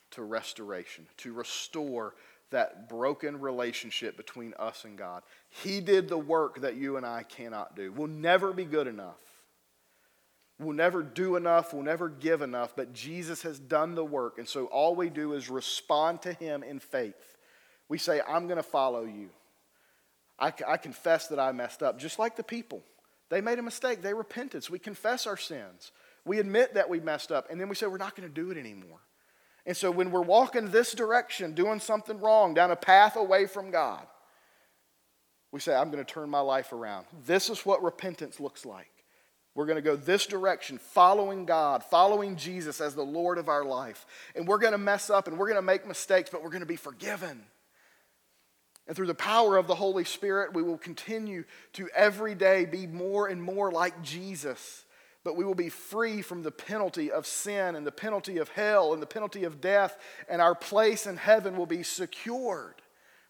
to 0.09 0.23
restoration, 0.23 1.05
to 1.17 1.33
restore 1.33 2.15
that 2.49 2.89
broken 2.89 3.39
relationship 3.39 4.17
between 4.17 4.55
us 4.57 4.85
and 4.85 4.97
God. 4.97 5.21
He 5.49 5.81
did 5.81 6.09
the 6.09 6.17
work 6.17 6.61
that 6.61 6.77
you 6.77 6.97
and 6.97 7.05
I 7.05 7.23
cannot 7.23 7.75
do. 7.75 7.91
We'll 7.91 8.07
never 8.07 8.53
be 8.53 8.65
good 8.65 8.87
enough. 8.87 9.21
We'll 10.59 10.75
never 10.75 11.03
do 11.03 11.35
enough. 11.35 11.73
We'll 11.73 11.83
never 11.83 12.09
give 12.09 12.41
enough. 12.41 12.75
But 12.75 12.91
Jesus 12.91 13.43
has 13.43 13.59
done 13.59 13.93
the 13.93 14.03
work. 14.03 14.39
And 14.39 14.47
so 14.47 14.65
all 14.65 14.95
we 14.95 15.09
do 15.09 15.33
is 15.33 15.47
respond 15.47 16.23
to 16.23 16.33
Him 16.33 16.63
in 16.63 16.79
faith. 16.79 17.37
We 17.87 17.99
say, 17.99 18.19
I'm 18.27 18.47
going 18.47 18.57
to 18.57 18.63
follow 18.63 19.03
you. 19.03 19.29
I, 20.41 20.51
I 20.67 20.77
confess 20.77 21.27
that 21.27 21.39
I 21.39 21.51
messed 21.51 21.83
up, 21.83 21.99
just 21.99 22.17
like 22.17 22.35
the 22.35 22.43
people. 22.43 22.81
They 23.29 23.39
made 23.39 23.59
a 23.59 23.63
mistake. 23.63 24.01
They 24.01 24.13
repented. 24.13 24.63
So 24.63 24.73
we 24.73 24.79
confess 24.79 25.27
our 25.27 25.37
sins. 25.37 25.91
We 26.25 26.39
admit 26.39 26.73
that 26.73 26.89
we 26.89 26.99
messed 26.99 27.31
up. 27.31 27.49
And 27.49 27.61
then 27.61 27.69
we 27.69 27.75
say, 27.75 27.85
we're 27.85 27.97
not 27.97 28.15
going 28.15 28.27
to 28.27 28.33
do 28.33 28.51
it 28.51 28.57
anymore. 28.57 28.99
And 29.65 29.77
so 29.77 29.91
when 29.91 30.11
we're 30.11 30.21
walking 30.21 30.69
this 30.69 30.93
direction, 30.93 31.53
doing 31.53 31.79
something 31.79 32.19
wrong, 32.19 32.55
down 32.55 32.71
a 32.71 32.75
path 32.75 33.15
away 33.15 33.45
from 33.45 33.69
God, 33.69 34.05
we 35.51 35.59
say, 35.59 35.75
I'm 35.75 35.91
going 35.91 36.03
to 36.03 36.11
turn 36.11 36.29
my 36.29 36.39
life 36.39 36.73
around. 36.73 37.05
This 37.25 37.49
is 37.49 37.65
what 37.65 37.83
repentance 37.83 38.39
looks 38.39 38.65
like. 38.65 38.87
We're 39.53 39.65
going 39.65 39.75
to 39.75 39.81
go 39.81 39.95
this 39.95 40.25
direction, 40.25 40.77
following 40.77 41.45
God, 41.45 41.83
following 41.83 42.37
Jesus 42.37 42.81
as 42.81 42.95
the 42.95 43.03
Lord 43.03 43.37
of 43.37 43.49
our 43.49 43.65
life. 43.65 44.05
And 44.35 44.47
we're 44.47 44.59
going 44.59 44.71
to 44.71 44.77
mess 44.77 45.09
up 45.09 45.27
and 45.27 45.37
we're 45.37 45.47
going 45.47 45.57
to 45.57 45.61
make 45.61 45.85
mistakes, 45.85 46.29
but 46.31 46.41
we're 46.41 46.49
going 46.49 46.61
to 46.61 46.65
be 46.65 46.77
forgiven. 46.77 47.43
And 48.91 48.95
through 48.97 49.07
the 49.07 49.15
power 49.15 49.55
of 49.55 49.67
the 49.67 49.75
Holy 49.75 50.03
Spirit, 50.03 50.53
we 50.53 50.63
will 50.63 50.77
continue 50.77 51.45
to 51.71 51.87
every 51.95 52.35
day 52.35 52.65
be 52.65 52.87
more 52.87 53.29
and 53.29 53.41
more 53.41 53.71
like 53.71 54.01
Jesus. 54.01 54.83
But 55.23 55.37
we 55.37 55.45
will 55.45 55.55
be 55.55 55.69
free 55.69 56.21
from 56.21 56.43
the 56.43 56.51
penalty 56.51 57.09
of 57.09 57.25
sin 57.25 57.77
and 57.77 57.87
the 57.87 57.91
penalty 57.93 58.37
of 58.37 58.49
hell 58.49 58.91
and 58.91 59.01
the 59.01 59.07
penalty 59.07 59.45
of 59.45 59.61
death, 59.61 59.97
and 60.27 60.41
our 60.41 60.53
place 60.53 61.07
in 61.07 61.15
heaven 61.15 61.55
will 61.55 61.65
be 61.65 61.83
secured. 61.83 62.81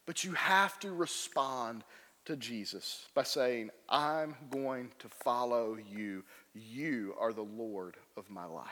But 0.04 0.24
you 0.24 0.32
have 0.32 0.80
to 0.80 0.90
respond 0.90 1.84
to 2.24 2.34
Jesus 2.34 3.06
by 3.14 3.22
saying, 3.22 3.70
I'm 3.88 4.34
going 4.50 4.90
to 4.98 5.08
follow 5.22 5.78
you. 5.88 6.24
You 6.54 7.14
are 7.20 7.32
the 7.32 7.42
Lord 7.42 7.94
of 8.16 8.28
my 8.28 8.46
life. 8.46 8.66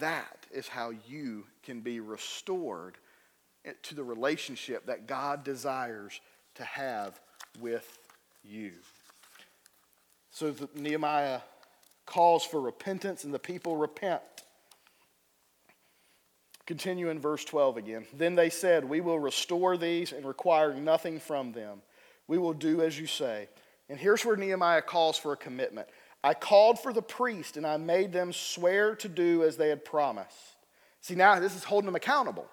That 0.00 0.46
is 0.50 0.68
how 0.68 0.94
you 1.06 1.44
can 1.62 1.82
be 1.82 2.00
restored 2.00 2.96
to 3.82 3.94
the 3.94 4.04
relationship 4.04 4.86
that 4.86 5.06
God 5.06 5.44
desires 5.44 6.20
to 6.56 6.64
have 6.64 7.20
with 7.60 7.98
you. 8.44 8.72
So 10.30 10.54
Nehemiah 10.74 11.40
calls 12.04 12.44
for 12.44 12.60
repentance, 12.60 13.24
and 13.24 13.34
the 13.34 13.38
people 13.38 13.76
repent. 13.76 14.22
Continue 16.66 17.10
in 17.10 17.20
verse 17.20 17.44
12 17.44 17.76
again. 17.76 18.06
Then 18.12 18.34
they 18.34 18.50
said, 18.50 18.84
We 18.84 19.00
will 19.00 19.18
restore 19.18 19.76
these 19.76 20.12
and 20.12 20.24
require 20.24 20.74
nothing 20.74 21.20
from 21.20 21.52
them. 21.52 21.80
We 22.26 22.38
will 22.38 22.52
do 22.52 22.82
as 22.82 22.98
you 22.98 23.06
say. 23.06 23.48
And 23.88 23.98
here's 23.98 24.24
where 24.24 24.36
Nehemiah 24.36 24.82
calls 24.82 25.16
for 25.16 25.32
a 25.32 25.36
commitment. 25.36 25.88
I 26.24 26.34
called 26.34 26.80
for 26.80 26.92
the 26.92 27.02
priest 27.02 27.56
and 27.56 27.64
I 27.64 27.76
made 27.76 28.12
them 28.12 28.32
swear 28.32 28.96
to 28.96 29.08
do 29.08 29.44
as 29.44 29.56
they 29.56 29.68
had 29.68 29.84
promised. 29.84 30.56
See, 31.00 31.14
now 31.14 31.38
this 31.38 31.54
is 31.54 31.62
holding 31.62 31.86
them 31.86 31.94
accountable. 31.94 32.48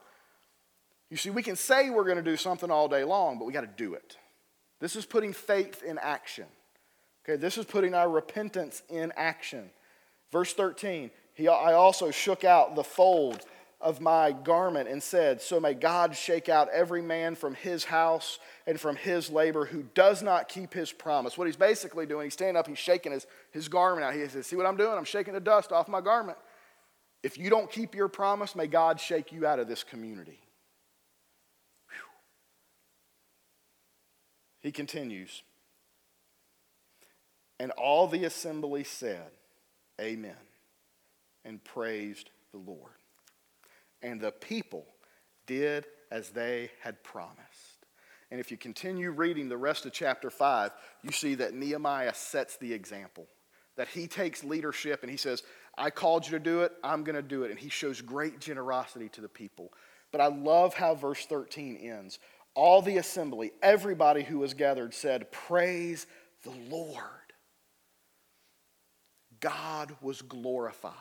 You 1.14 1.18
see, 1.18 1.30
we 1.30 1.44
can 1.44 1.56
say 1.56 1.92
we're 1.92 2.06
going 2.06 2.18
to 2.18 2.24
do 2.24 2.36
something 2.36 2.72
all 2.72 2.88
day 2.88 3.04
long, 3.04 3.38
but 3.38 3.46
we 3.46 3.54
got 3.54 3.62
to 3.62 3.68
do 3.68 3.94
it. 3.94 4.18
This 4.80 4.96
is 4.96 5.06
putting 5.06 5.32
faith 5.32 5.84
in 5.84 6.00
action. 6.00 6.48
Okay, 7.24 7.40
this 7.40 7.60
is 7.60 7.66
putting 7.66 7.94
our 7.94 8.10
repentance 8.10 8.82
in 8.90 9.14
action. 9.16 9.70
Verse 10.32 10.56
13, 10.56 11.12
he, 11.36 11.48
I 11.48 11.74
also 11.74 12.10
shook 12.10 12.44
out 12.44 12.76
the 12.76 12.84
fold 12.84 13.46
of 13.80 14.02
my 14.02 14.32
garment 14.32 14.90
and 14.90 15.04
said, 15.04 15.40
So 15.40 15.60
may 15.60 15.76
God 15.76 16.16
shake 16.16 16.50
out 16.50 16.68
every 16.74 17.04
man 17.04 17.36
from 17.36 17.54
his 17.54 17.84
house 17.84 18.40
and 18.66 18.80
from 18.80 18.96
his 18.96 19.30
labor 19.30 19.66
who 19.66 19.84
does 19.94 20.24
not 20.24 20.50
keep 20.50 20.74
his 20.74 20.92
promise. 20.92 21.38
What 21.38 21.46
he's 21.46 21.56
basically 21.56 22.08
doing, 22.08 22.26
he's 22.26 22.34
standing 22.34 22.58
up, 22.58 22.66
he's 22.66 22.80
shaking 22.80 23.12
his, 23.12 23.28
his 23.52 23.68
garment 23.68 24.04
out. 24.04 24.16
He 24.16 24.28
says, 24.28 24.48
See 24.48 24.56
what 24.56 24.66
I'm 24.66 24.78
doing? 24.78 24.98
I'm 24.98 25.06
shaking 25.06 25.36
the 25.36 25.40
dust 25.40 25.72
off 25.72 25.88
my 25.88 26.02
garment. 26.02 26.40
If 27.22 27.38
you 27.38 27.52
don't 27.52 27.70
keep 27.70 27.94
your 27.94 28.08
promise, 28.08 28.56
may 28.56 28.66
God 28.66 29.00
shake 29.00 29.32
you 29.32 29.46
out 29.46 29.60
of 29.60 29.68
this 29.68 29.84
community. 29.84 30.40
He 34.64 34.72
continues. 34.72 35.44
And 37.60 37.72
all 37.72 38.08
the 38.08 38.24
assembly 38.26 38.84
said, 38.84 39.30
Amen, 40.02 40.36
and 41.46 41.64
praised 41.64 42.32
the 42.52 42.58
Lord. 42.58 42.94
And 44.02 44.20
the 44.20 44.32
people 44.32 44.86
did 45.46 45.86
as 46.10 46.30
they 46.30 46.72
had 46.82 47.04
promised. 47.04 47.38
And 48.32 48.40
if 48.40 48.50
you 48.50 48.58
continue 48.58 49.12
reading 49.12 49.48
the 49.48 49.58
rest 49.58 49.86
of 49.86 49.92
chapter 49.92 50.32
5, 50.32 50.72
you 51.04 51.12
see 51.12 51.36
that 51.36 51.54
Nehemiah 51.54 52.16
sets 52.16 52.58
the 52.58 52.74
example. 52.74 53.28
That 53.76 53.88
he 53.88 54.08
takes 54.08 54.44
leadership 54.44 55.04
and 55.04 55.12
he 55.12 55.18
says, 55.18 55.44
I 55.78 55.90
called 55.90 56.26
you 56.26 56.32
to 56.32 56.40
do 56.40 56.62
it, 56.62 56.72
I'm 56.84 57.04
going 57.04 57.16
to 57.16 57.22
do 57.22 57.44
it. 57.44 57.52
And 57.52 57.60
he 57.60 57.70
shows 57.70 58.02
great 58.02 58.40
generosity 58.40 59.10
to 59.10 59.22
the 59.22 59.30
people. 59.30 59.72
But 60.12 60.22
I 60.22 60.28
love 60.28 60.74
how 60.74 60.96
verse 60.96 61.26
13 61.26 61.78
ends. 61.78 62.20
All 62.56 62.82
the 62.82 62.98
assembly, 62.98 63.52
everybody 63.62 64.24
who 64.24 64.40
was 64.40 64.54
gathered 64.54 64.94
said, 64.94 65.32
Praise 65.32 66.06
the 66.44 66.54
Lord. 66.70 67.00
God 69.40 69.96
was 70.02 70.22
glorified. 70.22 70.94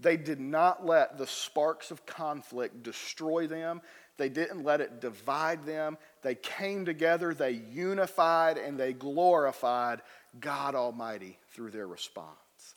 They 0.00 0.16
did 0.16 0.40
not 0.40 0.86
let 0.86 1.18
the 1.18 1.26
sparks 1.26 1.90
of 1.90 2.06
conflict 2.06 2.82
destroy 2.82 3.46
them. 3.46 3.82
They 4.16 4.28
didn't 4.28 4.64
let 4.64 4.80
it 4.80 5.00
divide 5.00 5.64
them. 5.64 5.98
They 6.22 6.36
came 6.36 6.84
together, 6.84 7.34
they 7.34 7.50
unified, 7.50 8.58
and 8.58 8.78
they 8.78 8.92
glorified 8.92 10.02
God 10.38 10.74
Almighty 10.74 11.38
through 11.52 11.70
their 11.70 11.86
response. 11.86 12.74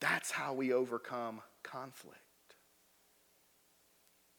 That's 0.00 0.30
how 0.30 0.52
we 0.52 0.72
overcome 0.72 1.40
conflict. 1.62 2.20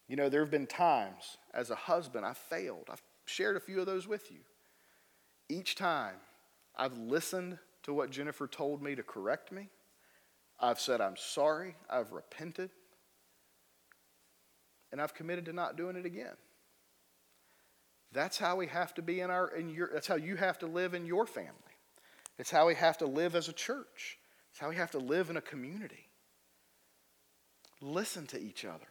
You 0.09 0.15
know, 0.15 0.27
there 0.27 0.41
have 0.41 0.51
been 0.51 0.67
times 0.67 1.37
as 1.53 1.69
a 1.69 1.75
husband 1.75 2.25
I've 2.25 2.37
failed. 2.37 2.87
I've 2.91 3.03
shared 3.25 3.55
a 3.55 3.59
few 3.59 3.79
of 3.79 3.85
those 3.85 4.07
with 4.07 4.31
you. 4.31 4.39
Each 5.47 5.75
time 5.75 6.15
I've 6.75 6.97
listened 6.97 7.59
to 7.83 7.93
what 7.93 8.09
Jennifer 8.09 8.47
told 8.47 8.81
me 8.81 8.95
to 8.95 9.03
correct 9.03 9.51
me. 9.51 9.69
I've 10.59 10.79
said 10.79 10.99
I'm 10.99 11.15
sorry, 11.15 11.75
I've 11.89 12.11
repented, 12.11 12.71
and 14.91 14.99
I've 14.99 15.13
committed 15.13 15.45
to 15.45 15.53
not 15.53 15.77
doing 15.77 15.95
it 15.95 16.05
again. 16.05 16.35
That's 18.11 18.39
how 18.39 18.55
we 18.55 18.65
have 18.67 18.95
to 18.95 19.03
be 19.03 19.21
in 19.21 19.29
our 19.29 19.47
in 19.49 19.69
your 19.69 19.91
that's 19.93 20.07
how 20.07 20.15
you 20.15 20.35
have 20.37 20.57
to 20.59 20.65
live 20.65 20.95
in 20.95 21.05
your 21.05 21.27
family. 21.27 21.53
It's 22.39 22.49
how 22.49 22.65
we 22.65 22.75
have 22.75 22.97
to 22.97 23.05
live 23.05 23.35
as 23.35 23.47
a 23.47 23.53
church. 23.53 24.17
It's 24.49 24.59
how 24.59 24.69
we 24.69 24.75
have 24.75 24.91
to 24.91 24.97
live 24.97 25.29
in 25.29 25.37
a 25.37 25.41
community. 25.41 26.09
Listen 27.79 28.25
to 28.27 28.41
each 28.41 28.65
other. 28.65 28.87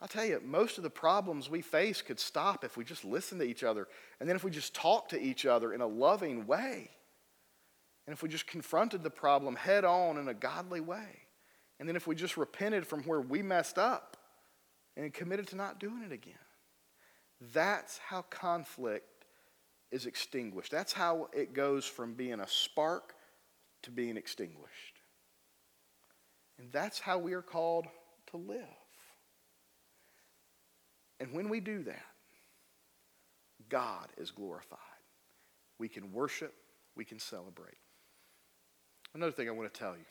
I'll 0.00 0.08
tell 0.08 0.24
you, 0.24 0.40
most 0.44 0.78
of 0.78 0.84
the 0.84 0.90
problems 0.90 1.50
we 1.50 1.60
face 1.60 2.02
could 2.02 2.20
stop 2.20 2.64
if 2.64 2.76
we 2.76 2.84
just 2.84 3.04
listen 3.04 3.38
to 3.38 3.44
each 3.44 3.64
other 3.64 3.88
and 4.20 4.28
then 4.28 4.36
if 4.36 4.44
we 4.44 4.50
just 4.50 4.74
talk 4.74 5.08
to 5.08 5.20
each 5.20 5.44
other 5.44 5.72
in 5.72 5.80
a 5.80 5.86
loving 5.86 6.46
way. 6.46 6.90
And 8.06 8.14
if 8.14 8.22
we 8.22 8.28
just 8.28 8.46
confronted 8.46 9.02
the 9.02 9.10
problem 9.10 9.56
head 9.56 9.84
on 9.84 10.16
in 10.16 10.28
a 10.28 10.34
godly 10.34 10.80
way, 10.80 11.26
and 11.78 11.88
then 11.88 11.96
if 11.96 12.06
we 12.06 12.14
just 12.14 12.36
repented 12.36 12.86
from 12.86 13.02
where 13.02 13.20
we 13.20 13.42
messed 13.42 13.76
up 13.76 14.16
and 14.96 15.12
committed 15.12 15.48
to 15.48 15.56
not 15.56 15.78
doing 15.78 16.02
it 16.02 16.12
again, 16.12 16.34
that's 17.52 17.98
how 17.98 18.22
conflict 18.22 19.26
is 19.90 20.06
extinguished. 20.06 20.70
That's 20.70 20.92
how 20.92 21.28
it 21.32 21.52
goes 21.52 21.84
from 21.84 22.14
being 22.14 22.40
a 22.40 22.48
spark 22.48 23.14
to 23.82 23.90
being 23.90 24.16
extinguished. 24.16 25.00
And 26.58 26.72
that's 26.72 26.98
how 26.98 27.18
we 27.18 27.34
are 27.34 27.42
called 27.42 27.86
to 28.30 28.36
live. 28.36 28.64
And 31.20 31.32
when 31.32 31.48
we 31.48 31.60
do 31.60 31.82
that, 31.84 32.06
God 33.68 34.08
is 34.16 34.30
glorified. 34.30 34.78
We 35.78 35.88
can 35.88 36.12
worship, 36.12 36.54
we 36.96 37.04
can 37.04 37.18
celebrate. 37.18 37.78
Another 39.14 39.32
thing 39.32 39.48
I 39.48 39.52
want 39.52 39.72
to 39.72 39.78
tell 39.78 39.96
you 39.96 40.04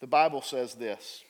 the 0.00 0.06
Bible 0.06 0.42
says 0.42 0.74
this. 0.74 1.24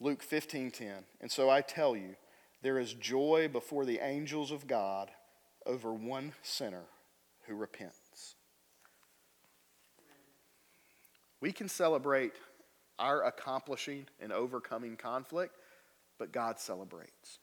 Luke 0.00 0.22
15:10. 0.22 1.04
And 1.20 1.30
so 1.30 1.50
I 1.50 1.60
tell 1.60 1.96
you, 1.96 2.16
there 2.62 2.78
is 2.78 2.94
joy 2.94 3.48
before 3.52 3.84
the 3.84 3.98
angels 3.98 4.50
of 4.50 4.66
God 4.66 5.10
over 5.66 5.92
one 5.92 6.34
sinner 6.42 6.84
who 7.46 7.54
repents. 7.54 8.36
We 11.40 11.52
can 11.52 11.68
celebrate 11.68 12.32
our 12.98 13.24
accomplishing 13.24 14.06
and 14.18 14.32
overcoming 14.32 14.96
conflict, 14.96 15.56
but 16.18 16.32
God 16.32 16.58
celebrates. 16.58 17.38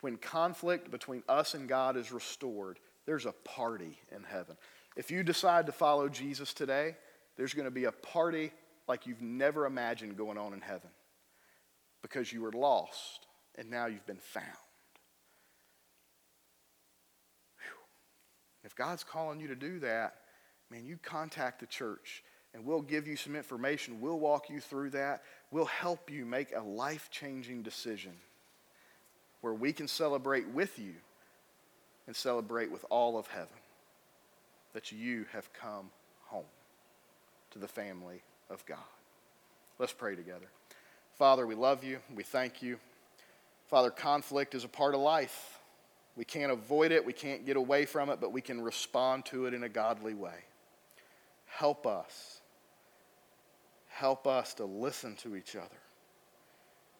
When 0.00 0.16
conflict 0.16 0.90
between 0.90 1.22
us 1.28 1.54
and 1.54 1.68
God 1.68 1.96
is 1.96 2.12
restored, 2.12 2.78
there's 3.06 3.26
a 3.26 3.32
party 3.32 3.98
in 4.14 4.22
heaven. 4.24 4.56
If 4.96 5.10
you 5.10 5.22
decide 5.22 5.66
to 5.66 5.72
follow 5.72 6.08
Jesus 6.08 6.52
today, 6.52 6.96
there's 7.36 7.54
going 7.54 7.66
to 7.66 7.70
be 7.70 7.84
a 7.84 7.92
party 7.92 8.52
like 8.88 9.06
you've 9.06 9.22
never 9.22 9.64
imagined 9.64 10.16
going 10.16 10.38
on 10.38 10.52
in 10.52 10.60
heaven 10.60 10.90
because 12.02 12.32
you 12.32 12.42
were 12.42 12.52
lost 12.52 13.26
and 13.56 13.70
now 13.70 13.86
you've 13.86 14.06
been 14.06 14.16
found. 14.16 14.46
Whew. 17.58 17.78
If 18.64 18.74
God's 18.74 19.04
calling 19.04 19.40
you 19.40 19.48
to 19.48 19.56
do 19.56 19.78
that, 19.80 20.16
man, 20.70 20.84
you 20.84 20.98
contact 21.02 21.60
the 21.60 21.66
church 21.66 22.22
and 22.54 22.64
we'll 22.64 22.82
give 22.82 23.06
you 23.06 23.16
some 23.16 23.34
information. 23.34 24.00
We'll 24.00 24.18
walk 24.18 24.50
you 24.50 24.60
through 24.60 24.90
that. 24.90 25.22
We'll 25.50 25.64
help 25.64 26.10
you 26.10 26.24
make 26.24 26.54
a 26.54 26.60
life 26.60 27.08
changing 27.10 27.62
decision 27.62 28.12
where 29.40 29.54
we 29.54 29.72
can 29.72 29.88
celebrate 29.88 30.48
with 30.48 30.78
you 30.78 30.94
and 32.06 32.14
celebrate 32.14 32.70
with 32.70 32.84
all 32.90 33.18
of 33.18 33.26
heaven 33.26 33.48
that 34.72 34.92
you 34.92 35.26
have 35.32 35.52
come 35.52 35.90
home 36.26 36.44
to 37.50 37.58
the 37.58 37.68
family 37.68 38.22
of 38.50 38.64
God. 38.66 38.78
Let's 39.78 39.92
pray 39.92 40.14
together. 40.14 40.46
Father, 41.16 41.46
we 41.46 41.54
love 41.54 41.84
you. 41.84 41.98
We 42.14 42.22
thank 42.22 42.62
you. 42.62 42.78
Father, 43.68 43.90
conflict 43.90 44.54
is 44.54 44.64
a 44.64 44.68
part 44.68 44.94
of 44.94 45.00
life. 45.00 45.58
We 46.16 46.24
can't 46.24 46.52
avoid 46.52 46.92
it, 46.92 47.06
we 47.06 47.14
can't 47.14 47.46
get 47.46 47.56
away 47.56 47.86
from 47.86 48.10
it, 48.10 48.20
but 48.20 48.32
we 48.32 48.42
can 48.42 48.60
respond 48.60 49.24
to 49.26 49.46
it 49.46 49.54
in 49.54 49.62
a 49.62 49.68
godly 49.68 50.12
way. 50.12 50.44
Help 51.46 51.86
us. 51.86 52.41
Help 54.02 54.26
us 54.26 54.52
to 54.54 54.64
listen 54.64 55.14
to 55.14 55.36
each 55.36 55.54
other. 55.54 55.78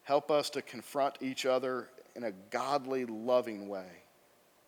Help 0.05 0.30
us 0.30 0.48
to 0.50 0.62
confront 0.62 1.16
each 1.20 1.46
other 1.46 1.88
in 2.14 2.22
a 2.22 2.30
godly, 2.50 3.07
loving 3.07 3.68
way. 3.68 3.88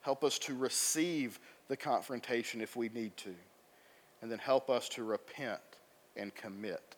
Help 0.01 0.25
us 0.25 0.37
to 0.41 0.57
receive 0.57 1.39
the 1.69 1.77
confrontation 1.77 2.61
if 2.61 2.75
we 2.75 2.89
need 2.89 3.17
to. 3.19 3.33
And 4.21 4.29
then 4.29 4.41
help 4.41 4.69
us 4.69 4.89
to 4.89 5.05
repent 5.05 5.61
and 6.17 6.35
commit 6.35 6.97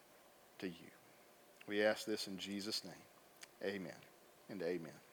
to 0.61 0.69
you. 0.69 0.91
We 1.69 1.85
ask 1.85 2.07
this 2.07 2.29
in 2.29 2.39
Jesus' 2.39 2.83
name. 2.83 2.95
Amen 3.63 4.01
and 4.49 4.63
amen. 4.63 5.06